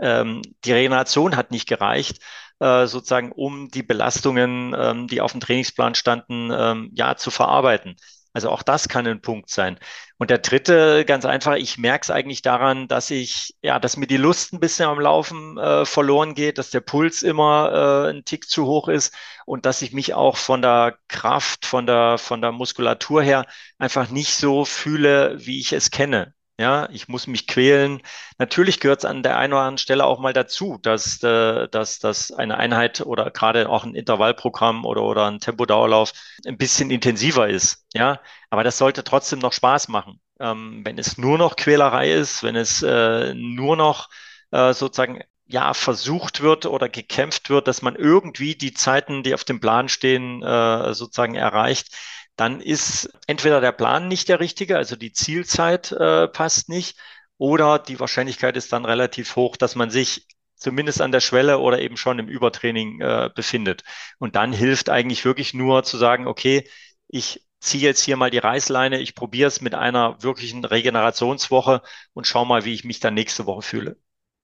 ähm, 0.02 0.42
die 0.66 0.74
Regeneration 0.74 1.36
hat 1.38 1.52
nicht 1.52 1.68
gereicht, 1.68 2.20
äh, 2.60 2.88
sozusagen, 2.88 3.32
um 3.32 3.70
die 3.70 3.84
Belastungen, 3.84 4.76
ähm, 4.78 5.08
die 5.08 5.22
auf 5.22 5.32
dem 5.32 5.42
Trainingsplan 5.42 5.96
standen, 5.96 6.52
ähm, 6.52 6.92
ja, 6.94 7.16
zu 7.16 7.32
verarbeiten. 7.32 7.96
Also 8.36 8.50
auch 8.50 8.64
das 8.64 8.90
kann 8.90 9.08
ein 9.08 9.22
Punkt 9.22 9.50
sein. 9.50 9.80
Und 10.18 10.30
der 10.30 10.40
dritte, 10.40 11.06
ganz 11.06 11.24
einfach, 11.26 11.56
ich 11.56 11.78
merke 11.78 12.04
es 12.04 12.10
eigentlich 12.12 12.42
daran, 12.42 12.90
dass 12.90 13.10
ich, 13.10 13.56
ja, 13.62 13.80
dass 13.80 13.96
mir 13.96 14.08
die 14.08 14.18
Lust 14.18 14.52
ein 14.52 14.60
bisschen 14.60 14.90
am 14.90 15.00
Laufen 15.00 15.58
äh, 15.58 15.86
verloren 15.86 16.36
geht, 16.36 16.58
dass 16.58 16.70
der 16.70 16.82
Puls 16.82 17.24
immer 17.24 18.06
äh, 18.08 18.10
ein 18.12 18.26
Tick 18.26 18.50
zu 18.50 18.66
hoch 18.66 18.90
ist 18.90 19.14
und 19.46 19.66
dass 19.66 19.82
ich 19.82 19.94
mich 19.94 20.14
auch 20.14 20.36
von 20.36 20.62
der 20.62 20.98
Kraft, 21.08 21.66
von 21.66 21.86
der, 21.88 22.18
von 22.18 22.42
der 22.42 22.52
Muskulatur 22.52 23.24
her 23.24 23.46
einfach 23.78 24.10
nicht 24.10 24.36
so 24.36 24.66
fühle, 24.66 25.38
wie 25.40 25.60
ich 25.62 25.72
es 25.72 25.90
kenne. 25.90 26.34
Ja, 26.58 26.88
ich 26.90 27.10
muss 27.10 27.28
mich 27.28 27.48
quälen. 27.48 28.02
Natürlich 28.38 28.80
gehört 28.80 29.00
es 29.00 29.06
an 29.06 29.24
der 29.24 29.38
einen 29.38 29.52
oder 29.52 29.64
anderen 29.64 29.78
Stelle 29.78 30.06
auch 30.06 30.20
mal 30.20 30.32
dazu, 30.32 30.78
dass, 30.82 31.22
äh, 31.22 31.68
dass, 31.68 32.00
dass 32.00 32.32
eine 32.32 32.58
Einheit 32.58 33.02
oder 33.02 33.30
gerade 33.30 33.68
auch 33.68 33.84
ein 33.84 33.94
Intervallprogramm 33.94 34.86
oder, 34.86 35.02
oder 35.04 35.26
ein 35.30 35.40
Tempodauerlauf 35.42 36.14
ein 36.46 36.58
bisschen 36.58 36.92
intensiver 36.92 37.50
ist. 37.50 37.86
Ja, 37.94 38.22
aber 38.50 38.64
das 38.64 38.78
sollte 38.78 39.04
trotzdem 39.04 39.40
noch 39.40 39.52
Spaß 39.52 39.90
machen. 39.90 40.22
Ähm, 40.40 40.82
wenn 40.86 40.98
es 40.98 41.18
nur 41.18 41.38
noch 41.38 41.58
Quälerei 41.58 42.12
ist, 42.14 42.42
wenn 42.42 42.56
es 42.56 42.82
äh, 42.82 43.34
nur 43.34 43.76
noch 43.76 44.08
äh, 44.52 44.74
sozusagen 44.74 45.22
ja 45.48 45.74
versucht 45.74 46.42
wird 46.42 46.66
oder 46.66 46.88
gekämpft 46.90 47.50
wird, 47.50 47.68
dass 47.68 47.82
man 47.82 47.96
irgendwie 47.96 48.56
die 48.56 48.74
Zeiten, 48.74 49.24
die 49.24 49.34
auf 49.34 49.44
dem 49.44 49.60
Plan 49.60 49.90
stehen, 49.90 50.42
äh, 50.42 50.94
sozusagen 50.94 51.36
erreicht, 51.36 51.94
dann 52.36 52.60
ist 52.62 53.10
entweder 53.28 53.62
der 53.62 53.72
Plan 53.72 54.08
nicht 54.08 54.30
der 54.30 54.40
richtige, 54.40 54.78
also 54.78 54.96
die 54.96 55.14
Zielzeit 55.14 55.92
äh, 55.92 56.28
passt 56.28 56.70
nicht, 56.70 56.98
oder 57.38 57.80
die 57.80 58.00
Wahrscheinlichkeit 58.00 58.56
ist 58.58 58.72
dann 58.74 58.86
relativ 58.86 59.36
hoch, 59.36 59.58
dass 59.58 59.76
man 59.76 59.90
sich 59.90 60.28
zumindest 60.56 61.02
an 61.02 61.12
der 61.12 61.20
Schwelle 61.20 61.60
oder 61.60 61.80
eben 61.80 61.98
schon 61.98 62.20
im 62.20 62.28
Übertraining 62.28 63.02
äh, 63.02 63.30
befindet. 63.34 63.84
Und 64.20 64.36
dann 64.36 64.54
hilft 64.54 64.90
eigentlich 64.90 65.26
wirklich 65.26 65.54
nur 65.54 65.84
zu 65.84 65.98
sagen, 65.98 66.28
okay, 66.28 66.68
ich 67.08 67.46
ziehe 67.60 67.84
jetzt 67.84 68.02
hier 68.02 68.18
mal 68.18 68.32
die 68.32 68.38
Reißleine, 68.38 69.00
ich 69.00 69.16
probiere 69.16 69.48
es 69.48 69.62
mit 69.62 69.76
einer 69.76 70.22
wirklichen 70.24 70.64
Regenerationswoche 70.64 71.82
und 72.14 72.28
schau 72.28 72.46
mal, 72.46 72.64
wie 72.66 72.74
ich 72.74 72.84
mich 72.84 73.00
dann 73.00 73.14
nächste 73.14 73.46
Woche 73.46 73.64
fühle. 73.64 73.98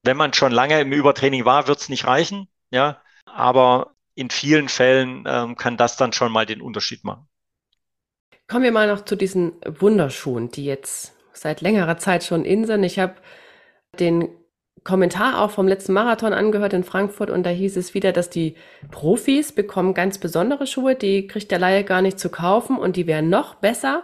Wenn 0.04 0.18
man 0.18 0.34
schon 0.34 0.52
lange 0.52 0.80
im 0.82 0.92
Übertraining 0.92 1.46
war, 1.46 1.68
wird 1.68 1.80
es 1.80 1.90
nicht 1.90 2.06
reichen, 2.08 2.50
ja, 2.72 3.02
aber 3.26 3.96
in 4.16 4.30
vielen 4.30 4.70
Fällen 4.70 5.24
ähm, 5.28 5.56
kann 5.56 5.78
das 5.78 5.98
dann 5.98 6.14
schon 6.14 6.32
mal 6.32 6.46
den 6.46 6.62
Unterschied 6.62 7.04
machen. 7.04 7.28
Kommen 8.52 8.66
wir 8.66 8.74
mal 8.74 8.90
noch 8.90 9.06
zu 9.06 9.16
diesen 9.16 9.54
Wunderschuhen, 9.66 10.52
die 10.52 10.66
jetzt 10.66 11.14
seit 11.32 11.62
längerer 11.62 11.98
Zeit 12.00 12.26
schon 12.26 12.44
Inseln. 12.44 12.84
Ich 12.84 13.00
habe 13.00 13.14
den 13.98 14.28
Kommentar 14.84 15.42
auch 15.42 15.52
vom 15.52 15.70
letzten 15.70 15.94
Marathon 15.94 16.34
angehört 16.34 16.74
in 16.74 16.84
Frankfurt 16.84 17.30
und 17.30 17.46
da 17.46 17.50
hieß 17.50 17.78
es 17.78 17.94
wieder, 17.94 18.12
dass 18.12 18.30
die 18.30 18.58
Profis 18.92 19.54
bekommen 19.54 19.94
ganz 19.94 20.18
besondere 20.18 20.68
Schuhe, 20.68 20.96
die 20.96 21.28
kriegt 21.28 21.50
der 21.50 21.60
Laie 21.60 21.86
gar 21.86 22.02
nicht 22.02 22.20
zu 22.20 22.28
kaufen 22.28 22.78
und 22.78 22.98
die 22.98 23.08
wären 23.08 23.30
noch 23.30 23.56
besser. 23.56 24.04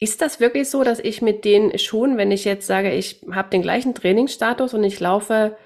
Ist 0.00 0.20
das 0.22 0.40
wirklich 0.40 0.68
so, 0.68 0.82
dass 0.82 0.98
ich 0.98 1.22
mit 1.22 1.44
den 1.44 1.78
Schuhen, 1.78 2.16
wenn 2.16 2.32
ich 2.32 2.44
jetzt 2.44 2.66
sage, 2.66 2.90
ich 2.90 3.24
habe 3.30 3.50
den 3.50 3.62
gleichen 3.62 3.94
Trainingsstatus 3.94 4.74
und 4.74 4.82
ich 4.82 4.98
laufe 4.98 5.56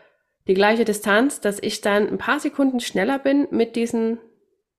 die 0.47 0.55
gleiche 0.55 0.85
Distanz, 0.85 1.41
dass 1.41 1.62
ich 1.62 1.81
dann 1.81 2.11
ein 2.11 2.19
paar 2.19 2.41
Sekunden 2.41 2.81
schneller 2.81 3.19
bin 3.19 3.49
mit 3.51 3.75
diesen 3.75 4.19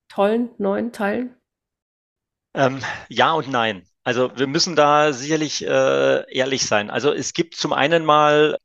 tollen 0.08 0.52
neuen 0.60 0.92
Teilen? 0.92 1.36
Ähm, 2.56 2.82
ja 3.10 3.34
und 3.34 3.50
nein. 3.50 3.86
Also 4.04 4.32
wir 4.38 4.48
müssen 4.48 4.76
da 4.76 5.14
sicherlich 5.14 5.66
äh, 5.66 6.34
ehrlich 6.34 6.66
sein. 6.66 6.90
Also 6.90 7.12
es 7.14 7.34
gibt 7.34 7.56
zum 7.56 7.74
einen 7.74 8.06
mal 8.06 8.58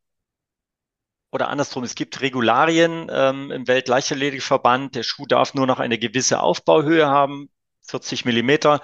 oder 1.32 1.48
andersrum, 1.48 1.84
es 1.84 1.94
gibt 1.94 2.20
Regularien 2.20 3.08
ähm, 3.10 3.50
im 3.50 3.68
Weltleichtathletikverband. 3.68 4.94
Der 4.96 5.02
Schuh 5.02 5.26
darf 5.26 5.54
nur 5.54 5.66
noch 5.66 5.78
eine 5.78 5.98
gewisse 5.98 6.40
Aufbauhöhe 6.40 7.06
haben, 7.06 7.50
40 7.86 8.24
Millimeter. 8.24 8.80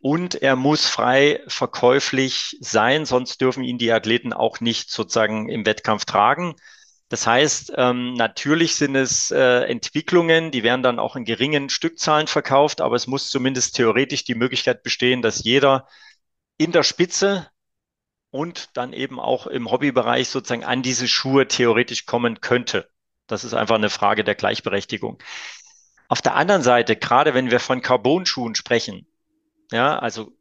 Und 0.00 0.34
er 0.34 0.56
muss 0.56 0.86
frei 0.88 1.40
verkäuflich 1.46 2.56
sein, 2.60 3.06
sonst 3.06 3.40
dürfen 3.40 3.62
ihn 3.62 3.78
die 3.78 3.92
Athleten 3.92 4.32
auch 4.32 4.60
nicht 4.60 4.90
sozusagen 4.90 5.48
im 5.48 5.64
Wettkampf 5.64 6.04
tragen. 6.04 6.56
Das 7.12 7.26
heißt, 7.26 7.74
ähm, 7.76 8.14
natürlich 8.14 8.76
sind 8.76 8.96
es 8.96 9.30
äh, 9.30 9.64
Entwicklungen, 9.64 10.50
die 10.50 10.62
werden 10.62 10.82
dann 10.82 10.98
auch 10.98 11.14
in 11.14 11.26
geringen 11.26 11.68
Stückzahlen 11.68 12.26
verkauft, 12.26 12.80
aber 12.80 12.96
es 12.96 13.06
muss 13.06 13.28
zumindest 13.28 13.76
theoretisch 13.76 14.24
die 14.24 14.34
Möglichkeit 14.34 14.82
bestehen, 14.82 15.20
dass 15.20 15.44
jeder 15.44 15.86
in 16.56 16.72
der 16.72 16.84
Spitze 16.84 17.50
und 18.30 18.70
dann 18.78 18.94
eben 18.94 19.20
auch 19.20 19.46
im 19.46 19.70
Hobbybereich 19.70 20.30
sozusagen 20.30 20.64
an 20.64 20.80
diese 20.80 21.06
Schuhe 21.06 21.46
theoretisch 21.46 22.06
kommen 22.06 22.40
könnte. 22.40 22.88
Das 23.26 23.44
ist 23.44 23.52
einfach 23.52 23.74
eine 23.74 23.90
Frage 23.90 24.24
der 24.24 24.34
Gleichberechtigung. 24.34 25.22
Auf 26.08 26.22
der 26.22 26.34
anderen 26.34 26.62
Seite, 26.62 26.96
gerade 26.96 27.34
wenn 27.34 27.50
wir 27.50 27.60
von 27.60 27.82
Carbon-Schuhen 27.82 28.54
sprechen, 28.54 29.06
ja, 29.70 29.98
also 29.98 30.32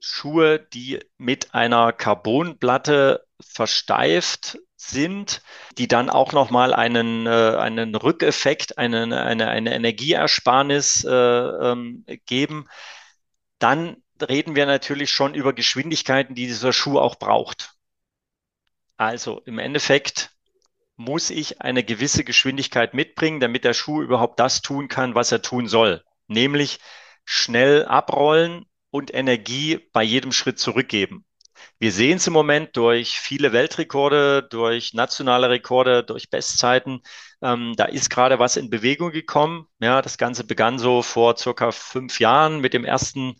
Schuhe, 0.00 0.60
die 0.60 0.98
mit 1.18 1.52
einer 1.54 1.92
Carbonplatte 1.92 3.26
versteift 3.38 4.56
sind, 4.86 5.42
die 5.78 5.88
dann 5.88 6.10
auch 6.10 6.32
nochmal 6.32 6.74
einen, 6.74 7.26
äh, 7.26 7.56
einen 7.56 7.94
Rückeffekt, 7.94 8.78
einen, 8.78 9.12
eine, 9.12 9.48
eine 9.48 9.74
Energieersparnis 9.74 11.04
äh, 11.04 11.10
ähm, 11.10 12.04
geben, 12.26 12.68
dann 13.58 13.96
reden 14.20 14.54
wir 14.54 14.66
natürlich 14.66 15.10
schon 15.10 15.34
über 15.34 15.52
Geschwindigkeiten, 15.52 16.34
die 16.34 16.46
dieser 16.46 16.72
Schuh 16.72 16.98
auch 16.98 17.16
braucht. 17.16 17.74
Also 18.96 19.42
im 19.44 19.58
Endeffekt 19.58 20.30
muss 20.96 21.30
ich 21.30 21.60
eine 21.60 21.84
gewisse 21.84 22.24
Geschwindigkeit 22.24 22.94
mitbringen, 22.94 23.40
damit 23.40 23.64
der 23.64 23.74
Schuh 23.74 24.02
überhaupt 24.02 24.40
das 24.40 24.62
tun 24.62 24.88
kann, 24.88 25.14
was 25.14 25.30
er 25.32 25.42
tun 25.42 25.68
soll, 25.68 26.02
nämlich 26.26 26.78
schnell 27.24 27.84
abrollen 27.84 28.64
und 28.90 29.12
Energie 29.12 29.78
bei 29.92 30.02
jedem 30.02 30.32
Schritt 30.32 30.58
zurückgeben. 30.58 31.26
Wir 31.78 31.92
sehen 31.92 32.16
es 32.18 32.26
im 32.26 32.32
Moment 32.32 32.76
durch 32.76 33.20
viele 33.20 33.52
Weltrekorde, 33.52 34.42
durch 34.42 34.94
nationale 34.94 35.50
Rekorde, 35.50 36.04
durch 36.04 36.30
Bestzeiten. 36.30 37.02
Ähm, 37.42 37.74
da 37.76 37.84
ist 37.86 38.10
gerade 38.10 38.38
was 38.38 38.56
in 38.56 38.70
Bewegung 38.70 39.10
gekommen. 39.12 39.66
Ja, 39.80 40.02
das 40.02 40.18
Ganze 40.18 40.44
begann 40.44 40.78
so 40.78 41.02
vor 41.02 41.36
circa 41.36 41.72
fünf 41.72 42.20
Jahren 42.20 42.60
mit 42.60 42.74
dem 42.74 42.84
ersten 42.84 43.36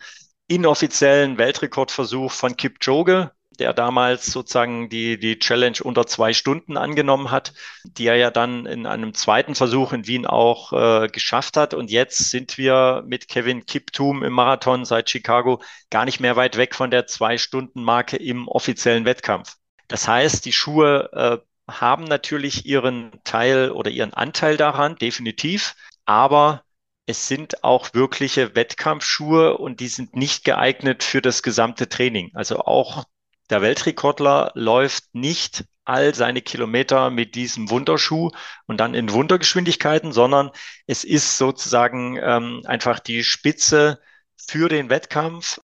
inoffiziellen 0.49 1.39
Weltrekordversuch 1.39 2.33
von 2.33 2.57
Kipchoge, 2.57 3.33
der 3.59 3.73
damals 3.73 4.27
sozusagen 4.27 4.89
die, 4.89 5.19
die 5.19 5.39
Challenge 5.39 5.79
unter 5.83 6.07
zwei 6.07 6.33
Stunden 6.33 6.77
angenommen 6.77 7.31
hat, 7.31 7.53
die 7.85 8.07
er 8.07 8.17
ja 8.17 8.31
dann 8.31 8.67
in 8.67 8.87
einem 8.87 9.15
zweiten 9.15 9.55
Versuch 9.55 9.93
in 9.93 10.07
Wien 10.07 10.27
auch 10.27 10.73
äh, 10.73 11.09
geschafft 11.09 11.57
hat. 11.57 11.75
Und 11.75 11.91
jetzt 11.91 12.31
sind 12.31 12.59
wir 12.59 13.05
mit 13.07 13.29
Kevin 13.29 13.67
Kiptum 13.67 14.23
im 14.23 14.33
Marathon 14.33 14.85
seit 14.85 15.11
Chicago 15.11 15.63
gar 15.91 16.05
nicht 16.05 16.21
mehr 16.21 16.37
weit 16.37 16.57
weg 16.57 16.75
von 16.75 16.91
der 16.91 17.07
Zwei-Stunden-Marke 17.07 18.17
im 18.17 18.49
offiziellen 18.49 19.05
Wettkampf. 19.05 19.57
Das 19.89 20.09
heißt, 20.09 20.45
die 20.45 20.53
Schuhe 20.53 21.11
äh, 21.13 21.73
haben 21.73 22.05
natürlich 22.05 22.67
ihren 22.67 23.13
Teil 23.25 23.71
oder 23.71 23.91
ihren 23.91 24.15
Anteil 24.15 24.57
daran, 24.57 24.97
definitiv. 24.97 25.75
Aber 26.05 26.63
es 27.07 27.29
sind 27.29 27.63
auch 27.63 27.95
wirkliche 27.95 28.55
Wettkampfschuhe 28.57 29.57
und 29.57 29.81
die 29.81 29.89
sind 29.89 30.17
nicht 30.17 30.45
geeignet 30.45 31.05
für 31.05 31.23
das 31.23 31.43
gesamte 31.43 31.89
Training. 31.89 32.33
Also 32.35 32.59
auch 32.59 33.05
der 33.51 33.63
Weltrekordler 33.63 34.53
läuft 34.55 35.15
nicht 35.15 35.65
all 35.85 36.15
seine 36.15 36.43
Kilometer 36.43 37.11
mit 37.11 37.35
diesem 37.35 37.71
Wunderschuh 37.71 38.31
und 38.67 38.79
dann 38.79 38.95
in 38.95 39.13
Wundergeschwindigkeiten, 39.13 40.13
sondern 40.13 40.51
es 40.87 41.05
ist 41.05 41.39
sozusagen 41.39 42.19
ähm, 42.21 42.63
einfach 42.67 42.99
die 42.99 43.23
Spitze 43.23 44.01
für 44.37 44.69
den 44.69 44.91
Wettkampf. 44.91 45.61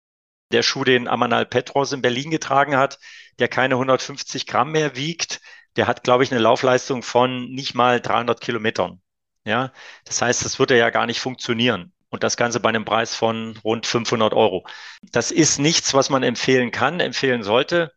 Der 0.52 0.64
Schuh, 0.64 0.84
den 0.86 1.08
Amanal 1.08 1.46
Petros 1.46 1.92
in 1.92 2.02
Berlin 2.02 2.32
getragen 2.32 2.78
hat, 2.78 3.00
der 3.38 3.50
keine 3.50 3.76
150 3.76 4.48
Gramm 4.48 4.72
mehr 4.72 4.96
wiegt, 4.96 5.42
der 5.76 5.88
hat, 5.88 6.04
glaube 6.04 6.24
ich, 6.24 6.32
eine 6.32 6.42
Laufleistung 6.42 7.04
von 7.04 7.52
nicht 7.52 7.76
mal 7.76 8.02
300 8.02 8.42
Kilometern. 8.42 9.02
Ja, 9.46 9.72
das 10.06 10.22
heißt, 10.22 10.44
das 10.46 10.60
würde 10.60 10.78
ja 10.78 10.90
gar 10.90 11.06
nicht 11.06 11.20
funktionieren. 11.20 11.94
Und 12.10 12.24
das 12.24 12.38
Ganze 12.38 12.60
bei 12.60 12.70
einem 12.70 12.86
Preis 12.86 13.16
von 13.16 13.58
rund 13.64 13.86
500 13.86 14.34
Euro. 14.34 14.66
Das 15.12 15.32
ist 15.32 15.60
nichts, 15.60 15.94
was 15.94 16.10
man 16.10 16.24
empfehlen 16.24 16.72
kann, 16.72 17.00
empfehlen 17.00 17.44
sollte. 17.44 17.92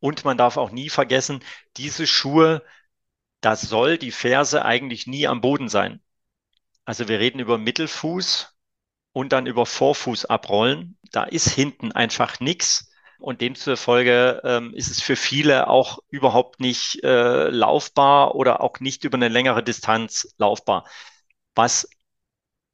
Und 0.00 0.24
man 0.24 0.38
darf 0.38 0.56
auch 0.56 0.70
nie 0.70 0.88
vergessen, 0.90 1.44
diese 1.76 2.06
Schuhe, 2.06 2.62
das 3.40 3.62
soll 3.62 3.98
die 3.98 4.12
Ferse 4.12 4.64
eigentlich 4.64 5.06
nie 5.06 5.26
am 5.26 5.40
Boden 5.40 5.68
sein. 5.68 6.00
Also 6.84 7.08
wir 7.08 7.18
reden 7.18 7.40
über 7.40 7.58
Mittelfuß 7.58 8.56
und 9.12 9.32
dann 9.32 9.46
über 9.46 9.66
Vorfuß 9.66 10.26
abrollen. 10.26 10.98
Da 11.12 11.24
ist 11.24 11.48
hinten 11.48 11.92
einfach 11.92 12.40
nichts. 12.40 12.90
Und 13.18 13.40
demzufolge 13.40 14.40
ähm, 14.44 14.72
ist 14.74 14.90
es 14.90 15.02
für 15.02 15.16
viele 15.16 15.66
auch 15.68 15.98
überhaupt 16.08 16.60
nicht 16.60 17.02
äh, 17.02 17.48
laufbar 17.48 18.36
oder 18.36 18.60
auch 18.60 18.78
nicht 18.78 19.02
über 19.04 19.16
eine 19.16 19.28
längere 19.28 19.64
Distanz 19.64 20.34
laufbar. 20.38 20.84
Was 21.56 21.88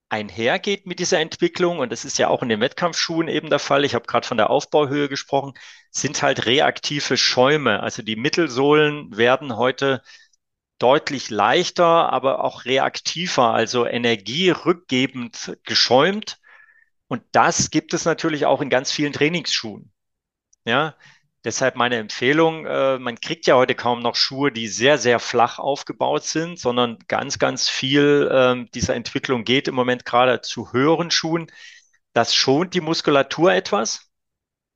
einhergeht 0.08 0.86
mit 0.86 0.98
dieser 0.98 1.20
Entwicklung, 1.20 1.78
und 1.78 1.90
das 1.90 2.04
ist 2.04 2.18
ja 2.18 2.28
auch 2.28 2.42
in 2.42 2.48
den 2.48 2.60
Wettkampfschuhen 2.60 3.28
eben 3.28 3.50
der 3.50 3.58
Fall, 3.58 3.84
ich 3.84 3.94
habe 3.94 4.06
gerade 4.06 4.26
von 4.26 4.36
der 4.36 4.50
Aufbauhöhe 4.50 5.08
gesprochen, 5.08 5.54
sind 5.90 6.22
halt 6.22 6.46
reaktive 6.46 7.16
Schäume. 7.16 7.80
Also 7.80 8.02
die 8.02 8.16
Mittelsohlen 8.16 9.16
werden 9.16 9.56
heute 9.56 10.02
deutlich 10.78 11.30
leichter, 11.30 12.12
aber 12.12 12.44
auch 12.44 12.64
reaktiver, 12.64 13.54
also 13.54 13.86
energierückgebend 13.86 15.58
geschäumt. 15.64 16.38
Und 17.08 17.22
das 17.32 17.70
gibt 17.70 17.94
es 17.94 18.04
natürlich 18.04 18.46
auch 18.46 18.60
in 18.60 18.70
ganz 18.70 18.90
vielen 18.92 19.12
Trainingsschuhen. 19.12 19.92
Ja, 20.64 20.96
deshalb 21.44 21.76
meine 21.76 21.96
Empfehlung, 21.96 22.66
äh, 22.66 22.98
man 22.98 23.20
kriegt 23.20 23.46
ja 23.46 23.56
heute 23.56 23.74
kaum 23.74 24.00
noch 24.00 24.16
Schuhe, 24.16 24.50
die 24.50 24.68
sehr, 24.68 24.98
sehr 24.98 25.20
flach 25.20 25.58
aufgebaut 25.58 26.24
sind, 26.24 26.58
sondern 26.58 26.98
ganz, 27.08 27.38
ganz 27.38 27.68
viel 27.68 28.28
äh, 28.30 28.70
dieser 28.74 28.94
Entwicklung 28.94 29.44
geht 29.44 29.68
im 29.68 29.74
Moment 29.74 30.04
gerade 30.04 30.40
zu 30.40 30.72
höheren 30.72 31.10
Schuhen. 31.10 31.50
Das 32.12 32.34
schont 32.34 32.74
die 32.74 32.80
Muskulatur 32.80 33.52
etwas. 33.52 34.10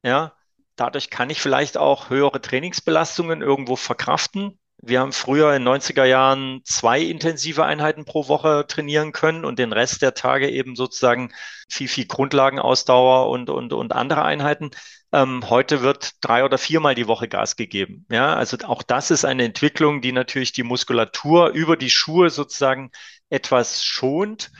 Ja, 0.03 0.35
dadurch 0.77 1.11
kann 1.11 1.31
ich 1.31 1.41
vielleicht 1.41 1.77
auch 1.77 2.11
höhere 2.11 2.41
Trainingsbelastungen 2.41 3.43
irgendwo 3.43 3.77
verkraften. 3.77 4.59
Wir 4.81 5.01
haben 5.01 5.13
früher 5.13 5.55
in 5.55 5.65
90er 5.65 6.05
Jahren 6.05 6.61
zwei 6.65 7.01
intensive 7.01 7.65
Einheiten 7.65 8.05
pro 8.05 8.29
Woche 8.29 8.65
trainieren 8.69 9.11
können 9.11 9.45
und 9.45 9.59
den 9.59 9.73
Rest 9.73 10.03
der 10.03 10.15
Tage 10.15 10.49
eben 10.51 10.77
sozusagen 10.77 11.33
viel, 11.69 11.89
viel 11.89 12.07
Grundlagenausdauer 12.07 13.29
und, 13.29 13.51
und, 13.51 13.73
und 13.73 13.93
andere 13.93 14.25
Einheiten. 14.25 14.71
Ähm, 15.13 15.49
heute 15.49 15.83
wird 15.83 16.13
drei 16.21 16.45
oder 16.45 16.59
viermal 16.59 16.95
die 16.95 17.07
Woche 17.07 17.29
Gas 17.29 17.57
gegeben. 17.57 18.07
Ja, 18.11 18.35
also 18.35 18.59
auch 18.65 18.83
das 18.83 19.11
ist 19.11 19.25
eine 19.25 19.45
Entwicklung, 19.45 20.01
die 20.03 20.13
natürlich 20.13 20.53
die 20.53 20.63
Muskulatur 20.63 21.51
über 21.51 21.77
die 21.77 21.91
Schuhe 21.91 22.31
sozusagen 22.31 22.91
etwas 23.31 23.85
schont. 23.85 24.51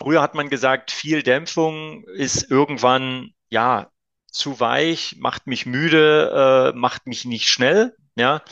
Früher 0.00 0.22
hat 0.22 0.34
man 0.34 0.48
gesagt, 0.48 0.90
viel 0.90 1.22
Dämpfung 1.22 2.04
ist 2.08 2.50
irgendwann, 2.50 3.30
ja, 3.50 3.90
zu 4.30 4.60
weich, 4.60 5.16
macht 5.18 5.46
mich 5.46 5.66
müde, 5.66 6.72
äh, 6.74 6.78
macht 6.78 7.06
mich 7.06 7.26
nicht 7.26 7.48
schnell. 7.48 7.94
Ja, 8.16 8.42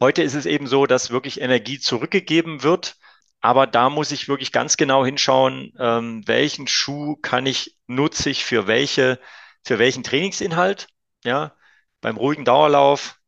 Heute 0.00 0.22
ist 0.22 0.34
es 0.34 0.46
eben 0.46 0.68
so, 0.68 0.86
dass 0.86 1.10
wirklich 1.10 1.40
Energie 1.40 1.80
zurückgegeben 1.80 2.62
wird. 2.62 2.96
Aber 3.40 3.66
da 3.66 3.90
muss 3.90 4.12
ich 4.12 4.28
wirklich 4.28 4.52
ganz 4.52 4.76
genau 4.76 5.04
hinschauen, 5.04 5.72
ähm, 5.78 6.22
welchen 6.26 6.66
Schuh 6.66 7.16
kann 7.16 7.46
ich 7.46 7.76
nutzig 7.86 8.44
für 8.44 8.66
welche, 8.66 9.20
für 9.64 9.78
welchen 9.78 10.02
Trainingsinhalt. 10.02 10.88
Ja, 11.24 11.54
beim 12.00 12.16
ruhigen 12.16 12.44
Dauerlauf, 12.44 13.18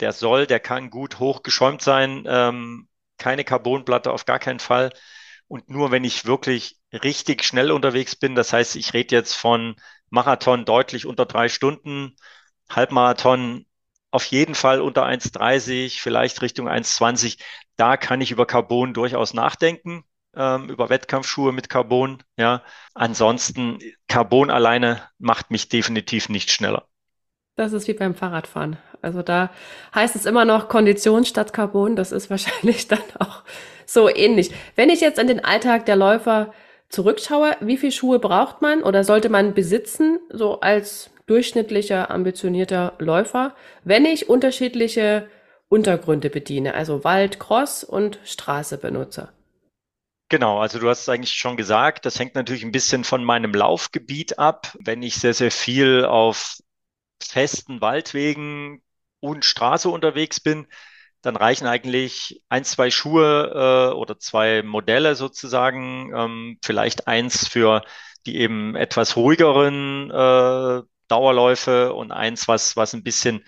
der 0.00 0.12
soll, 0.12 0.46
der 0.46 0.60
kann 0.60 0.90
gut 0.90 1.18
hochgeschäumt 1.18 1.82
sein. 1.82 2.24
Ähm, 2.26 2.88
keine 3.18 3.44
Carbonplatte 3.44 4.12
auf 4.12 4.24
gar 4.24 4.38
keinen 4.38 4.60
Fall. 4.60 4.92
Und 5.48 5.68
nur 5.68 5.90
wenn 5.90 6.04
ich 6.04 6.24
wirklich 6.26 6.78
richtig 6.92 7.44
schnell 7.44 7.70
unterwegs 7.70 8.16
bin, 8.16 8.34
das 8.34 8.52
heißt, 8.52 8.76
ich 8.76 8.94
rede 8.94 9.14
jetzt 9.14 9.34
von 9.34 9.76
Marathon 10.10 10.64
deutlich 10.64 11.06
unter 11.06 11.26
drei 11.26 11.48
Stunden, 11.48 12.16
Halbmarathon 12.70 13.66
auf 14.10 14.24
jeden 14.26 14.54
Fall 14.54 14.80
unter 14.80 15.04
1,30, 15.04 16.00
vielleicht 16.00 16.42
Richtung 16.42 16.68
1,20. 16.68 17.38
Da 17.76 17.96
kann 17.96 18.20
ich 18.20 18.30
über 18.30 18.46
Carbon 18.46 18.94
durchaus 18.94 19.34
nachdenken, 19.34 20.04
ähm, 20.34 20.68
über 20.68 20.88
Wettkampfschuhe 20.88 21.52
mit 21.52 21.68
Carbon. 21.68 22.22
Ja, 22.36 22.62
ansonsten 22.94 23.78
Carbon 24.08 24.50
alleine 24.50 25.02
macht 25.18 25.50
mich 25.50 25.68
definitiv 25.68 26.28
nicht 26.28 26.50
schneller. 26.50 26.86
Das 27.56 27.72
ist 27.72 27.86
wie 27.86 27.92
beim 27.92 28.14
Fahrradfahren. 28.14 28.78
Also 29.02 29.22
da 29.22 29.50
heißt 29.94 30.16
es 30.16 30.24
immer 30.24 30.44
noch 30.44 30.68
Kondition 30.68 31.24
statt 31.24 31.52
Carbon. 31.52 31.96
Das 31.96 32.12
ist 32.12 32.30
wahrscheinlich 32.30 32.88
dann 32.88 33.02
auch 33.18 33.42
so 33.86 34.08
ähnlich. 34.08 34.52
Wenn 34.74 34.90
ich 34.90 35.00
jetzt 35.00 35.18
an 35.18 35.26
den 35.26 35.44
Alltag 35.44 35.86
der 35.86 35.96
Läufer 35.96 36.52
zurückschaue, 36.88 37.56
wie 37.60 37.76
viele 37.76 37.92
Schuhe 37.92 38.18
braucht 38.18 38.62
man 38.62 38.82
oder 38.82 39.04
sollte 39.04 39.28
man 39.28 39.54
besitzen, 39.54 40.18
so 40.30 40.60
als 40.60 41.10
durchschnittlicher, 41.26 42.10
ambitionierter 42.10 42.94
Läufer, 42.98 43.54
wenn 43.84 44.04
ich 44.04 44.28
unterschiedliche 44.28 45.28
Untergründe 45.68 46.28
bediene, 46.28 46.74
also 46.74 47.04
Wald, 47.04 47.40
Cross 47.40 47.84
und 47.84 48.18
Straße 48.24 48.76
benutze? 48.76 49.30
Genau, 50.32 50.60
also 50.60 50.78
du 50.78 50.88
hast 50.88 51.02
es 51.02 51.08
eigentlich 51.10 51.34
schon 51.34 51.58
gesagt, 51.58 52.06
das 52.06 52.18
hängt 52.18 52.34
natürlich 52.34 52.62
ein 52.64 52.72
bisschen 52.72 53.04
von 53.04 53.22
meinem 53.22 53.52
Laufgebiet 53.52 54.38
ab. 54.38 54.74
Wenn 54.80 55.02
ich 55.02 55.16
sehr, 55.16 55.34
sehr 55.34 55.50
viel 55.50 56.06
auf 56.06 56.56
festen 57.22 57.80
Waldwegen 57.82 58.82
und 59.20 59.44
Straße 59.44 59.90
unterwegs 59.90 60.40
bin, 60.40 60.66
dann 61.22 61.36
reichen 61.36 61.66
eigentlich 61.66 62.42
ein, 62.48 62.64
zwei 62.64 62.90
Schuhe 62.90 63.90
äh, 63.92 63.94
oder 63.94 64.18
zwei 64.18 64.62
Modelle 64.62 65.16
sozusagen, 65.16 66.12
ähm, 66.16 66.58
vielleicht 66.64 67.08
eins 67.08 67.48
für 67.48 67.82
die 68.26 68.38
eben 68.38 68.76
etwas 68.76 69.16
ruhigeren 69.16 70.10
äh, 70.10 70.82
Dauerläufe 71.08 71.92
und 71.94 72.12
eins, 72.12 72.48
was, 72.48 72.76
was 72.76 72.94
ein 72.94 73.02
bisschen, 73.04 73.44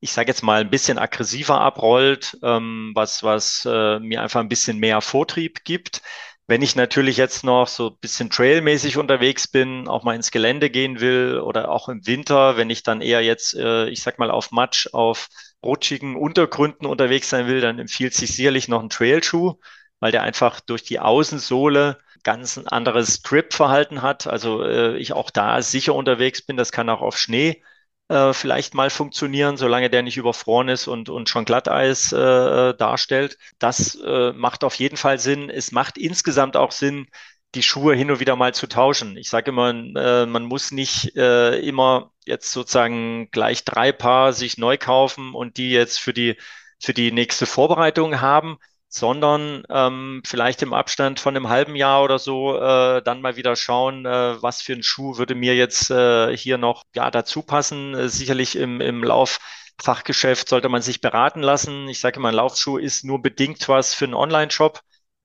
ich 0.00 0.12
sage 0.12 0.28
jetzt 0.28 0.42
mal, 0.42 0.60
ein 0.60 0.70
bisschen 0.70 0.98
aggressiver 0.98 1.60
abrollt, 1.60 2.38
ähm, 2.42 2.92
was, 2.94 3.22
was 3.22 3.66
äh, 3.66 3.98
mir 4.00 4.22
einfach 4.22 4.40
ein 4.40 4.48
bisschen 4.48 4.78
mehr 4.78 5.00
Vortrieb 5.00 5.64
gibt. 5.64 6.02
Wenn 6.46 6.62
ich 6.62 6.76
natürlich 6.76 7.16
jetzt 7.18 7.44
noch 7.44 7.66
so 7.68 7.88
ein 7.90 7.98
bisschen 8.00 8.30
trailmäßig 8.30 8.96
unterwegs 8.96 9.48
bin, 9.48 9.86
auch 9.86 10.04
mal 10.04 10.14
ins 10.14 10.30
Gelände 10.30 10.70
gehen 10.70 11.00
will 11.00 11.40
oder 11.40 11.70
auch 11.70 11.88
im 11.88 12.06
Winter, 12.06 12.56
wenn 12.56 12.70
ich 12.70 12.82
dann 12.82 13.02
eher 13.02 13.22
jetzt, 13.22 13.54
äh, 13.54 13.88
ich 13.88 14.02
sag 14.02 14.18
mal, 14.18 14.30
auf 14.30 14.50
Matsch, 14.50 14.88
auf 14.94 15.28
rutschigen 15.62 16.16
Untergründen 16.16 16.86
unterwegs 16.86 17.28
sein 17.28 17.46
will, 17.48 17.60
dann 17.60 17.78
empfiehlt 17.78 18.14
sich 18.14 18.34
sicherlich 18.34 18.68
noch 18.68 18.82
ein 18.82 18.88
Trailschuh, 18.90 19.54
weil 20.00 20.12
der 20.12 20.22
einfach 20.22 20.60
durch 20.60 20.84
die 20.84 21.00
Außensohle 21.00 21.98
ganz 22.22 22.56
ein 22.56 22.68
anderes 22.68 23.22
Grip-Verhalten 23.22 24.00
hat. 24.02 24.26
Also 24.26 24.62
äh, 24.64 24.96
ich 24.96 25.12
auch 25.12 25.30
da 25.30 25.60
sicher 25.62 25.94
unterwegs 25.94 26.42
bin. 26.42 26.56
Das 26.56 26.72
kann 26.72 26.88
auch 26.88 27.00
auf 27.02 27.18
Schnee 27.18 27.62
äh, 28.08 28.32
vielleicht 28.32 28.74
mal 28.74 28.90
funktionieren, 28.90 29.56
solange 29.56 29.90
der 29.90 30.02
nicht 30.02 30.16
überfroren 30.16 30.68
ist 30.68 30.86
und, 30.88 31.08
und 31.08 31.28
schon 31.28 31.44
Glatteis 31.44 32.12
äh, 32.12 32.74
darstellt. 32.74 33.38
Das 33.58 33.94
äh, 33.96 34.32
macht 34.32 34.64
auf 34.64 34.74
jeden 34.76 34.96
Fall 34.96 35.18
Sinn. 35.18 35.50
Es 35.50 35.72
macht 35.72 35.98
insgesamt 35.98 36.56
auch 36.56 36.72
Sinn, 36.72 37.06
die 37.54 37.62
Schuhe 37.62 37.94
hin 37.94 38.10
und 38.10 38.20
wieder 38.20 38.36
mal 38.36 38.54
zu 38.54 38.66
tauschen. 38.66 39.16
Ich 39.16 39.30
sage 39.30 39.50
immer, 39.50 39.70
äh, 39.70 40.26
man 40.26 40.44
muss 40.44 40.70
nicht 40.70 41.16
äh, 41.16 41.58
immer 41.60 42.12
jetzt 42.26 42.52
sozusagen 42.52 43.30
gleich 43.30 43.64
drei 43.64 43.92
Paar 43.92 44.32
sich 44.32 44.58
neu 44.58 44.76
kaufen 44.76 45.34
und 45.34 45.56
die 45.56 45.70
jetzt 45.70 45.98
für 45.98 46.12
die 46.12 46.36
für 46.80 46.94
die 46.94 47.10
nächste 47.12 47.46
Vorbereitung 47.46 48.20
haben, 48.20 48.58
sondern 48.88 49.62
ähm, 49.70 50.22
vielleicht 50.26 50.62
im 50.62 50.72
Abstand 50.72 51.20
von 51.20 51.36
einem 51.36 51.48
halben 51.48 51.76
Jahr 51.76 52.02
oder 52.02 52.18
so 52.18 52.56
äh, 52.58 53.02
dann 53.02 53.20
mal 53.20 53.36
wieder 53.36 53.54
schauen, 53.56 54.06
äh, 54.06 54.42
was 54.42 54.62
für 54.62 54.72
ein 54.72 54.82
Schuh 54.82 55.18
würde 55.18 55.34
mir 55.34 55.54
jetzt 55.54 55.90
äh, 55.90 56.36
hier 56.36 56.58
noch 56.58 56.84
ja, 56.94 57.10
dazu 57.10 57.42
passen. 57.42 57.94
Äh, 57.94 58.08
sicherlich 58.08 58.56
im, 58.56 58.80
im 58.80 59.04
Lauffachgeschäft 59.04 60.48
sollte 60.48 60.68
man 60.68 60.82
sich 60.82 61.00
beraten 61.00 61.42
lassen. 61.42 61.88
Ich 61.88 62.00
sage 62.00 62.18
immer, 62.18 62.28
ein 62.30 62.34
Laufschuh 62.34 62.78
ist 62.78 63.04
nur 63.04 63.20
bedingt 63.22 63.68
was 63.68 63.94
für 63.94 64.04
einen 64.06 64.14
Online-Shop. 64.14 64.80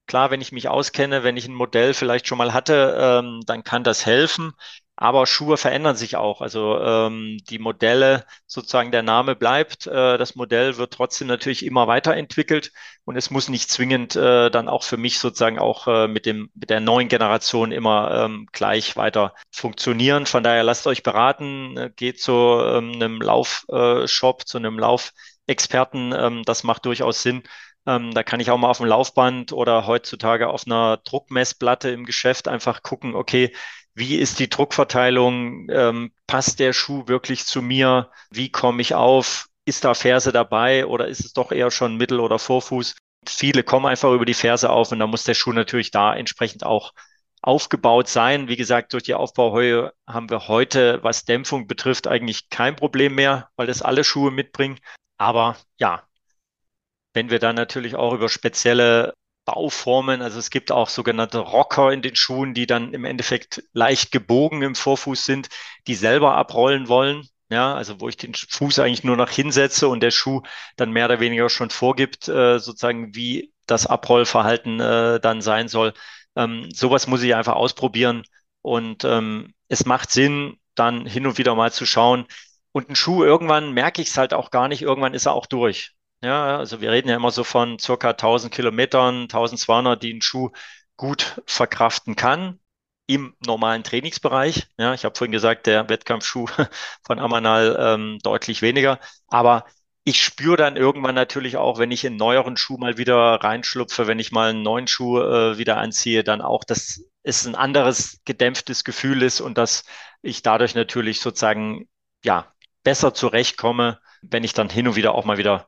Klar, 0.06 0.32
wenn 0.32 0.42
ich 0.42 0.52
mich 0.52 0.68
auskenne, 0.68 1.24
wenn 1.24 1.38
ich 1.38 1.48
ein 1.48 1.54
Modell 1.56 1.94
vielleicht 1.94 2.28
schon 2.28 2.38
mal 2.38 2.54
hatte, 2.54 2.98
ähm, 3.00 3.42
dann 3.46 3.64
kann 3.64 3.84
das 3.86 4.06
helfen. 4.06 4.54
Aber 4.96 5.26
Schuhe 5.26 5.58
verändern 5.58 5.96
sich 5.96 6.18
auch. 6.18 6.42
Also 6.42 6.80
ähm, 6.80 7.40
die 7.50 7.58
Modelle, 7.58 8.26
sozusagen 8.46 8.92
der 8.92 9.02
Name 9.02 9.36
bleibt, 9.36 9.88
äh, 9.88 10.18
das 10.20 10.36
Modell 10.36 10.78
wird 10.78 10.94
trotzdem 10.94 11.28
natürlich 11.28 11.66
immer 11.66 11.88
weiterentwickelt 11.88 12.72
und 13.04 13.16
es 13.18 13.32
muss 13.32 13.50
nicht 13.50 13.72
zwingend 13.72 14.16
äh, 14.16 14.52
dann 14.52 14.70
auch 14.70 14.84
für 14.84 14.98
mich 14.98 15.18
sozusagen 15.20 15.58
auch 15.58 15.88
äh, 15.88 16.08
mit 16.08 16.28
dem 16.28 16.52
mit 16.54 16.70
der 16.70 16.80
neuen 16.80 17.08
Generation 17.08 17.72
immer 17.72 18.26
ähm, 18.26 18.48
gleich 18.52 18.96
weiter 18.96 19.34
funktionieren. 19.52 20.28
Von 20.28 20.44
daher 20.44 20.64
lasst 20.64 20.86
euch 20.86 21.02
beraten, 21.02 21.76
äh, 21.76 21.90
geht 21.96 22.22
zu 22.22 22.32
ähm, 22.32 22.94
einem 22.94 23.20
Laufshop, 23.20 24.42
äh, 24.42 24.46
zu 24.46 24.58
einem 24.60 24.78
Laufexperten. 24.78 26.14
Ähm, 26.16 26.44
das 26.46 26.64
macht 26.64 26.86
durchaus 26.86 27.24
Sinn. 27.24 27.42
Ähm, 27.86 28.14
da 28.14 28.24
kann 28.24 28.40
ich 28.40 28.50
auch 28.52 28.58
mal 28.58 28.70
auf 28.70 28.78
dem 28.78 28.86
Laufband 28.86 29.52
oder 29.52 29.88
heutzutage 29.88 30.48
auf 30.50 30.66
einer 30.66 30.98
Druckmessplatte 30.98 31.90
im 31.90 32.06
Geschäft 32.06 32.48
einfach 32.48 32.82
gucken, 32.84 33.16
okay, 33.16 33.54
wie 33.96 34.18
ist 34.18 34.40
die 34.40 34.50
Druckverteilung? 34.50 35.70
Ähm, 35.70 36.12
passt 36.28 36.60
der 36.60 36.74
Schuh 36.74 37.08
wirklich 37.08 37.46
zu 37.46 37.62
mir? 37.62 38.12
Wie 38.32 38.50
komme 38.50 38.82
ich 38.82 38.96
auf? 38.96 39.48
Ist 39.66 39.86
da 39.86 39.94
Ferse 39.94 40.32
dabei 40.32 40.86
oder 40.86 41.08
ist 41.08 41.24
es 41.24 41.34
doch 41.34 41.52
eher 41.52 41.72
schon 41.72 41.98
Mittel- 41.98 42.20
oder 42.20 42.40
Vorfuß? 42.40 42.96
Viele 43.26 43.64
kommen 43.64 43.86
einfach 43.86 44.12
über 44.12 44.26
die 44.26 44.34
Ferse 44.34 44.70
auf 44.70 44.92
und 44.92 45.00
da 45.00 45.08
muss 45.08 45.24
der 45.24 45.36
Schuh 45.36 45.54
natürlich 45.54 45.92
da 45.92 46.14
entsprechend 46.16 46.66
auch 46.66 46.94
aufgebaut 47.42 48.08
sein. 48.10 48.48
Wie 48.48 48.56
gesagt, 48.56 48.94
durch 48.94 49.04
die 49.04 49.14
Aufbauheue 49.14 49.94
haben 50.08 50.30
wir 50.30 50.48
heute, 50.48 51.00
was 51.04 51.26
Dämpfung 51.26 51.68
betrifft, 51.68 52.08
eigentlich 52.08 52.50
kein 52.50 52.76
Problem 52.76 53.16
mehr, 53.16 53.50
weil 53.56 53.68
das 53.68 53.82
alle 53.82 54.04
Schuhe 54.04 54.32
mitbringen. 54.32 54.80
Aber 55.18 55.58
ja, 55.78 56.04
wenn 57.14 57.30
wir 57.30 57.40
dann 57.40 57.56
natürlich 57.56 57.96
auch 57.96 58.14
über 58.14 58.30
spezielle 58.30 59.14
Bauformen. 59.46 60.22
Also 60.22 60.40
es 60.40 60.50
gibt 60.50 60.72
auch 60.72 60.90
sogenannte 60.90 61.40
Rocker 61.40 61.92
in 61.92 62.02
den 62.02 62.16
Schuhen, 62.16 62.54
die 62.54 62.68
dann 62.68 62.94
im 62.94 63.06
Endeffekt 63.06 63.64
leicht 63.74 64.12
gebogen 64.12 64.62
im 64.62 64.76
Vorfuß 64.76 65.26
sind, 65.26 65.50
die 65.88 65.96
selber 65.96 66.36
abrollen 66.36 66.88
wollen. 66.88 67.28
Ja, 67.50 67.76
also 67.76 68.00
wo 68.02 68.10
ich 68.10 68.18
den 68.18 68.34
Fuß 68.34 68.80
eigentlich 68.80 69.04
nur 69.04 69.18
noch 69.18 69.30
hinsetze 69.30 69.88
und 69.88 70.02
der 70.02 70.12
Schuh 70.12 70.42
dann 70.76 70.92
mehr 70.92 71.06
oder 71.06 71.20
weniger 71.20 71.50
schon 71.50 71.70
vorgibt, 71.70 72.28
äh, 72.28 72.58
sozusagen 72.58 73.14
wie 73.16 73.54
das 73.68 73.86
Abrollverhalten 73.86 74.80
äh, 74.80 75.20
dann 75.20 75.42
sein 75.42 75.68
soll. 75.68 75.94
Ähm, 76.36 76.70
sowas 76.74 77.08
muss 77.08 77.22
ich 77.22 77.36
einfach 77.36 77.54
ausprobieren 77.54 78.24
und 78.62 79.04
ähm, 79.04 79.54
es 79.68 79.86
macht 79.86 80.12
Sinn, 80.12 80.58
dann 80.76 81.06
hin 81.06 81.28
und 81.28 81.38
wieder 81.38 81.56
mal 81.56 81.72
zu 81.72 81.86
schauen. 81.86 82.26
Und 82.72 82.90
ein 82.90 82.96
Schuh, 82.96 83.24
irgendwann 83.24 83.74
merke 83.74 84.02
ich 84.02 84.10
es 84.10 84.18
halt 84.18 84.34
auch 84.34 84.50
gar 84.52 84.68
nicht, 84.68 84.82
irgendwann 84.82 85.14
ist 85.14 85.28
er 85.28 85.34
auch 85.34 85.46
durch. 85.46 85.94
Ja, 86.24 86.58
also 86.58 86.80
wir 86.80 86.92
reden 86.92 87.10
ja 87.10 87.16
immer 87.18 87.32
so 87.32 87.44
von 87.44 87.80
circa 87.80 88.14
1000 88.14 88.54
Kilometern, 88.54 89.28
1200, 89.28 90.02
die 90.02 90.14
ein 90.14 90.22
Schuh 90.22 90.52
gut 90.96 91.42
verkraften 91.46 92.16
kann 92.16 92.60
im 93.08 93.36
normalen 93.46 93.84
Trainingsbereich. 93.84 94.68
Ja, 94.78 94.94
ich 94.94 95.04
habe 95.04 95.16
vorhin 95.18 95.34
gesagt, 95.34 95.68
der 95.68 95.90
Wettkampfschuh 95.90 96.46
von 97.06 97.20
Amanal 97.20 97.76
ähm, 97.78 98.20
deutlich 98.24 98.62
weniger. 98.62 99.00
Aber 99.28 99.66
ich 100.06 100.24
spüre 100.24 100.56
dann 100.56 100.78
irgendwann 100.78 101.16
natürlich 101.16 101.58
auch, 101.58 101.78
wenn 101.80 101.92
ich 101.92 102.06
in 102.06 102.16
neueren 102.16 102.56
Schuh 102.56 102.78
mal 102.78 102.98
wieder 102.98 103.16
reinschlupfe, 103.44 104.08
wenn 104.08 104.20
ich 104.20 104.32
mal 104.32 104.50
einen 104.52 104.64
neuen 104.64 104.88
Schuh 104.88 105.20
äh, 105.20 105.58
wieder 105.58 105.78
anziehe, 105.78 106.24
dann 106.24 106.42
auch, 106.42 106.64
dass 106.64 107.02
es 107.24 107.46
ein 107.46 107.56
anderes 107.56 108.22
gedämpftes 108.26 108.86
Gefühl 108.86 109.22
ist 109.24 109.42
und 109.42 109.58
dass 109.58 109.84
ich 110.22 110.42
dadurch 110.42 110.74
natürlich 110.76 111.20
sozusagen 111.20 111.90
ja 112.24 112.48
besser 112.84 113.14
zurechtkomme, 113.14 114.00
wenn 114.22 114.44
ich 114.46 114.54
dann 114.54 114.70
hin 114.70 114.88
und 114.88 114.96
wieder 114.96 115.16
auch 115.16 115.26
mal 115.26 115.38
wieder 115.38 115.68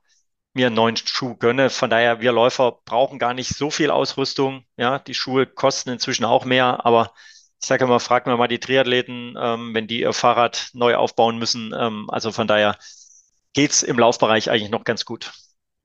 mir 0.56 0.68
einen 0.68 0.76
neuen 0.76 0.98
Schuh 0.98 1.36
gönne. 1.36 1.70
Von 1.70 1.90
daher, 1.90 2.22
wir 2.22 2.32
Läufer 2.32 2.80
brauchen 2.86 3.20
gar 3.20 3.34
nicht 3.34 3.56
so 3.56 3.70
viel 3.70 3.92
Ausrüstung. 3.92 4.66
Ja, 4.78 5.00
die 5.00 5.14
Schuhe 5.14 5.46
kosten 5.46 5.90
inzwischen 5.90 6.26
auch 6.26 6.46
mehr, 6.46 6.86
aber 6.86 7.14
ich 7.62 7.68
sage 7.68 7.86
immer, 7.86 8.00
fragen 8.00 8.32
wir 8.32 8.38
mal 8.38 8.48
die 8.48 8.60
Triathleten, 8.60 9.36
ähm, 9.40 9.74
wenn 9.74 9.88
die 9.88 10.02
ihr 10.02 10.14
Fahrrad 10.14 10.70
neu 10.74 10.96
aufbauen 10.96 11.38
müssen. 11.38 11.74
Ähm, 11.78 12.10
also 12.10 12.32
von 12.32 12.48
daher 12.48 12.78
geht's 13.54 13.84
im 13.84 14.00
Laufbereich 14.00 14.50
eigentlich 14.50 14.72
noch 14.72 14.84
ganz 14.84 15.06
gut. 15.06 15.32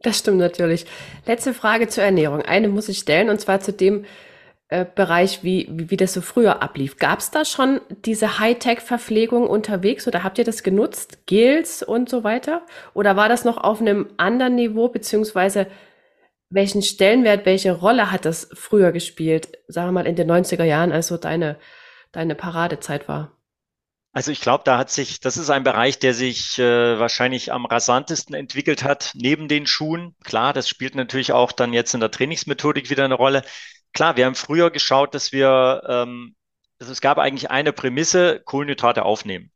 Das 0.01 0.18
stimmt 0.18 0.39
natürlich. 0.39 0.87
Letzte 1.27 1.53
Frage 1.53 1.89
zur 1.89 2.05
Ernährung. 2.05 2.43
Eine 2.43 2.68
muss 2.68 2.89
ich 2.89 2.99
stellen, 2.99 3.29
und 3.29 3.41
zwar 3.41 3.61
zu 3.61 3.73
dem, 3.73 4.05
äh, 4.71 4.85
Bereich, 4.85 5.43
wie, 5.43 5.68
wie, 5.71 5.91
wie 5.91 5.97
das 5.97 6.12
so 6.12 6.21
früher 6.21 6.62
ablief. 6.62 6.97
Gab 6.97 7.18
es 7.18 7.33
da 7.33 7.45
schon 7.45 7.81
diese 8.05 8.39
Hightech-Verpflegung 8.39 9.49
unterwegs 9.49 10.07
oder 10.07 10.23
habt 10.23 10.39
ihr 10.39 10.45
das 10.45 10.62
genutzt, 10.62 11.27
Gels 11.27 11.83
und 11.83 12.09
so 12.09 12.23
weiter? 12.23 12.62
Oder 12.95 13.16
war 13.16 13.29
das 13.29 13.45
noch 13.45 13.59
auf 13.59 13.81
einem 13.81 14.09
anderen 14.16 14.55
Niveau, 14.55 14.89
beziehungsweise 14.89 15.66
welchen 16.51 16.83
Stellenwert, 16.83 17.47
welche 17.47 17.73
Rolle 17.73 18.12
hat 18.12 18.25
das 18.25 18.49
früher 18.55 18.93
gespielt, 18.93 19.59
sagen 19.66 19.89
wir 19.89 19.93
mal 19.93 20.07
in 20.07 20.16
den 20.16 20.31
90er 20.31 20.64
Jahren, 20.64 20.93
als 20.93 21.09
so 21.09 21.16
deine, 21.16 21.59
deine 22.12 22.37
Paradezeit 22.37 23.09
war? 23.09 23.37
Also 24.12 24.33
ich 24.33 24.41
glaube, 24.41 24.64
da 24.64 24.77
hat 24.77 24.91
sich, 24.91 25.21
das 25.21 25.37
ist 25.37 25.51
ein 25.51 25.62
Bereich, 25.62 26.01
der 26.01 26.14
sich 26.14 26.59
äh, 26.59 26.99
wahrscheinlich 26.99 27.53
am 27.53 27.64
rasantesten 27.64 28.35
entwickelt 28.35 28.83
hat, 28.83 29.12
neben 29.14 29.47
den 29.47 29.68
Schuhen. 29.68 30.16
Klar, 30.25 30.53
das 30.53 30.68
spielt 30.68 30.97
natürlich 30.97 31.33
auch 31.33 31.53
dann 31.53 31.73
jetzt 31.73 31.95
in 31.95 32.01
der 32.01 32.11
Trainingsmethodik 32.11 32.91
wieder 32.91 33.05
eine 33.05 33.14
Rolle 33.14 33.45
klar, 33.93 34.16
wir 34.16 34.26
haben 34.26 34.34
früher 34.34 34.70
geschaut, 34.70 35.14
dass 35.14 35.32
wir, 35.32 35.82
ähm, 35.88 36.34
also 36.78 36.93
es 36.93 37.01
gab 37.01 37.18
eigentlich 37.18 37.51
eine 37.51 37.72
Prämisse, 37.72 38.41
Kohlenhydrate 38.45 39.05
aufnehmen. 39.05 39.51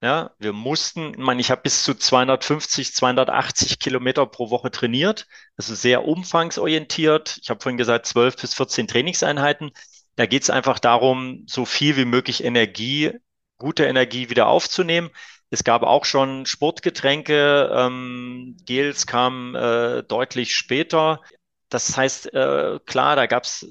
Ja, 0.00 0.30
wir 0.38 0.52
mussten, 0.52 1.10
ich 1.12 1.18
meine, 1.18 1.40
ich 1.40 1.50
habe 1.50 1.62
bis 1.62 1.82
zu 1.82 1.94
250, 1.94 2.94
280 2.94 3.80
Kilometer 3.80 4.26
pro 4.26 4.48
Woche 4.50 4.70
trainiert, 4.70 5.26
also 5.56 5.74
sehr 5.74 6.04
umfangsorientiert. 6.04 7.38
Ich 7.42 7.50
habe 7.50 7.60
vorhin 7.60 7.78
gesagt, 7.78 8.06
12 8.06 8.36
bis 8.36 8.54
14 8.54 8.86
Trainingseinheiten. 8.86 9.72
Da 10.14 10.26
geht 10.26 10.44
es 10.44 10.50
einfach 10.50 10.78
darum, 10.78 11.44
so 11.48 11.64
viel 11.64 11.96
wie 11.96 12.04
möglich 12.04 12.44
Energie, 12.44 13.12
gute 13.58 13.86
Energie 13.86 14.30
wieder 14.30 14.46
aufzunehmen. 14.46 15.10
Es 15.50 15.64
gab 15.64 15.82
auch 15.82 16.04
schon 16.04 16.46
Sportgetränke, 16.46 17.70
ähm, 17.74 18.56
Gels 18.66 19.06
kamen 19.06 19.54
äh, 19.54 20.04
deutlich 20.04 20.54
später. 20.54 21.22
Das 21.68 21.96
heißt, 21.96 22.32
äh, 22.34 22.78
klar, 22.86 23.16
da 23.16 23.26
gab 23.26 23.44
es 23.44 23.66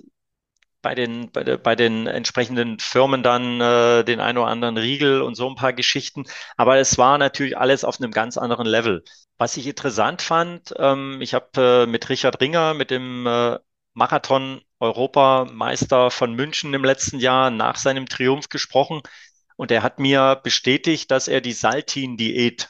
bei 0.82 0.96
den, 0.96 1.32
bei, 1.32 1.44
de, 1.44 1.58
bei 1.58 1.76
den 1.76 2.08
entsprechenden 2.08 2.80
Firmen 2.80 3.22
dann 3.24 3.60
äh, 3.62 4.04
den 4.06 4.20
ein 4.20 4.38
oder 4.38 4.48
anderen 4.48 4.78
Riegel 4.78 5.22
und 5.22 5.36
so 5.36 5.48
ein 5.50 5.56
paar 5.56 5.74
Geschichten. 5.74 6.26
Aber 6.56 6.78
es 6.78 6.98
war 6.98 7.18
natürlich 7.18 7.58
alles 7.58 7.84
auf 7.84 8.00
einem 8.00 8.12
ganz 8.12 8.38
anderen 8.38 8.68
Level. 8.68 9.04
Was 9.38 9.58
ich 9.58 9.68
interessant 9.68 10.22
fand, 10.22 10.74
ähm, 10.78 11.20
ich 11.22 11.34
habe 11.34 11.84
äh, 11.86 11.88
mit 11.88 12.08
Richard 12.10 12.40
Ringer, 12.42 12.74
mit 12.74 12.92
dem 12.92 13.26
äh, 13.28 13.58
Marathon-Europameister 13.94 16.12
von 16.12 16.34
München 16.34 16.74
im 16.74 16.86
letzten 16.86 17.20
Jahr 17.20 17.50
nach 17.50 17.76
seinem 17.78 18.06
Triumph 18.06 18.50
gesprochen. 18.50 19.02
Und 19.56 19.72
er 19.72 19.84
hat 19.84 20.00
mir 20.00 20.40
bestätigt, 20.44 21.12
dass 21.12 21.28
er 21.28 21.42
die 21.42 21.54
Saltin-Diät 21.54 22.70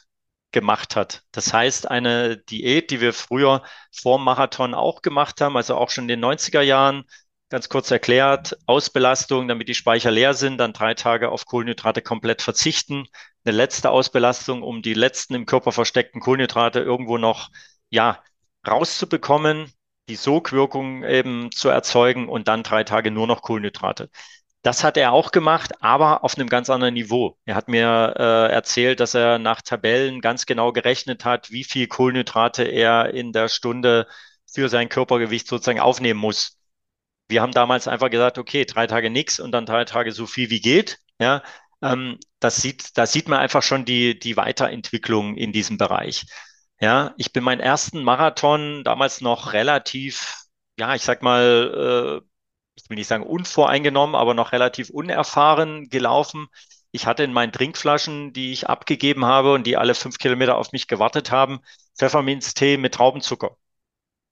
gemacht 0.51 0.95
hat. 0.95 1.23
Das 1.31 1.53
heißt, 1.53 1.89
eine 1.89 2.37
Diät, 2.37 2.91
die 2.91 3.01
wir 3.01 3.13
früher 3.13 3.63
vor 3.91 4.19
Marathon 4.19 4.73
auch 4.73 5.01
gemacht 5.01 5.41
haben, 5.41 5.57
also 5.57 5.75
auch 5.75 5.89
schon 5.89 6.05
in 6.05 6.07
den 6.09 6.19
90er 6.21 6.61
Jahren, 6.61 7.05
Ganz 7.49 7.69
kurz 7.69 7.91
erklärt, 7.91 8.57
Ausbelastung, 8.65 9.47
damit 9.47 9.69
die 9.69 9.73
Speicher 9.73 10.11
leer 10.11 10.33
sind, 10.33 10.57
dann 10.57 10.73
drei 10.73 10.95
Tage 10.95 11.29
auf 11.31 11.45
Kohlenhydrate 11.45 12.01
komplett 12.01 12.41
verzichten. 12.41 13.07
Eine 13.45 13.55
letzte 13.55 13.89
Ausbelastung, 13.89 14.63
um 14.63 14.81
die 14.81 14.93
letzten 14.93 15.33
im 15.33 15.45
Körper 15.45 15.71
versteckten 15.71 16.19
Kohlenhydrate 16.19 16.81
irgendwo 16.81 17.17
noch, 17.17 17.49
ja, 17.89 18.21
rauszubekommen, 18.67 19.71
die 20.09 20.17
Sogwirkung 20.17 21.05
eben 21.05 21.49
zu 21.53 21.69
erzeugen 21.69 22.27
und 22.27 22.49
dann 22.49 22.63
drei 22.63 22.83
Tage 22.83 23.11
nur 23.11 23.27
noch 23.27 23.41
Kohlenhydrate. 23.41 24.09
Das 24.67 24.83
hat 24.83 24.97
er 24.97 25.13
auch 25.13 25.31
gemacht, 25.31 25.81
aber 25.81 26.25
auf 26.25 26.35
einem 26.35 26.49
ganz 26.49 26.69
anderen 26.69 26.93
Niveau. 26.93 27.37
Er 27.45 27.55
hat 27.55 27.69
mir 27.69 28.15
äh, 28.17 28.51
erzählt, 28.51 28.99
dass 28.99 29.13
er 29.13 29.39
nach 29.39 29.61
Tabellen 29.61 30.19
ganz 30.19 30.45
genau 30.45 30.73
gerechnet 30.73 31.23
hat, 31.23 31.51
wie 31.51 31.63
viel 31.63 31.87
Kohlenhydrate 31.87 32.63
er 32.63 33.13
in 33.13 33.31
der 33.31 33.47
Stunde 33.47 34.07
für 34.45 34.67
sein 34.67 34.89
Körpergewicht 34.89 35.47
sozusagen 35.47 35.79
aufnehmen 35.79 36.19
muss. 36.19 36.59
Wir 37.29 37.41
haben 37.41 37.53
damals 37.53 37.87
einfach 37.87 38.09
gesagt, 38.09 38.37
okay, 38.39 38.65
drei 38.65 38.87
Tage 38.87 39.09
nichts 39.09 39.39
und 39.39 39.53
dann 39.53 39.65
drei 39.65 39.85
Tage 39.85 40.11
so 40.11 40.25
viel 40.25 40.49
wie 40.49 40.59
geht. 40.59 40.99
Ja, 41.17 41.43
ähm, 41.81 42.19
das 42.41 42.57
sieht, 42.57 42.97
da 42.97 43.05
sieht 43.05 43.29
man 43.29 43.39
einfach 43.39 43.63
schon 43.63 43.85
die, 43.85 44.19
die 44.19 44.35
Weiterentwicklung 44.35 45.37
in 45.37 45.53
diesem 45.53 45.77
Bereich. 45.77 46.25
Ja, 46.81 47.13
ich 47.17 47.31
bin 47.31 47.45
meinen 47.45 47.61
ersten 47.61 48.03
Marathon 48.03 48.83
damals 48.83 49.21
noch 49.21 49.53
relativ, 49.53 50.43
ja, 50.77 50.93
ich 50.93 51.03
sag 51.03 51.21
mal, 51.21 52.21
äh, 52.21 52.27
ich 52.77 52.89
will 52.89 52.95
nicht 52.97 53.07
sagen 53.07 53.23
unvoreingenommen, 53.23 54.15
aber 54.15 54.33
noch 54.33 54.51
relativ 54.51 54.89
unerfahren 54.89 55.89
gelaufen. 55.89 56.47
Ich 56.91 57.05
hatte 57.05 57.23
in 57.23 57.33
meinen 57.33 57.51
Trinkflaschen, 57.51 58.33
die 58.33 58.51
ich 58.51 58.69
abgegeben 58.69 59.25
habe 59.25 59.53
und 59.53 59.65
die 59.65 59.77
alle 59.77 59.95
fünf 59.95 60.17
Kilometer 60.17 60.57
auf 60.57 60.71
mich 60.71 60.87
gewartet 60.87 61.31
haben, 61.31 61.59
Pfefferminztee 61.97 62.77
mit 62.77 62.93
Traubenzucker. 62.93 63.57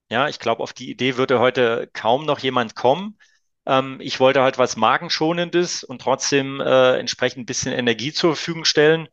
Ja, 0.10 0.30
ich 0.30 0.39
glaube, 0.39 0.62
auf 0.62 0.74
die 0.74 0.89
Idee 0.91 1.18
würde 1.18 1.39
heute 1.39 1.89
kaum 1.93 2.26
noch 2.26 2.39
jemand 2.39 2.76
kommen. 2.76 3.18
Ähm, 3.66 3.98
ich 4.00 4.20
wollte 4.20 4.41
halt 4.41 4.58
was 4.58 4.78
Magenschonendes 4.78 5.84
und 5.84 6.02
trotzdem 6.02 6.62
äh, 6.62 6.98
entsprechend 7.00 7.43
ein 7.43 7.46
bisschen 7.48 7.74
Energie 7.74 8.14
zur 8.14 8.36
Verfügung 8.36 8.66
stellen. 8.66 9.10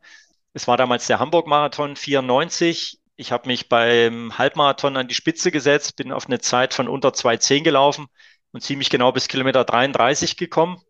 Es 0.53 0.67
war 0.67 0.77
damals 0.77 1.07
der 1.07 1.19
Hamburg-Marathon 1.19 1.95
94. 1.95 2.99
Ich 3.15 3.31
habe 3.31 3.47
mich 3.47 3.69
beim 3.69 4.37
Halbmarathon 4.37 4.97
an 4.97 5.07
die 5.07 5.15
Spitze 5.15 5.51
gesetzt, 5.51 5.95
bin 5.95 6.11
auf 6.11 6.27
eine 6.27 6.39
Zeit 6.39 6.73
von 6.75 6.87
unter 6.87 7.09
2,10 7.09 7.63
gelaufen 7.63 8.07
und 8.53 8.61
ziemlich 8.61 8.89
genau 8.89 9.11
bis 9.11 9.27
Kilometer 9.27 9.65
33 9.65 10.37
gekommen. 10.37 10.81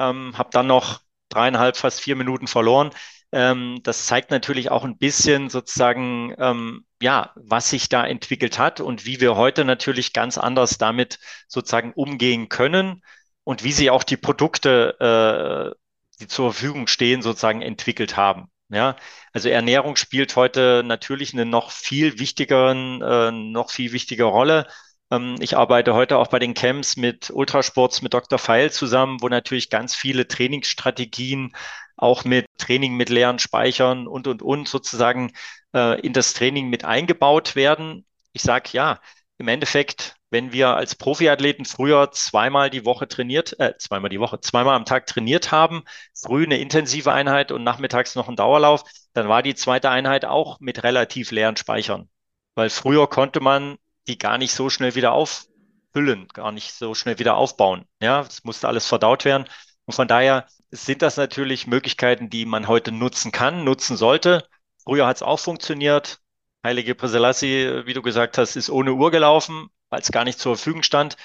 Ähm, 0.00 0.36
habe 0.36 0.50
dann 0.52 0.66
noch 0.66 1.00
dreieinhalb, 1.28 1.76
fast 1.76 2.00
vier 2.00 2.16
Minuten 2.16 2.48
verloren. 2.48 2.90
Ähm, 3.32 3.80
das 3.82 4.06
zeigt 4.06 4.30
natürlich 4.30 4.70
auch 4.70 4.84
ein 4.84 4.98
bisschen 4.98 5.50
sozusagen, 5.50 6.34
ähm, 6.38 6.86
ja, 7.00 7.32
was 7.36 7.70
sich 7.70 7.88
da 7.88 8.06
entwickelt 8.06 8.58
hat 8.58 8.80
und 8.80 9.06
wie 9.06 9.20
wir 9.20 9.36
heute 9.36 9.64
natürlich 9.64 10.12
ganz 10.12 10.38
anders 10.38 10.78
damit 10.78 11.18
sozusagen 11.48 11.92
umgehen 11.92 12.48
können 12.48 13.02
und 13.44 13.64
wie 13.64 13.72
sie 13.72 13.90
auch 13.90 14.04
die 14.04 14.16
Produkte, 14.16 15.74
äh, 15.74 15.78
die 16.20 16.28
zur 16.28 16.52
Verfügung 16.52 16.86
stehen, 16.86 17.22
sozusagen 17.22 17.62
entwickelt 17.62 18.16
haben. 18.16 18.50
Ja, 18.70 18.96
also 19.32 19.48
Ernährung 19.48 19.96
spielt 19.96 20.36
heute 20.36 20.82
natürlich 20.84 21.32
eine 21.34 21.44
noch 21.44 21.70
viel 21.70 22.18
wichtigeren, 22.18 23.02
äh, 23.02 23.30
noch 23.30 23.70
viel 23.70 23.92
wichtige 23.92 24.24
Rolle. 24.24 24.66
Ähm, 25.10 25.36
ich 25.40 25.56
arbeite 25.56 25.94
heute 25.94 26.18
auch 26.18 26.28
bei 26.28 26.38
den 26.38 26.54
Camps 26.54 26.96
mit 26.96 27.30
Ultrasports, 27.30 28.02
mit 28.02 28.14
Dr. 28.14 28.38
Feil 28.38 28.70
zusammen, 28.70 29.20
wo 29.20 29.28
natürlich 29.28 29.70
ganz 29.70 29.94
viele 29.94 30.28
Trainingsstrategien 30.28 31.54
auch 31.96 32.24
mit 32.24 32.46
Training 32.58 32.94
mit 32.96 33.08
leeren 33.08 33.38
Speichern 33.38 34.06
und, 34.06 34.26
und, 34.26 34.42
und 34.42 34.68
sozusagen 34.68 35.32
äh, 35.74 36.00
in 36.00 36.12
das 36.12 36.34
Training 36.34 36.68
mit 36.68 36.84
eingebaut 36.84 37.56
werden. 37.56 38.06
Ich 38.32 38.42
sage 38.42 38.70
ja, 38.72 39.00
im 39.38 39.48
Endeffekt, 39.48 40.16
wenn 40.30 40.52
wir 40.52 40.76
als 40.76 40.94
Profiathleten 40.96 41.64
früher 41.64 42.10
zweimal 42.12 42.70
die 42.70 42.84
Woche 42.84 43.06
trainiert, 43.08 43.58
äh, 43.60 43.76
zweimal 43.78 44.10
die 44.10 44.20
Woche, 44.20 44.40
zweimal 44.40 44.74
am 44.74 44.84
Tag 44.84 45.06
trainiert 45.06 45.52
haben, 45.52 45.84
früh 46.14 46.44
eine 46.44 46.58
intensive 46.58 47.12
Einheit 47.12 47.52
und 47.52 47.62
nachmittags 47.64 48.14
noch 48.16 48.28
ein 48.28 48.36
Dauerlauf, 48.36 48.84
dann 49.12 49.28
war 49.28 49.42
die 49.42 49.54
zweite 49.54 49.90
Einheit 49.90 50.24
auch 50.24 50.60
mit 50.60 50.82
relativ 50.82 51.30
leeren 51.30 51.56
Speichern. 51.56 52.08
Weil 52.56 52.70
früher 52.70 53.08
konnte 53.08 53.40
man 53.40 53.76
die 54.06 54.18
gar 54.18 54.38
nicht 54.38 54.52
so 54.52 54.70
schnell 54.70 54.94
wieder 54.94 55.12
auffüllen, 55.12 56.28
gar 56.32 56.52
nicht 56.52 56.72
so 56.72 56.94
schnell 56.94 57.18
wieder 57.18 57.36
aufbauen. 57.36 57.86
Ja, 58.00 58.20
es 58.20 58.44
musste 58.44 58.68
alles 58.68 58.86
verdaut 58.86 59.24
werden. 59.24 59.46
Und 59.86 59.94
von 59.94 60.08
daher 60.08 60.46
sind 60.70 61.02
das 61.02 61.16
natürlich 61.16 61.66
Möglichkeiten, 61.66 62.30
die 62.30 62.46
man 62.46 62.68
heute 62.68 62.92
nutzen 62.92 63.32
kann, 63.32 63.64
nutzen 63.64 63.96
sollte. 63.96 64.46
Früher 64.82 65.06
hat 65.06 65.16
es 65.16 65.22
auch 65.22 65.38
funktioniert. 65.38 66.20
Heilige 66.64 66.94
Preselassie, 66.94 67.82
wie 67.84 67.92
du 67.92 68.02
gesagt 68.02 68.38
hast, 68.38 68.56
ist 68.56 68.70
ohne 68.70 68.94
Uhr 68.94 69.10
gelaufen, 69.10 69.68
weil 69.90 70.00
es 70.00 70.10
gar 70.10 70.24
nicht 70.24 70.38
zur 70.38 70.56
Verfügung 70.56 70.82
stand. 70.82 71.16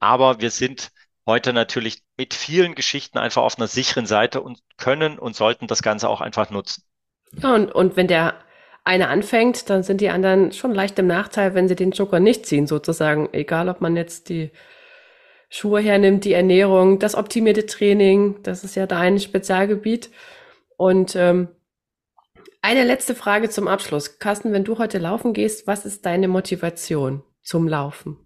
Aber 0.00 0.40
wir 0.40 0.50
sind 0.50 0.90
heute 1.26 1.52
natürlich 1.52 2.02
mit 2.16 2.34
vielen 2.34 2.74
Geschichten 2.74 3.18
einfach 3.18 3.42
auf 3.42 3.58
einer 3.58 3.66
sicheren 3.66 4.06
Seite 4.06 4.40
und 4.40 4.60
können 4.76 5.18
und 5.18 5.36
sollten 5.36 5.66
das 5.66 5.82
Ganze 5.82 6.08
auch 6.08 6.20
einfach 6.20 6.50
nutzen. 6.50 6.82
Ja, 7.32 7.54
und, 7.54 7.72
und 7.72 7.96
wenn 7.96 8.06
der 8.06 8.34
eine 8.86 9.08
anfängt, 9.08 9.68
dann 9.68 9.82
sind 9.82 10.00
die 10.00 10.10
anderen 10.10 10.52
schon 10.52 10.72
leicht 10.72 10.98
im 11.00 11.08
Nachteil, 11.08 11.54
wenn 11.54 11.66
sie 11.66 11.74
den 11.74 11.90
Joker 11.90 12.20
nicht 12.20 12.46
ziehen, 12.46 12.68
sozusagen. 12.68 13.28
Egal, 13.32 13.68
ob 13.68 13.80
man 13.80 13.96
jetzt 13.96 14.28
die 14.28 14.52
Schuhe 15.48 15.80
hernimmt, 15.80 16.24
die 16.24 16.32
Ernährung, 16.32 17.00
das 17.00 17.16
optimierte 17.16 17.66
Training, 17.66 18.42
das 18.44 18.62
ist 18.62 18.76
ja 18.76 18.86
dein 18.86 19.18
Spezialgebiet. 19.18 20.10
Und 20.76 21.16
ähm, 21.16 21.48
eine 22.62 22.84
letzte 22.84 23.14
Frage 23.14 23.48
zum 23.48 23.66
Abschluss. 23.66 24.20
Carsten, 24.20 24.52
wenn 24.52 24.64
du 24.64 24.78
heute 24.78 24.98
laufen 24.98 25.32
gehst, 25.32 25.66
was 25.66 25.84
ist 25.84 26.06
deine 26.06 26.28
Motivation 26.28 27.24
zum 27.42 27.66
Laufen? 27.66 28.25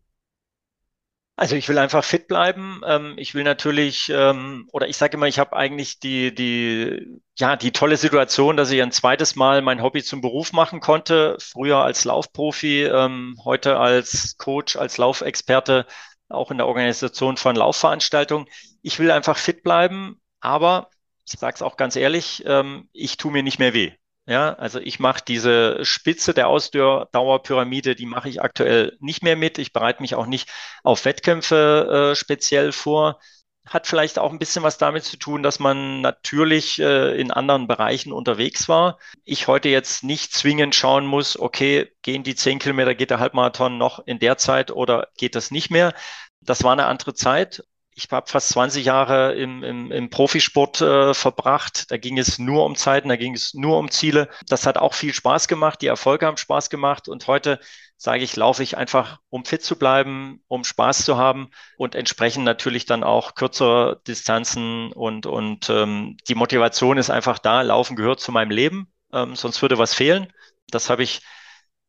Also 1.40 1.56
ich 1.56 1.70
will 1.70 1.78
einfach 1.78 2.04
fit 2.04 2.28
bleiben. 2.28 2.82
Ähm, 2.86 3.14
ich 3.16 3.34
will 3.34 3.44
natürlich, 3.44 4.10
ähm, 4.14 4.68
oder 4.72 4.88
ich 4.88 4.98
sage 4.98 5.16
immer, 5.16 5.26
ich 5.26 5.38
habe 5.38 5.56
eigentlich 5.56 5.98
die, 5.98 6.34
die, 6.34 7.18
ja, 7.38 7.56
die 7.56 7.72
tolle 7.72 7.96
Situation, 7.96 8.58
dass 8.58 8.70
ich 8.70 8.82
ein 8.82 8.92
zweites 8.92 9.36
Mal 9.36 9.62
mein 9.62 9.82
Hobby 9.82 10.02
zum 10.02 10.20
Beruf 10.20 10.52
machen 10.52 10.80
konnte. 10.80 11.38
Früher 11.40 11.78
als 11.78 12.04
Laufprofi, 12.04 12.84
ähm, 12.84 13.36
heute 13.42 13.78
als 13.78 14.36
Coach, 14.36 14.76
als 14.76 14.98
Laufexperte, 14.98 15.86
auch 16.28 16.50
in 16.50 16.58
der 16.58 16.66
Organisation 16.66 17.38
von 17.38 17.56
Laufveranstaltungen. 17.56 18.46
Ich 18.82 18.98
will 18.98 19.10
einfach 19.10 19.38
fit 19.38 19.62
bleiben, 19.62 20.20
aber 20.40 20.90
ich 21.24 21.38
sage 21.38 21.54
es 21.54 21.62
auch 21.62 21.78
ganz 21.78 21.96
ehrlich, 21.96 22.42
ähm, 22.44 22.90
ich 22.92 23.16
tue 23.16 23.32
mir 23.32 23.42
nicht 23.42 23.58
mehr 23.58 23.72
weh. 23.72 23.92
Ja, 24.26 24.52
also 24.54 24.78
ich 24.78 25.00
mache 25.00 25.22
diese 25.26 25.84
Spitze 25.84 26.34
der 26.34 26.46
Ausdauerpyramide, 26.48 27.96
die 27.96 28.06
mache 28.06 28.28
ich 28.28 28.40
aktuell 28.40 28.96
nicht 29.00 29.22
mehr 29.22 29.34
mit. 29.36 29.58
Ich 29.58 29.72
bereite 29.72 30.02
mich 30.02 30.14
auch 30.14 30.26
nicht 30.26 30.48
auf 30.84 31.04
Wettkämpfe 31.04 32.12
äh, 32.12 32.14
speziell 32.14 32.70
vor. 32.72 33.18
Hat 33.66 33.86
vielleicht 33.86 34.18
auch 34.18 34.30
ein 34.32 34.38
bisschen 34.38 34.62
was 34.62 34.78
damit 34.78 35.04
zu 35.04 35.16
tun, 35.16 35.42
dass 35.42 35.58
man 35.58 36.00
natürlich 36.00 36.78
äh, 36.80 37.20
in 37.20 37.30
anderen 37.32 37.66
Bereichen 37.66 38.12
unterwegs 38.12 38.68
war. 38.68 38.98
Ich 39.24 39.48
heute 39.48 39.68
jetzt 39.68 40.04
nicht 40.04 40.32
zwingend 40.32 40.74
schauen 40.74 41.06
muss, 41.06 41.38
okay, 41.38 41.90
gehen 42.02 42.22
die 42.22 42.34
zehn 42.36 42.58
Kilometer, 42.58 42.94
geht 42.94 43.10
der 43.10 43.18
Halbmarathon 43.20 43.78
noch 43.78 43.98
in 44.06 44.18
der 44.20 44.38
Zeit 44.38 44.70
oder 44.70 45.08
geht 45.16 45.34
das 45.34 45.50
nicht 45.50 45.70
mehr? 45.70 45.92
Das 46.40 46.62
war 46.62 46.72
eine 46.72 46.86
andere 46.86 47.14
Zeit 47.14 47.64
ich 48.00 48.10
habe 48.10 48.30
fast 48.30 48.48
20 48.50 48.84
Jahre 48.84 49.34
im, 49.34 49.62
im, 49.62 49.92
im 49.92 50.08
Profisport 50.08 50.80
äh, 50.80 51.12
verbracht. 51.12 51.90
Da 51.90 51.98
ging 51.98 52.18
es 52.18 52.38
nur 52.38 52.64
um 52.64 52.74
Zeiten, 52.74 53.10
da 53.10 53.16
ging 53.16 53.34
es 53.34 53.52
nur 53.52 53.78
um 53.78 53.90
Ziele. 53.90 54.28
Das 54.48 54.66
hat 54.66 54.78
auch 54.78 54.94
viel 54.94 55.12
Spaß 55.12 55.48
gemacht. 55.48 55.82
Die 55.82 55.86
Erfolge 55.86 56.26
haben 56.26 56.38
Spaß 56.38 56.70
gemacht. 56.70 57.08
Und 57.08 57.26
heute 57.26 57.60
sage 57.98 58.24
ich, 58.24 58.34
laufe 58.36 58.62
ich 58.62 58.78
einfach, 58.78 59.18
um 59.28 59.44
fit 59.44 59.62
zu 59.62 59.78
bleiben, 59.78 60.42
um 60.48 60.64
Spaß 60.64 61.04
zu 61.04 61.18
haben 61.18 61.50
und 61.76 61.94
entsprechend 61.94 62.44
natürlich 62.46 62.86
dann 62.86 63.04
auch 63.04 63.34
kürzere 63.34 64.00
Distanzen 64.06 64.92
und, 64.92 65.26
und 65.26 65.68
ähm, 65.68 66.16
die 66.26 66.34
Motivation 66.34 66.96
ist 66.96 67.10
einfach 67.10 67.38
da. 67.38 67.60
Laufen 67.60 67.96
gehört 67.96 68.20
zu 68.20 68.32
meinem 68.32 68.50
Leben, 68.50 68.90
ähm, 69.12 69.36
sonst 69.36 69.60
würde 69.60 69.76
was 69.76 69.92
fehlen. 69.92 70.32
Das 70.70 70.88
habe 70.88 71.02
ich 71.02 71.20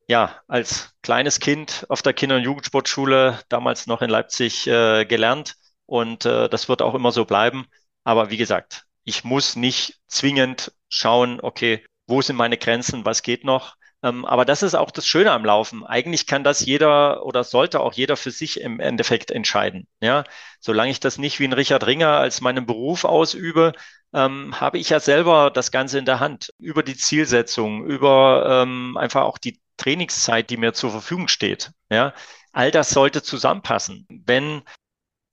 ja 0.08 0.42
als 0.50 0.94
kleines 1.02 1.40
Kind 1.40 1.86
auf 1.88 2.02
der 2.02 2.14
Kinder- 2.14 2.36
und 2.36 2.44
Jugendsportschule 2.44 3.40
damals 3.48 3.88
noch 3.88 4.02
in 4.02 4.10
Leipzig 4.10 4.68
äh, 4.68 5.06
gelernt 5.06 5.56
und 5.92 6.26
äh, 6.26 6.48
das 6.48 6.70
wird 6.70 6.82
auch 6.82 6.96
immer 6.96 7.12
so 7.12 7.26
bleiben. 7.26 7.66
Aber 8.06 8.30
wie 8.30 8.38
gesagt, 8.38 8.86
ich 9.04 9.26
muss 9.26 9.58
nicht 9.58 10.00
zwingend 10.08 10.72
schauen, 10.88 11.42
okay, 11.42 11.86
wo 12.08 12.22
sind 12.22 12.38
meine 12.38 12.58
Grenzen, 12.58 13.04
was 13.04 13.24
geht 13.24 13.44
noch. 13.44 13.76
Ähm, 14.02 14.24
aber 14.24 14.46
das 14.46 14.64
ist 14.64 14.74
auch 14.74 14.92
das 14.92 15.06
Schöne 15.06 15.34
am 15.34 15.44
Laufen. 15.44 15.86
Eigentlich 15.86 16.28
kann 16.28 16.46
das 16.46 16.66
jeder 16.66 17.26
oder 17.26 17.44
sollte 17.44 17.82
auch 17.82 17.92
jeder 17.92 18.16
für 18.16 18.32
sich 18.32 18.62
im 18.62 18.80
Endeffekt 18.80 19.32
entscheiden. 19.32 19.86
Ja, 20.00 20.24
solange 20.62 20.92
ich 20.92 21.02
das 21.02 21.18
nicht 21.18 21.42
wie 21.42 21.46
ein 21.46 21.54
Richard 21.54 21.86
Ringer 21.86 22.12
als 22.12 22.40
meinen 22.40 22.66
Beruf 22.66 23.04
ausübe, 23.04 23.74
ähm, 24.14 24.62
habe 24.62 24.78
ich 24.78 24.90
ja 24.92 25.02
selber 25.02 25.52
das 25.52 25.72
Ganze 25.72 26.00
in 26.00 26.06
der 26.06 26.22
Hand 26.22 26.54
über 26.58 26.84
die 26.84 26.96
Zielsetzung, 26.96 27.84
über 27.86 28.64
ähm, 28.64 28.96
einfach 28.96 29.24
auch 29.24 29.38
die 29.38 29.60
Trainingszeit, 29.76 30.50
die 30.50 30.58
mir 30.58 30.72
zur 30.72 30.92
Verfügung 30.92 31.28
steht. 31.28 31.72
Ja, 31.90 32.14
all 32.54 32.72
das 32.72 32.92
sollte 32.92 33.22
zusammenpassen. 33.24 34.08
Wenn 34.10 34.64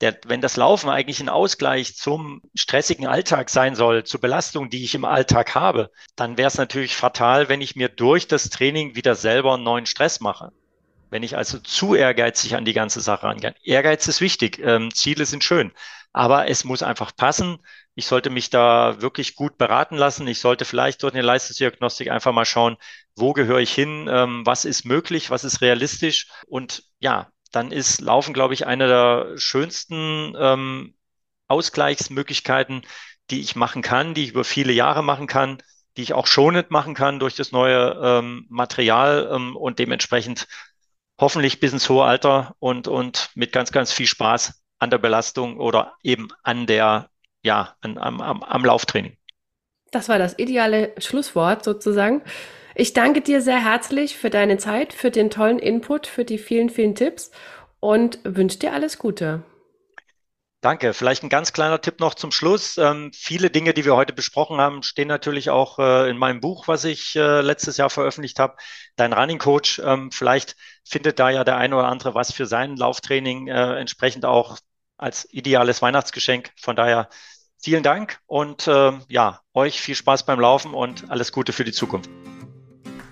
der, 0.01 0.17
wenn 0.25 0.41
das 0.41 0.55
Laufen 0.55 0.89
eigentlich 0.89 1.19
ein 1.19 1.29
Ausgleich 1.29 1.95
zum 1.95 2.41
stressigen 2.55 3.07
Alltag 3.07 3.49
sein 3.49 3.75
soll, 3.75 4.05
zur 4.05 4.21
Belastung, 4.21 4.69
die 4.69 4.83
ich 4.83 4.95
im 4.95 5.05
Alltag 5.05 5.55
habe, 5.55 5.91
dann 6.15 6.37
wäre 6.37 6.47
es 6.47 6.57
natürlich 6.57 6.95
fatal, 6.95 7.49
wenn 7.49 7.61
ich 7.61 7.75
mir 7.75 7.89
durch 7.89 8.27
das 8.27 8.49
Training 8.49 8.95
wieder 8.95 9.15
selber 9.15 9.55
einen 9.55 9.63
neuen 9.63 9.85
Stress 9.85 10.21
mache. 10.21 10.51
Wenn 11.09 11.23
ich 11.23 11.35
also 11.35 11.59
zu 11.59 11.95
ehrgeizig 11.95 12.55
an 12.55 12.65
die 12.65 12.73
ganze 12.73 13.01
Sache 13.01 13.23
rangehe. 13.23 13.55
Ehrgeiz 13.63 14.07
ist 14.07 14.21
wichtig, 14.21 14.59
ähm, 14.59 14.93
Ziele 14.93 15.25
sind 15.25 15.43
schön, 15.43 15.71
aber 16.13 16.47
es 16.47 16.63
muss 16.63 16.83
einfach 16.83 17.15
passen. 17.15 17.59
Ich 17.95 18.05
sollte 18.05 18.29
mich 18.29 18.49
da 18.49 19.01
wirklich 19.01 19.35
gut 19.35 19.57
beraten 19.57 19.97
lassen. 19.97 20.27
Ich 20.27 20.39
sollte 20.39 20.63
vielleicht 20.63 21.03
durch 21.03 21.13
eine 21.13 21.23
Leistungsdiagnostik 21.23 22.09
einfach 22.09 22.31
mal 22.31 22.45
schauen, 22.45 22.77
wo 23.15 23.33
gehöre 23.33 23.59
ich 23.59 23.73
hin, 23.73 24.07
ähm, 24.09 24.45
was 24.45 24.65
ist 24.65 24.85
möglich, 24.85 25.29
was 25.31 25.43
ist 25.43 25.61
realistisch 25.61 26.27
und 26.47 26.83
ja, 26.99 27.29
dann 27.51 27.71
ist 27.71 28.01
Laufen, 28.01 28.33
glaube 28.33 28.53
ich, 28.53 28.67
eine 28.67 28.87
der 28.87 29.37
schönsten 29.37 30.35
ähm, 30.39 30.95
Ausgleichsmöglichkeiten, 31.47 32.83
die 33.29 33.41
ich 33.41 33.55
machen 33.55 33.81
kann, 33.81 34.13
die 34.13 34.23
ich 34.23 34.31
über 34.31 34.43
viele 34.43 34.71
Jahre 34.71 35.03
machen 35.03 35.27
kann, 35.27 35.61
die 35.97 36.03
ich 36.03 36.13
auch 36.13 36.27
schonend 36.27 36.71
machen 36.71 36.93
kann 36.93 37.19
durch 37.19 37.35
das 37.35 37.51
neue 37.51 37.99
ähm, 38.01 38.45
Material 38.49 39.29
ähm, 39.33 39.55
und 39.55 39.79
dementsprechend 39.79 40.47
hoffentlich 41.19 41.59
bis 41.59 41.73
ins 41.73 41.89
hohe 41.89 42.05
Alter 42.05 42.55
und, 42.59 42.87
und 42.87 43.29
mit 43.35 43.51
ganz, 43.51 43.71
ganz 43.71 43.91
viel 43.91 44.07
Spaß 44.07 44.61
an 44.79 44.89
der 44.89 44.97
Belastung 44.97 45.59
oder 45.59 45.95
eben 46.03 46.29
an 46.43 46.65
der, 46.67 47.09
ja, 47.43 47.75
an, 47.81 47.97
am, 47.97 48.21
am, 48.21 48.43
am 48.43 48.65
Lauftraining. 48.65 49.17
Das 49.91 50.07
war 50.07 50.19
das 50.19 50.37
ideale 50.37 50.93
Schlusswort 50.99 51.63
sozusagen. 51.63 52.21
Ich 52.79 52.93
danke 52.93 53.19
dir 53.19 53.41
sehr 53.41 53.61
herzlich 53.61 54.15
für 54.15 54.29
deine 54.29 54.57
Zeit, 54.57 54.93
für 54.93 55.11
den 55.11 55.29
tollen 55.29 55.59
Input, 55.59 56.07
für 56.07 56.23
die 56.23 56.37
vielen, 56.37 56.69
vielen 56.69 56.95
Tipps 56.95 57.29
und 57.81 58.19
wünsche 58.23 58.57
dir 58.57 58.71
alles 58.71 58.97
Gute. 58.97 59.43
Danke. 60.61 60.93
Vielleicht 60.93 61.23
ein 61.23 61.29
ganz 61.29 61.51
kleiner 61.51 61.81
Tipp 61.81 61.99
noch 61.99 62.13
zum 62.13 62.31
Schluss. 62.31 62.77
Ähm, 62.77 63.11
viele 63.13 63.49
Dinge, 63.49 63.73
die 63.73 63.83
wir 63.83 63.97
heute 63.97 64.13
besprochen 64.13 64.61
haben, 64.61 64.81
stehen 64.81 65.09
natürlich 65.09 65.49
auch 65.49 65.77
äh, 65.77 66.09
in 66.09 66.15
meinem 66.15 66.39
Buch, 66.39 66.69
was 66.69 66.85
ich 66.85 67.17
äh, 67.17 67.41
letztes 67.41 67.75
Jahr 67.75 67.89
veröffentlicht 67.89 68.39
habe. 68.39 68.55
Dein 68.95 69.11
Running 69.11 69.39
Coach. 69.39 69.81
Ähm, 69.83 70.09
vielleicht 70.13 70.55
findet 70.85 71.19
da 71.19 71.29
ja 71.29 71.43
der 71.43 71.57
eine 71.57 71.75
oder 71.75 71.89
andere 71.89 72.15
was 72.15 72.31
für 72.31 72.45
sein 72.45 72.77
Lauftraining 72.77 73.49
äh, 73.49 73.77
entsprechend 73.77 74.23
auch 74.23 74.57
als 74.95 75.27
ideales 75.33 75.81
Weihnachtsgeschenk. 75.81 76.51
Von 76.55 76.77
daher 76.77 77.09
vielen 77.61 77.83
Dank 77.83 78.19
und 78.25 78.69
ähm, 78.69 79.01
ja, 79.09 79.41
euch 79.53 79.81
viel 79.81 79.95
Spaß 79.95 80.25
beim 80.25 80.39
Laufen 80.39 80.73
und 80.73 81.11
alles 81.11 81.33
Gute 81.33 81.51
für 81.51 81.65
die 81.65 81.73
Zukunft 81.73 82.09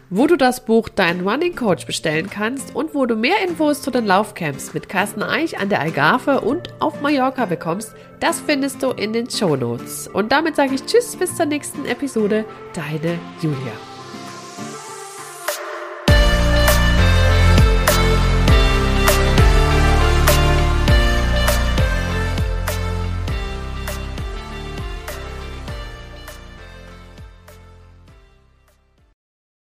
wo 0.09 0.27
du 0.27 0.37
das 0.37 0.63
Buch 0.63 0.89
Dein 0.89 1.27
Running 1.27 1.55
Coach 1.55 1.85
bestellen 1.85 2.29
kannst 2.29 2.75
und 2.75 2.93
wo 2.95 3.05
du 3.05 3.15
mehr 3.15 3.41
Infos 3.47 3.81
zu 3.81 3.91
den 3.91 4.05
Laufcamps 4.05 4.73
mit 4.73 4.89
Carsten 4.89 5.23
Eich 5.23 5.59
an 5.59 5.69
der 5.69 5.81
Algarve 5.81 6.41
und 6.41 6.69
auf 6.79 7.01
Mallorca 7.01 7.45
bekommst, 7.45 7.93
das 8.19 8.39
findest 8.39 8.81
du 8.81 8.91
in 8.91 9.13
den 9.13 9.29
Show 9.29 9.55
Notes. 9.55 10.07
Und 10.07 10.31
damit 10.31 10.55
sage 10.55 10.75
ich 10.75 10.85
Tschüss 10.85 11.15
bis 11.15 11.35
zur 11.35 11.45
nächsten 11.45 11.85
Episode, 11.85 12.45
deine 12.73 13.19
Julia. 13.41 13.96